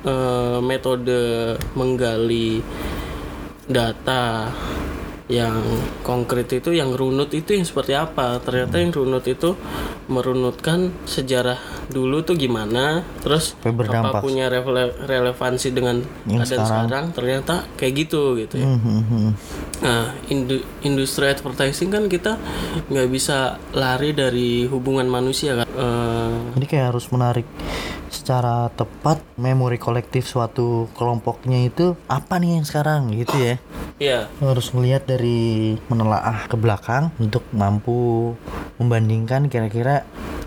eh, 0.03 0.59
metode 0.59 1.55
menggali 1.77 2.59
data 3.69 4.49
yang 5.29 5.61
konkret 6.01 6.49
itu 6.49 6.73
yang 6.73 6.91
runut 6.97 7.29
itu 7.37 7.53
yang 7.53 7.63
seperti 7.63 7.93
apa? 7.93 8.41
Ternyata 8.41 8.81
yang 8.81 8.91
runut 8.91 9.23
itu 9.29 9.53
merunutkan 10.09 10.89
sejarah 11.05 11.78
dulu 11.89 12.21
tuh 12.21 12.33
gimana 12.33 13.01
terus 13.19 13.57
apa 13.59 14.21
punya 14.21 14.45
rele- 14.45 14.93
relevansi 15.01 15.69
dengan 15.69 15.99
Yang 16.23 16.45
keadaan 16.45 16.45
sekarang. 16.45 16.67
sekarang. 16.85 17.05
ternyata 17.11 17.53
kayak 17.75 17.93
gitu 17.99 18.37
gitu 18.37 18.55
ya 18.55 18.67
Hmm, 18.69 19.01
hmm. 19.01 19.31
Nah, 19.79 20.11
indu- 20.27 20.65
industri 20.81 21.25
advertising 21.25 21.87
kan 21.87 22.05
kita 22.05 22.35
nggak 22.85 23.07
bisa 23.07 23.37
lari 23.71 24.11
dari 24.11 24.67
hubungan 24.67 25.07
manusia 25.07 25.55
kan. 25.55 25.65
Eh, 25.65 26.31
Jadi 26.53 26.65
kayak 26.67 26.85
harus 26.89 27.07
menarik 27.09 27.47
secara 28.09 28.67
tepat 28.69 29.23
memori 29.35 29.77
kolektif 29.77 30.25
suatu 30.25 30.91
kelompoknya 30.93 31.63
itu 31.63 31.95
apa 32.05 32.35
nih 32.35 32.59
yang 32.59 32.65
sekarang 32.65 33.07
gitu 33.13 33.35
ya. 33.37 33.55
ya, 33.97 34.19
Harus 34.37 34.73
melihat 34.73 35.05
dari 35.05 35.39
menelaah 35.87 36.45
ke 36.45 36.55
belakang 36.55 37.15
untuk 37.17 37.47
mampu 37.49 38.35
membandingkan 38.75 39.47
kira-kira 39.47 40.03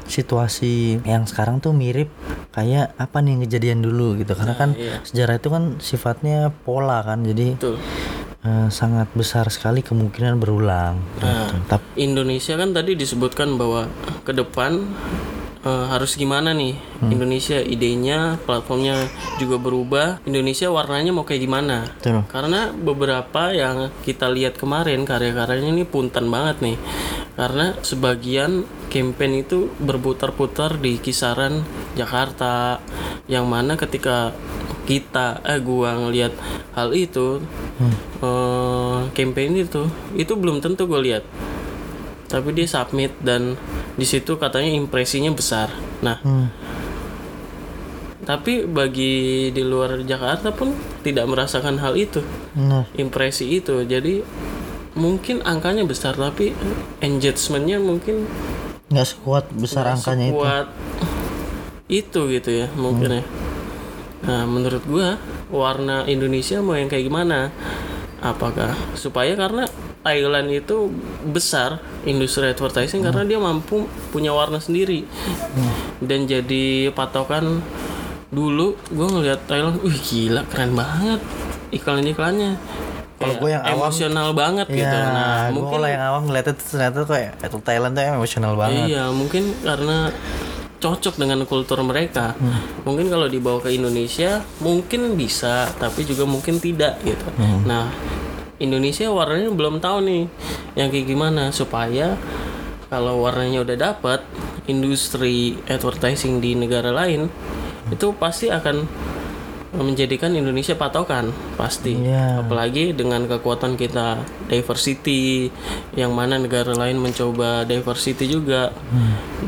situasi 0.07 1.03
yang 1.07 1.25
sekarang 1.25 1.63
tuh 1.63 1.75
mirip 1.75 2.11
kayak 2.53 2.93
apa 3.01 3.19
nih 3.25 3.49
kejadian 3.49 3.81
dulu 3.81 4.21
gitu 4.21 4.37
karena 4.37 4.55
kan 4.55 4.77
iya. 4.77 5.01
sejarah 5.03 5.41
itu 5.41 5.49
kan 5.49 5.65
sifatnya 5.81 6.53
pola 6.65 7.01
kan 7.01 7.25
jadi 7.25 7.57
betul. 7.57 7.77
eh, 8.45 8.69
sangat 8.69 9.09
besar 9.17 9.49
sekali 9.49 9.81
kemungkinan 9.81 10.37
berulang 10.37 11.01
gitu. 11.17 11.27
Tapi 11.69 11.87
Indonesia 11.97 12.55
kan 12.59 12.77
tadi 12.77 12.93
disebutkan 12.99 13.57
bahwa 13.57 13.89
ke 14.27 14.37
depan 14.37 14.85
eh, 15.65 15.85
harus 15.89 16.19
gimana 16.19 16.53
nih 16.53 16.77
Indonesia 17.11 17.59
idenya, 17.59 18.39
platformnya 18.47 19.11
juga 19.43 19.59
berubah. 19.59 20.23
Indonesia 20.23 20.71
warnanya 20.71 21.11
mau 21.11 21.27
kayak 21.27 21.43
gimana? 21.43 21.91
Betul. 21.99 22.23
Karena 22.31 22.71
beberapa 22.71 23.51
yang 23.51 23.91
kita 24.07 24.31
lihat 24.31 24.55
kemarin 24.55 25.03
karya-karyanya 25.03 25.73
ini 25.75 25.83
punten 25.83 26.31
banget 26.31 26.63
nih. 26.63 26.77
Karena 27.33 27.73
sebagian 27.81 28.69
campaign 28.93 29.41
itu 29.41 29.73
berputar-putar 29.81 30.77
di 30.77 31.01
kisaran 31.01 31.65
Jakarta 31.97 32.77
yang 33.25 33.49
mana 33.49 33.81
ketika 33.81 34.37
kita 34.85 35.41
eh 35.47 35.63
gua 35.63 35.95
ngelihat 35.97 36.35
hal 36.75 36.93
itu 36.93 37.41
eh, 38.21 39.01
campaign 39.17 39.65
itu 39.65 39.89
itu 40.13 40.33
belum 40.37 40.61
tentu 40.61 40.85
gue 40.85 41.01
lihat. 41.01 41.25
Tapi 42.29 42.49
dia 42.53 42.69
submit 42.69 43.13
dan 43.25 43.57
di 43.97 44.05
situ 44.09 44.37
katanya 44.37 44.73
impresinya 44.73 45.33
besar. 45.33 45.73
Nah 46.05 46.17
Hmm. 46.21 46.49
tapi 48.23 48.63
bagi 48.71 49.51
di 49.51 49.67
luar 49.67 50.07
Jakarta 50.07 50.55
pun 50.55 50.71
tidak 51.03 51.27
merasakan 51.27 51.83
hal 51.83 51.99
itu. 51.99 52.23
Benar. 52.55 52.87
impresi 52.95 53.51
itu. 53.51 53.83
Jadi 53.83 54.23
mungkin 54.93 55.41
angkanya 55.43 55.89
besar 55.89 56.13
tapi 56.13 56.53
engagementnya 57.01 57.81
mungkin 57.81 58.29
nggak 58.93 59.09
sekuat 59.09 59.49
besar 59.57 59.89
nggak 59.89 59.97
angkanya 59.97 60.27
itu. 60.29 60.33
sekuat 60.37 60.67
itu 61.93 62.21
gitu 62.29 62.51
ya 62.53 62.69
mungkin 62.77 63.21
ya. 63.21 63.25
Nah 64.23 64.45
menurut 64.47 64.85
gua 64.87 65.19
warna 65.53 66.05
Indonesia 66.09 66.61
mau 66.61 66.77
yang 66.77 66.89
kayak 66.89 67.09
gimana? 67.09 67.53
Apakah 68.23 68.73
supaya 68.95 69.35
karena 69.35 69.67
Thailand 70.03 70.51
itu 70.51 70.91
besar 71.27 71.83
industri 72.07 72.47
advertising 72.51 73.03
karena 73.03 73.27
dia 73.27 73.39
mampu 73.43 73.87
punya 74.15 74.31
warna 74.31 74.63
sendiri. 74.63 75.05
Dan 75.99 76.31
jadi 76.31 76.95
patokan 76.95 77.61
dulu 78.33 78.79
gua 78.95 79.09
ngeliat 79.11 79.45
Thailand 79.45 79.83
wih 79.85 79.99
gila 80.01 80.47
keren 80.49 80.73
banget 80.73 81.21
iklan-iklannya 81.73 82.57
Kalau 83.23 83.35
Kayak 83.39 83.43
gua 83.43 83.51
yang 83.55 83.65
awam, 83.65 83.75
emosional 83.79 84.29
banget 84.35 84.67
Ya, 84.67 84.77
gitu 84.83 84.97
nah 84.99 85.15
gua 85.15 85.55
mungkin 85.55 85.73
kalau 85.79 85.89
yang 85.89 86.03
awam 86.03 86.23
ngeliatnya 86.27 86.55
tuh 86.59 86.67
ternyata 86.75 86.97
tuh 87.07 87.11
kayak 87.15 87.31
itu 87.39 87.59
Thailand 87.63 87.93
tuh 87.95 88.03
emosional 88.03 88.53
banget. 88.59 88.85
Iya, 88.91 89.05
mungkin 89.15 89.43
karena 89.63 89.99
cocok 90.83 91.15
dengan 91.15 91.39
kultur 91.47 91.79
mereka. 91.87 92.35
Hmm. 92.35 92.59
Mungkin 92.83 93.07
kalau 93.07 93.31
dibawa 93.31 93.63
ke 93.63 93.71
Indonesia 93.71 94.43
mungkin 94.59 95.15
bisa, 95.15 95.71
tapi 95.79 96.03
juga 96.03 96.27
mungkin 96.27 96.59
tidak 96.59 96.99
gitu. 97.07 97.29
Hmm. 97.39 97.63
Nah, 97.63 97.87
Indonesia 98.59 99.07
warnanya 99.11 99.55
belum 99.55 99.79
tahu 99.79 99.99
nih 100.03 100.23
yang 100.75 100.91
kayak 100.91 101.07
gimana 101.07 101.55
supaya 101.55 102.19
kalau 102.91 103.25
warnanya 103.25 103.63
udah 103.63 103.77
dapat 103.79 104.21
industri 104.71 105.59
advertising 105.67 106.39
di 106.39 106.55
negara 106.55 106.95
lain 106.95 107.27
itu 107.91 108.15
pasti 108.15 108.47
akan 108.53 108.87
menjadikan 109.73 110.37
Indonesia 110.37 110.77
patokan 110.77 111.33
pasti. 111.57 111.97
Iya. 111.97 112.45
apalagi 112.45 112.93
dengan 112.93 113.25
kekuatan 113.25 113.81
kita 113.81 114.21
diversity 114.53 115.49
yang 115.97 116.13
mana 116.13 116.37
negara 116.37 116.77
lain 116.77 117.01
mencoba 117.01 117.65
diversity 117.65 118.29
juga. 118.29 118.69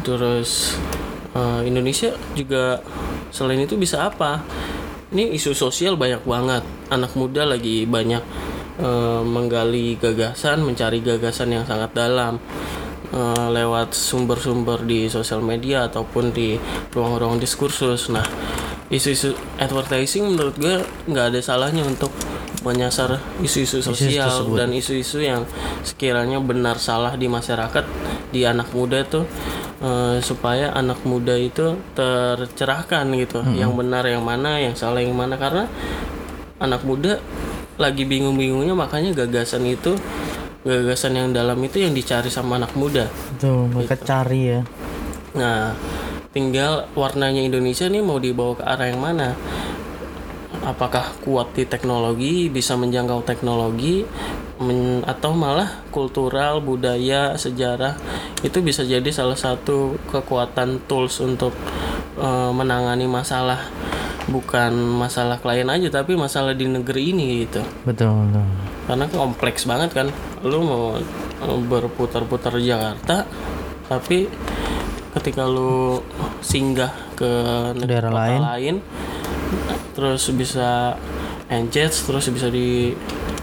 Terus 0.00 0.80
eh, 1.36 1.60
Indonesia 1.68 2.16
juga 2.32 2.80
selain 3.28 3.60
itu 3.60 3.76
bisa 3.76 4.08
apa? 4.08 4.40
Ini 5.12 5.36
isu 5.36 5.52
sosial 5.52 6.00
banyak 6.00 6.24
banget. 6.24 6.64
Anak 6.88 7.12
muda 7.20 7.44
lagi 7.44 7.84
banyak 7.84 8.24
eh, 8.80 9.22
menggali 9.22 10.00
gagasan 10.00 10.64
mencari 10.64 11.04
gagasan 11.04 11.52
yang 11.52 11.68
sangat 11.68 11.92
dalam 11.92 12.40
eh, 13.12 13.48
lewat 13.52 13.92
sumber-sumber 13.92 14.88
di 14.88 15.12
sosial 15.12 15.44
media 15.44 15.84
ataupun 15.84 16.32
di 16.32 16.56
ruang-ruang 16.96 17.36
diskursus. 17.36 18.08
Nah 18.08 18.24
isu-isu 18.94 19.34
advertising 19.58 20.30
menurut 20.30 20.54
gue 20.54 20.86
nggak 21.10 21.34
ada 21.34 21.40
salahnya 21.42 21.82
untuk 21.82 22.14
menyasar 22.64 23.20
isu-isu 23.44 23.84
sosial 23.84 24.24
tersebut. 24.24 24.56
dan 24.56 24.70
isu-isu 24.72 25.20
yang 25.20 25.44
sekiranya 25.84 26.40
benar 26.40 26.80
salah 26.80 27.12
di 27.18 27.28
masyarakat 27.28 27.84
di 28.32 28.46
anak 28.48 28.72
muda 28.72 29.04
tuh 29.04 29.28
eh, 29.84 30.18
supaya 30.24 30.72
anak 30.72 31.04
muda 31.04 31.36
itu 31.36 31.76
tercerahkan 31.92 33.04
gitu. 33.20 33.44
Yang 33.52 33.72
benar 33.76 34.08
yang 34.08 34.24
mana 34.24 34.56
yang 34.56 34.72
salah 34.72 35.04
yang 35.04 35.12
mana. 35.12 35.36
Karena 35.36 35.68
anak 36.56 36.82
muda 36.88 37.20
lagi 37.76 38.08
bingung-bingungnya 38.08 38.72
makanya 38.72 39.12
gagasan 39.12 39.68
itu 39.68 39.98
gagasan 40.64 41.20
yang 41.20 41.28
dalam 41.36 41.60
itu 41.60 41.84
yang 41.84 41.92
dicari 41.92 42.32
sama 42.32 42.56
anak 42.56 42.72
muda. 42.72 43.12
Tuh 43.36 43.68
mereka 43.68 44.00
cari 44.00 44.56
ya. 44.56 44.60
Nah, 45.36 45.76
tinggal 46.34 46.90
warnanya 46.98 47.40
Indonesia 47.40 47.86
nih 47.86 48.02
mau 48.02 48.18
dibawa 48.18 48.58
ke 48.58 48.64
arah 48.66 48.86
yang 48.90 49.00
mana? 49.00 49.38
Apakah 50.66 51.14
kuat 51.22 51.54
di 51.54 51.68
teknologi, 51.68 52.48
bisa 52.50 52.74
menjangkau 52.74 53.22
teknologi, 53.22 54.02
men- 54.58 55.04
atau 55.06 55.36
malah 55.36 55.84
kultural, 55.94 56.58
budaya, 56.58 57.36
sejarah 57.38 57.94
itu 58.42 58.58
bisa 58.64 58.82
jadi 58.82 59.06
salah 59.14 59.38
satu 59.38 59.94
kekuatan 60.10 60.88
tools 60.90 61.22
untuk 61.22 61.54
eh, 62.18 62.50
menangani 62.50 63.06
masalah 63.06 63.60
bukan 64.24 64.72
masalah 64.72 65.36
klien 65.36 65.68
aja 65.68 66.00
tapi 66.00 66.16
masalah 66.16 66.56
di 66.56 66.64
negeri 66.64 67.12
ini 67.12 67.44
gitu. 67.44 67.60
Betul 67.84 68.24
betul. 68.24 68.46
karena 68.84 69.08
kompleks 69.08 69.64
banget 69.64 69.96
kan 69.96 70.08
lu 70.44 70.60
mau 70.60 70.96
mau 71.40 71.56
berputar-putar 71.60 72.56
Jakarta 72.60 73.24
tapi 73.88 74.28
ketika 75.14 75.46
lu 75.46 76.02
singgah 76.42 76.90
ke 77.14 77.30
Daerah 77.86 78.10
kota 78.10 78.18
lain. 78.18 78.40
lain 78.42 78.74
terus 79.94 80.26
bisa 80.34 80.98
engage 81.46 82.02
terus 82.02 82.26
bisa 82.30 82.50
di 82.50 82.92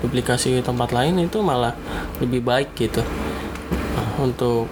duplikasi 0.03 0.59
tempat 0.61 0.91
lain 0.91 1.23
itu 1.23 1.39
malah 1.39 1.73
lebih 2.19 2.43
baik 2.43 2.75
gitu 2.75 2.99
Nah, 3.91 4.23
untuk 4.23 4.71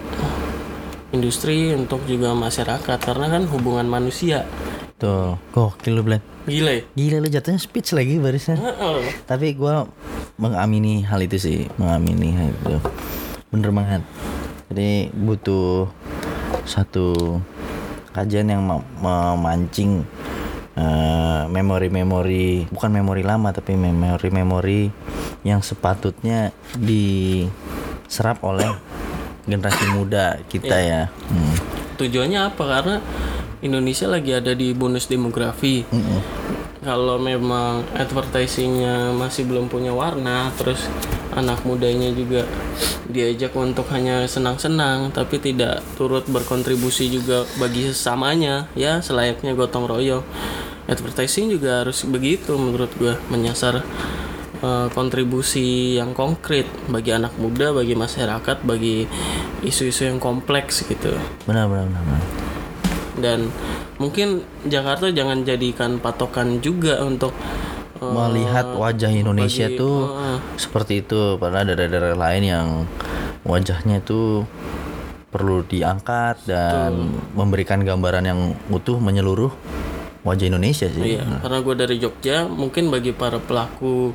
industri 1.12 1.76
untuk 1.76 2.04
juga 2.08 2.32
masyarakat 2.32 2.97
karena 3.00 3.28
kan 3.28 3.43
hubungan 3.52 3.88
manusia 3.88 4.47
Tuh, 5.00 5.39
gokil 5.56 5.95
lu 5.95 6.04
Blen. 6.04 6.20
gila 6.43 6.76
ya 6.76 6.84
Gila 6.91 7.18
lu 7.24 7.28
jatuhnya 7.32 7.56
speech 7.56 7.95
lagi 7.95 8.20
barisnya. 8.20 8.60
Tapi 9.24 9.56
gua 9.56 9.88
mengamini 10.36 11.08
hal 11.08 11.24
itu 11.24 11.39
sih, 11.39 11.60
mengamini 11.80 12.36
hal 12.36 12.52
itu. 12.52 12.76
Bener 13.47 13.72
banget. 13.72 14.04
Jadi 14.68 15.08
butuh 15.16 15.88
satu 16.66 17.39
kajian 18.12 18.50
yang 18.50 18.64
mem- 18.66 18.88
memancing 19.00 20.04
eh, 20.78 21.43
memori-memori, 21.50 22.70
bukan 22.72 22.91
memori 22.91 23.24
lama 23.24 23.52
tapi 23.52 23.76
memori-memori 23.76 24.89
yang 25.43 25.64
sepatutnya 25.64 26.52
diserap 26.76 28.43
oleh 28.43 28.70
generasi 29.50 29.86
muda 29.97 30.38
kita 30.52 30.78
ya. 30.78 31.02
Hmm. 31.10 31.56
tujuannya 31.97 32.54
apa 32.54 32.64
karena 32.64 32.95
Indonesia 33.60 34.08
lagi 34.08 34.32
ada 34.32 34.56
di 34.56 34.72
bonus 34.72 35.12
demografi 35.12 35.84
kalau 36.80 37.20
memang 37.20 37.84
advertisingnya 37.91 39.12
masih 39.12 39.43
belum 39.43 39.68
punya 39.68 39.91
warna 39.91 40.47
terus 40.56 40.88
anak 41.34 41.61
mudanya 41.65 42.09
juga 42.09 42.45
diajak 43.09 43.53
untuk 43.57 43.89
hanya 43.89 44.25
senang-senang 44.25 45.09
tapi 45.09 45.41
tidak 45.41 45.82
turut 45.97 46.25
berkontribusi 46.30 47.09
juga 47.09 47.45
bagi 47.57 47.89
sesamanya 47.89 48.69
ya 48.77 49.01
selayaknya 49.01 49.53
gotong 49.57 49.89
royong 49.89 50.25
advertising 50.86 51.49
juga 51.49 51.86
harus 51.86 52.05
begitu 52.05 52.57
menurut 52.57 52.89
gua 52.97 53.17
menyasar 53.30 53.82
eh, 54.61 54.88
kontribusi 54.93 55.97
yang 55.97 56.13
konkret 56.13 56.65
bagi 56.89 57.13
anak 57.13 57.34
muda 57.38 57.73
bagi 57.73 57.93
masyarakat 57.93 58.61
bagi 58.65 59.05
isu-isu 59.61 60.09
yang 60.09 60.17
kompleks 60.21 60.86
gitu 60.86 61.13
Benar 61.45 61.65
benar 61.69 61.86
benar. 61.89 62.03
benar. 62.05 62.23
dan 63.19 63.39
mungkin 63.99 64.47
Jakarta 64.65 65.11
jangan 65.11 65.43
jadikan 65.43 65.99
patokan 65.99 66.63
juga 66.63 67.03
untuk 67.03 67.36
eh, 68.00 68.12
melihat 68.12 68.66
wajah 68.76 69.12
Indonesia 69.12 69.68
bagi- 69.68 69.80
tuh 69.80 69.97
Heeh. 70.08 70.38
seperti 70.56 70.93
itu 71.04 71.36
padahal 71.38 71.68
ada 71.68 71.76
daerah 71.76 72.16
lain 72.16 72.43
yang 72.43 72.68
wajahnya 73.43 74.02
itu 74.04 74.43
perlu 75.30 75.62
diangkat 75.62 76.50
dan 76.50 77.14
memberikan 77.38 77.86
gambaran 77.86 78.26
yang 78.26 78.39
utuh 78.74 78.97
menyeluruh 78.97 79.54
wajah 80.26 80.52
Indonesia 80.52 80.89
sih. 80.89 81.16
Iya, 81.16 81.39
karena 81.45 81.60
gue 81.64 81.76
dari 81.80 81.95
Jogja, 82.02 82.50
mungkin 82.50 82.91
bagi 82.91 83.16
para 83.16 83.39
pelaku 83.39 84.12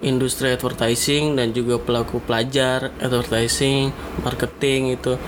industri 0.00 0.54
advertising 0.54 1.36
dan 1.36 1.52
juga 1.52 1.76
pelaku 1.76 2.22
pelajar 2.22 2.94
advertising, 3.02 3.92
marketing 4.24 4.96
itu 4.96 5.18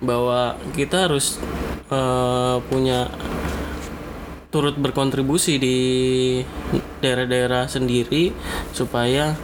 bahwa 0.00 0.56
kita 0.72 1.10
harus 1.10 1.36
eh, 1.90 2.56
punya 2.70 3.10
turut 4.48 4.80
berkontribusi 4.80 5.60
di 5.60 5.76
daerah-daerah 7.04 7.68
sendiri 7.68 8.32
supaya 8.72 9.36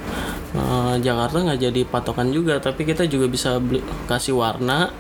eh, 0.55 0.95
Jakarta 1.03 1.37
nggak 1.45 1.61
jadi 1.61 1.81
patokan 1.85 2.31
juga 2.31 2.57
tapi 2.63 2.87
kita 2.87 3.05
juga 3.11 3.27
bisa 3.27 3.59
beli- 3.59 3.85
kasih 4.07 4.39
warna 4.39 4.91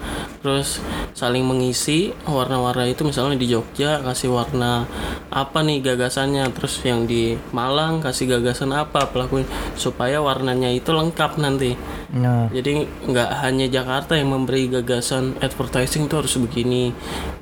terus 0.44 0.82
saling 1.14 1.46
mengisi 1.46 2.10
warna-warna 2.26 2.84
itu. 2.90 3.06
Misalnya 3.06 3.38
di 3.38 3.48
Jogja 3.48 4.02
kasih 4.02 4.34
warna 4.34 4.84
apa 5.30 5.62
nih 5.62 5.80
gagasannya? 5.80 6.50
Terus 6.52 6.82
yang 6.82 7.06
di 7.06 7.38
Malang 7.54 8.02
kasih 8.02 8.28
gagasan 8.38 8.74
apa? 8.74 9.08
Pelakunya 9.08 9.46
supaya 9.78 10.18
warnanya 10.20 10.68
itu 10.74 10.90
lengkap 10.90 11.38
nanti. 11.40 11.78
Nah, 12.14 12.50
jadi 12.50 12.84
nggak 13.08 13.30
hanya 13.40 13.66
Jakarta 13.70 14.18
yang 14.18 14.34
memberi 14.34 14.68
gagasan 14.68 15.38
advertising 15.38 16.10
itu 16.10 16.14
harus 16.18 16.34
begini. 16.36 16.90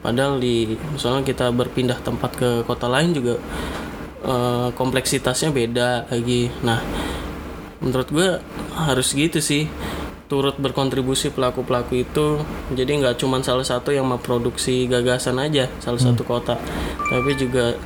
Padahal 0.05 0.39
di 0.39 0.77
misalnya 0.93 1.25
kita 1.25 1.51
berpindah 1.51 1.99
tempat 2.05 2.37
ke 2.37 2.51
kota 2.69 2.87
lain 2.87 3.17
juga 3.17 3.41
eh, 4.23 4.69
kompleksitasnya 4.77 5.51
beda 5.51 6.13
lagi. 6.13 6.53
Nah, 6.63 6.79
menurut 7.83 8.09
gue 8.09 8.29
harus 8.79 9.13
gitu 9.13 9.43
sih. 9.43 9.67
Turut 10.31 10.57
berkontribusi 10.57 11.29
pelaku-pelaku 11.29 12.09
itu. 12.09 12.41
Jadi 12.73 13.05
nggak 13.05 13.21
cuma 13.21 13.45
salah 13.45 13.67
satu 13.69 13.93
yang 13.93 14.09
memproduksi 14.09 14.89
gagasan 14.89 15.37
aja 15.37 15.69
salah 15.83 16.01
satu 16.01 16.25
kota. 16.25 16.57
Tapi 17.11 17.37
juga 17.37 17.77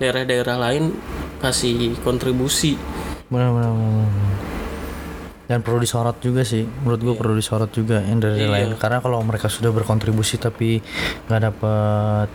daerah-daerah 0.00 0.56
lain 0.56 0.96
kasih 1.44 1.92
kontribusi. 2.00 2.80
Benar 3.28 3.52
benar 3.52 3.70
benar, 3.76 3.92
benar. 4.00 4.32
Dan 5.44 5.60
perlu 5.60 5.76
disorot 5.76 6.24
juga 6.24 6.40
sih, 6.40 6.64
menurut 6.64 7.00
gue 7.04 7.14
perlu 7.20 7.36
disorot 7.36 7.68
juga 7.68 8.00
yang 8.00 8.16
dari 8.16 8.48
lain. 8.48 8.80
Karena 8.80 9.04
kalau 9.04 9.20
mereka 9.20 9.52
sudah 9.52 9.68
berkontribusi 9.76 10.40
tapi 10.40 10.80
nggak 11.28 11.40
dapet 11.52 12.28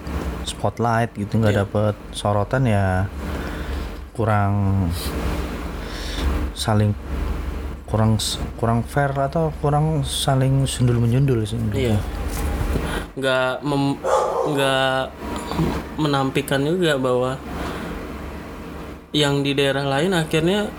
spotlight 0.45 1.17
gitu, 1.17 1.41
nggak 1.41 1.65
dapet 1.65 1.97
sorotan 2.13 2.69
ya 2.69 3.09
kurang 4.13 4.85
saling 6.59 6.91
kurang 7.89 8.21
kurang 8.59 8.85
fair 8.85 9.09
atau 9.15 9.49
kurang 9.63 10.05
saling 10.05 10.67
sundul 10.67 10.99
menyundul 11.01 11.41
sih. 11.47 11.57
Iya. 11.73 11.97
Nggak 13.17 13.65
mem- 13.65 14.01
nggak 14.53 15.01
menampikan 15.97 16.61
juga 16.61 16.99
bahwa 17.01 17.41
yang 19.09 19.41
di 19.41 19.57
daerah 19.57 19.89
lain 19.89 20.13
akhirnya 20.13 20.69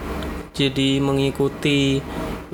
jadi 0.54 1.02
mengikuti 1.02 1.98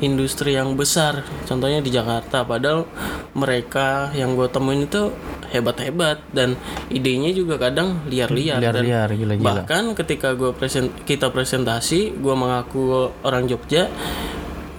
industri 0.01 0.57
yang 0.57 0.77
besar. 0.77 1.25
Contohnya 1.49 1.81
di 1.81 1.93
Jakarta, 1.93 2.45
padahal 2.45 2.89
mereka 3.37 4.13
yang 4.13 4.37
gue 4.37 4.49
temuin 4.49 4.85
itu 4.89 5.13
hebat-hebat 5.51 6.23
dan 6.31 6.55
idenya 6.89 7.31
juga 7.31 7.59
kadang 7.59 8.03
liar-liar. 8.07 8.59
Dan 8.59 8.83
Liar-liar, 8.83 9.09
gila-gila. 9.13 9.47
Bahkan 9.63 9.85
ketika 9.95 10.35
gue 10.35 10.51
present 10.53 10.91
kita 11.05 11.31
presentasi, 11.31 12.15
gue 12.17 12.35
mengaku 12.35 13.11
orang 13.23 13.47
Jogja, 13.47 13.87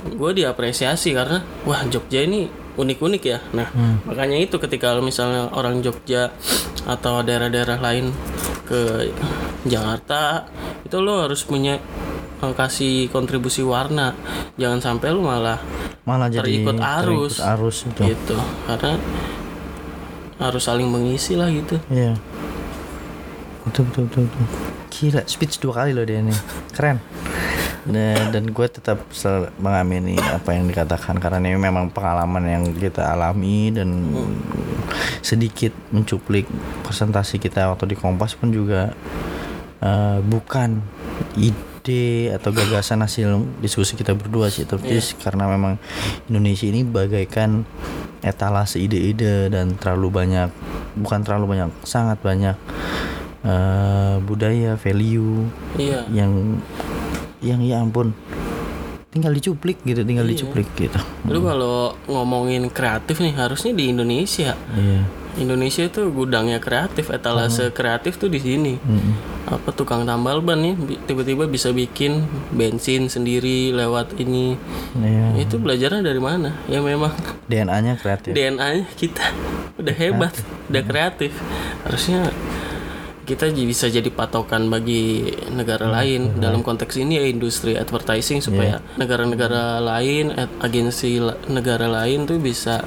gue 0.07 0.31
diapresiasi 0.33 1.11
karena 1.11 1.43
wah 1.63 1.83
Jogja 1.87 2.23
ini 2.23 2.47
unik-unik 2.77 3.23
ya. 3.25 3.39
Nah 3.57 3.67
makanya 4.05 4.37
itu 4.37 4.61
ketika 4.61 4.93
misalnya 5.01 5.49
orang 5.51 5.81
Jogja 5.81 6.29
atau 6.85 7.25
daerah-daerah 7.25 7.81
lain 7.81 8.13
ke 8.63 9.11
Jakarta 9.65 10.45
itu 10.85 10.97
lo 11.01 11.25
harus 11.25 11.41
punya 11.43 11.81
eh, 12.39 12.53
kasih 12.53 13.09
kontribusi 13.09 13.65
warna. 13.65 14.13
Jangan 14.55 14.79
sampai 14.79 15.09
lo 15.11 15.25
malah 15.25 15.57
Malah 16.07 16.31
jadi 16.31 16.63
terikut 16.63 16.79
arus, 16.79 17.35
terikut 17.35 17.51
arus 17.59 17.77
itu. 17.83 18.01
gitu. 18.15 18.37
Karena 18.63 18.93
harus 20.37 20.63
saling 20.65 20.89
mengisi 20.89 21.33
lah 21.33 21.49
gitu. 21.49 21.81
Iya. 21.89 22.17
Betul, 23.67 23.89
betul, 23.91 24.03
betul, 24.07 24.23
betul. 24.29 24.45
Gila, 24.87 25.21
speech 25.27 25.59
dua 25.59 25.83
kali 25.83 25.91
loh 25.91 26.05
dia 26.07 26.23
nih. 26.23 26.37
Keren. 26.71 26.97
Dan, 27.87 28.35
dan 28.35 28.43
gue 28.51 28.67
tetap 28.67 28.99
mengamini 29.63 30.19
apa 30.19 30.51
yang 30.51 30.67
dikatakan 30.67 31.23
karena 31.23 31.39
ini 31.39 31.55
memang 31.55 31.87
pengalaman 31.87 32.43
yang 32.43 32.63
kita 32.75 33.15
alami 33.15 33.71
dan 33.71 34.11
sedikit 35.23 35.71
mencuplik 35.95 36.43
presentasi 36.83 37.39
kita 37.39 37.71
waktu 37.71 37.91
di 37.91 37.95
Kompas 37.95 38.35
pun 38.35 38.51
juga 38.51 38.91
eh, 39.79 40.19
bukan 40.19 40.83
ide 41.39 42.35
atau 42.35 42.51
gagasan 42.51 43.07
hasil 43.07 43.39
diskusi 43.63 43.95
kita 43.95 44.11
berdua 44.11 44.51
sih 44.51 44.67
tapi 44.67 44.99
karena 45.23 45.47
memang 45.47 45.79
Indonesia 46.27 46.67
ini 46.67 46.83
bagaikan 46.83 47.63
etalase 48.27 48.77
ide-ide 48.77 49.47
dan 49.47 49.73
terlalu 49.73 50.11
banyak 50.13 50.49
bukan 50.95 51.19
terlalu 51.21 51.55
banyak 51.55 51.69
sangat 51.83 52.19
banyak 52.19 52.55
eh, 53.41 54.15
budaya 54.21 54.75
value 54.75 55.47
Iya. 55.75 56.03
yang 56.09 56.59
yang 57.39 57.61
ya 57.61 57.79
ampun 57.79 58.11
tinggal 59.07 59.31
dicuplik 59.31 59.79
gitu 59.81 60.03
tinggal 60.03 60.25
Iya. 60.25 60.33
dicuplik 60.35 60.67
gitu 60.75 60.99
Lu 61.25 61.41
kalau 61.41 61.95
ngomongin 62.05 62.67
kreatif 62.69 63.17
nih 63.17 63.33
harusnya 63.33 63.71
di 63.71 63.89
Indonesia. 63.89 64.53
iya 64.73 65.01
Indonesia 65.37 65.83
itu 65.83 66.09
gudangnya 66.09 66.57
kreatif, 66.57 67.07
etalase 67.07 67.69
kreatif 67.69 68.17
tuh 68.17 68.27
di 68.27 68.37
sini. 68.37 68.73
Apa 69.45 69.71
tukang 69.71 70.03
tambal 70.03 70.41
ban 70.41 70.59
nih 70.59 70.75
tiba-tiba 71.03 71.45
bisa 71.45 71.71
bikin 71.71 72.25
bensin 72.51 73.07
sendiri 73.07 73.71
lewat 73.71 74.17
ini. 74.17 74.57
iya. 74.97 75.37
Itu 75.39 75.57
belajarnya 75.57 76.01
dari 76.01 76.19
mana? 76.19 76.57
Ya 76.65 76.81
memang 76.81 77.13
DNA-nya 77.45 77.95
kreatif. 77.95 78.33
DNA-nya 78.33 78.89
kita 78.91 79.23
udah 79.77 79.95
hebat, 79.95 80.33
udah 80.67 80.83
kreatif. 80.83 81.31
Harusnya 81.85 82.27
kita 83.23 83.51
bisa 83.51 83.87
jadi 83.87 84.07
patokan 84.07 84.67
bagi 84.67 85.19
negara 85.49 85.85
lain. 85.85 86.39
dalam 86.39 86.59
konteks 86.59 86.95
ini 86.95 87.15
ya 87.15 87.27
industri 87.27 87.75
advertising 87.75 88.39
supaya 88.39 88.79
negara-negara 88.95 89.79
lain 89.79 90.31
ad- 90.31 90.55
agensi 90.59 91.19
negara 91.47 91.87
lain 91.87 92.23
tuh 92.23 92.39
bisa 92.39 92.83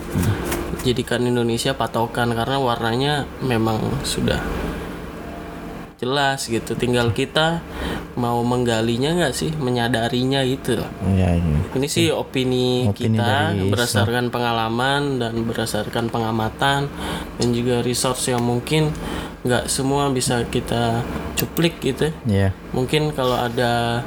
jadikan 0.82 1.26
Indonesia 1.26 1.74
patokan 1.76 2.32
karena 2.32 2.56
warnanya 2.58 3.14
memang 3.42 3.78
sudah 4.02 4.40
jelas 6.00 6.48
gitu 6.48 6.72
tinggal 6.80 7.12
kita 7.12 7.60
mau 8.16 8.40
menggalinya 8.40 9.20
nggak 9.20 9.34
sih 9.36 9.52
menyadarinya 9.52 10.40
itu 10.40 10.80
Iya, 11.04 11.36
iya. 11.36 11.58
ini 11.76 11.86
sih 11.86 12.08
opini, 12.08 12.88
Opini 12.88 13.20
kita 13.20 13.52
dari 13.52 13.68
berdasarkan 13.68 14.32
pengalaman 14.32 15.20
dan 15.20 15.44
berdasarkan 15.44 16.08
pengamatan 16.08 16.88
dan 17.36 17.48
juga 17.52 17.84
resource 17.84 18.32
yang 18.32 18.40
mungkin 18.40 18.88
nggak 19.44 19.68
semua 19.68 20.08
bisa 20.12 20.44
kita 20.48 21.04
cuplik 21.36 21.80
gitu. 21.80 22.12
Iya. 22.28 22.52
Mungkin 22.72 23.12
kalau 23.16 23.36
ada 23.36 24.04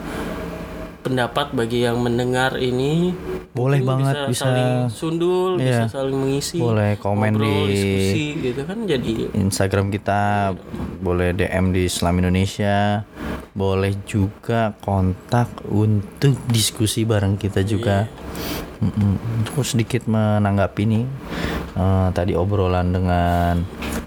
pendapat 1.02 1.52
bagi 1.54 1.84
yang 1.86 2.00
mendengar 2.00 2.58
ini 2.58 3.12
Boleh 3.54 3.80
mungkin 3.80 3.90
banget, 4.04 4.16
bisa, 4.18 4.28
bisa- 4.28 4.44
saling 4.44 4.72
sundul, 4.90 5.52
Iya. 5.56 5.86
bisa 5.86 5.94
saling 5.94 6.18
mengisi. 6.18 6.58
Boleh 6.58 6.98
komen 6.98 7.32
ngobrol, 7.32 7.46
di- 7.46 7.70
diskusi 7.70 8.24
gitu 8.42 8.62
kan 8.64 8.78
jadi 8.84 9.12
Instagram 9.32 9.88
kita 9.88 10.22
boleh 11.00 11.32
DM 11.32 11.70
di 11.70 11.86
Islam 11.86 12.18
Indonesia 12.18 13.06
boleh 13.54 13.94
juga 14.04 14.74
kontak 14.76 15.46
untuk 15.64 16.34
diskusi 16.48 17.04
bareng 17.04 17.38
kita 17.38 17.62
juga 17.62 18.10
Mm-mm. 18.80 19.46
terus 19.46 19.72
sedikit 19.72 20.04
menanggapi 20.06 20.84
nih 20.84 21.06
eh, 21.74 22.08
tadi 22.10 22.34
obrolan 22.34 22.90
dengan 22.90 23.62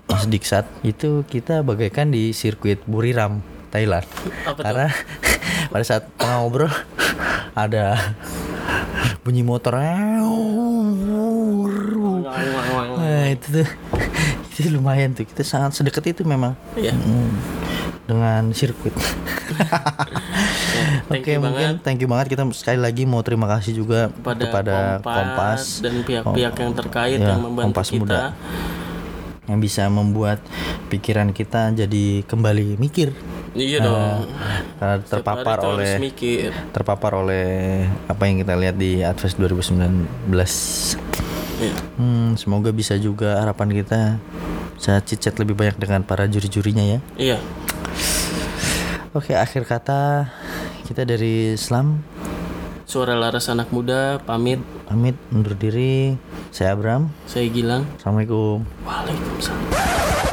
Mas 0.04 0.26
Diksat 0.26 0.66
itu 0.82 1.22
kita 1.22 1.62
bagaikan 1.62 2.10
di 2.10 2.30
sirkuit 2.30 2.82
Buriram 2.84 3.38
Thailand 3.68 4.02
Apa 4.44 4.60
karena 4.60 4.88
pada 5.70 5.84
saat 5.86 6.10
ngobrol 6.18 6.72
ada 7.54 7.94
bunyi 9.20 9.42
motor 9.42 9.76
Nah, 12.96 13.24
itu 13.28 13.46
tuh 13.54 13.68
itu 14.56 14.72
lumayan 14.72 15.12
tuh 15.12 15.24
kita 15.24 15.42
sangat 15.42 15.74
sedekat 15.74 16.16
itu 16.16 16.22
memang 16.22 16.56
Iya. 16.74 16.92
Mm, 16.92 17.30
dengan 18.06 18.42
sirkuit. 18.50 18.94
Oke 21.08 21.32
you 21.32 21.40
mungkin 21.40 21.78
banget. 21.78 21.84
thank 21.84 21.98
you 21.98 22.08
banget 22.08 22.26
kita 22.32 22.42
sekali 22.52 22.76
lagi 22.76 23.04
mau 23.04 23.20
terima 23.20 23.46
kasih 23.48 23.72
juga 23.74 24.10
kepada, 24.10 24.42
kepada 24.42 24.76
Kompas, 24.98 25.06
Kompas, 25.06 25.62
dan 25.80 25.94
pihak-pihak 26.02 26.54
yang 26.56 26.72
terkait 26.74 27.18
Ya, 27.18 27.28
yang 27.30 27.40
membantu 27.42 27.66
Kompas 27.72 27.88
kita. 27.88 28.02
Muda. 28.02 28.22
yang 29.46 29.62
bisa 29.62 29.86
membuat 29.86 30.42
pikiran 30.88 31.30
kita 31.30 31.70
jadi 31.72 32.26
kembali 32.26 32.74
mikir 32.76 33.14
Iya 33.56 33.78
dong. 33.80 34.28
karena 34.76 34.96
Setiap 35.00 35.08
terpapar 35.24 35.58
oleh 35.64 35.92
mikir. 35.96 36.52
terpapar 36.70 37.12
oleh 37.16 37.48
apa 38.04 38.22
yang 38.28 38.44
kita 38.44 38.52
lihat 38.52 38.76
di 38.76 39.00
Advest 39.00 39.40
2019. 39.40 40.04
Iya. 41.56 41.72
Hmm, 41.96 42.36
semoga 42.36 42.68
bisa 42.68 43.00
juga 43.00 43.40
harapan 43.40 43.72
kita 43.72 44.20
bisa 44.76 45.00
cicet 45.00 45.40
lebih 45.40 45.56
banyak 45.56 45.80
dengan 45.80 46.04
para 46.04 46.28
juri-jurinya 46.28 46.84
ya. 46.84 46.98
Iya. 47.16 47.38
Oke, 49.16 49.32
akhir 49.32 49.64
kata 49.64 50.28
kita 50.84 51.08
dari 51.08 51.56
Islam 51.56 52.04
Suara 52.86 53.18
Laras 53.18 53.50
anak 53.50 53.72
muda 53.74 54.22
pamit. 54.22 54.60
pamit 54.86 55.16
undur 55.32 55.58
diri. 55.58 56.14
Saya 56.54 56.76
Abram. 56.76 57.10
Saya 57.26 57.50
Gilang. 57.50 57.82
Assalamualaikum. 57.98 58.62
Waalaikumsalam. 58.86 60.25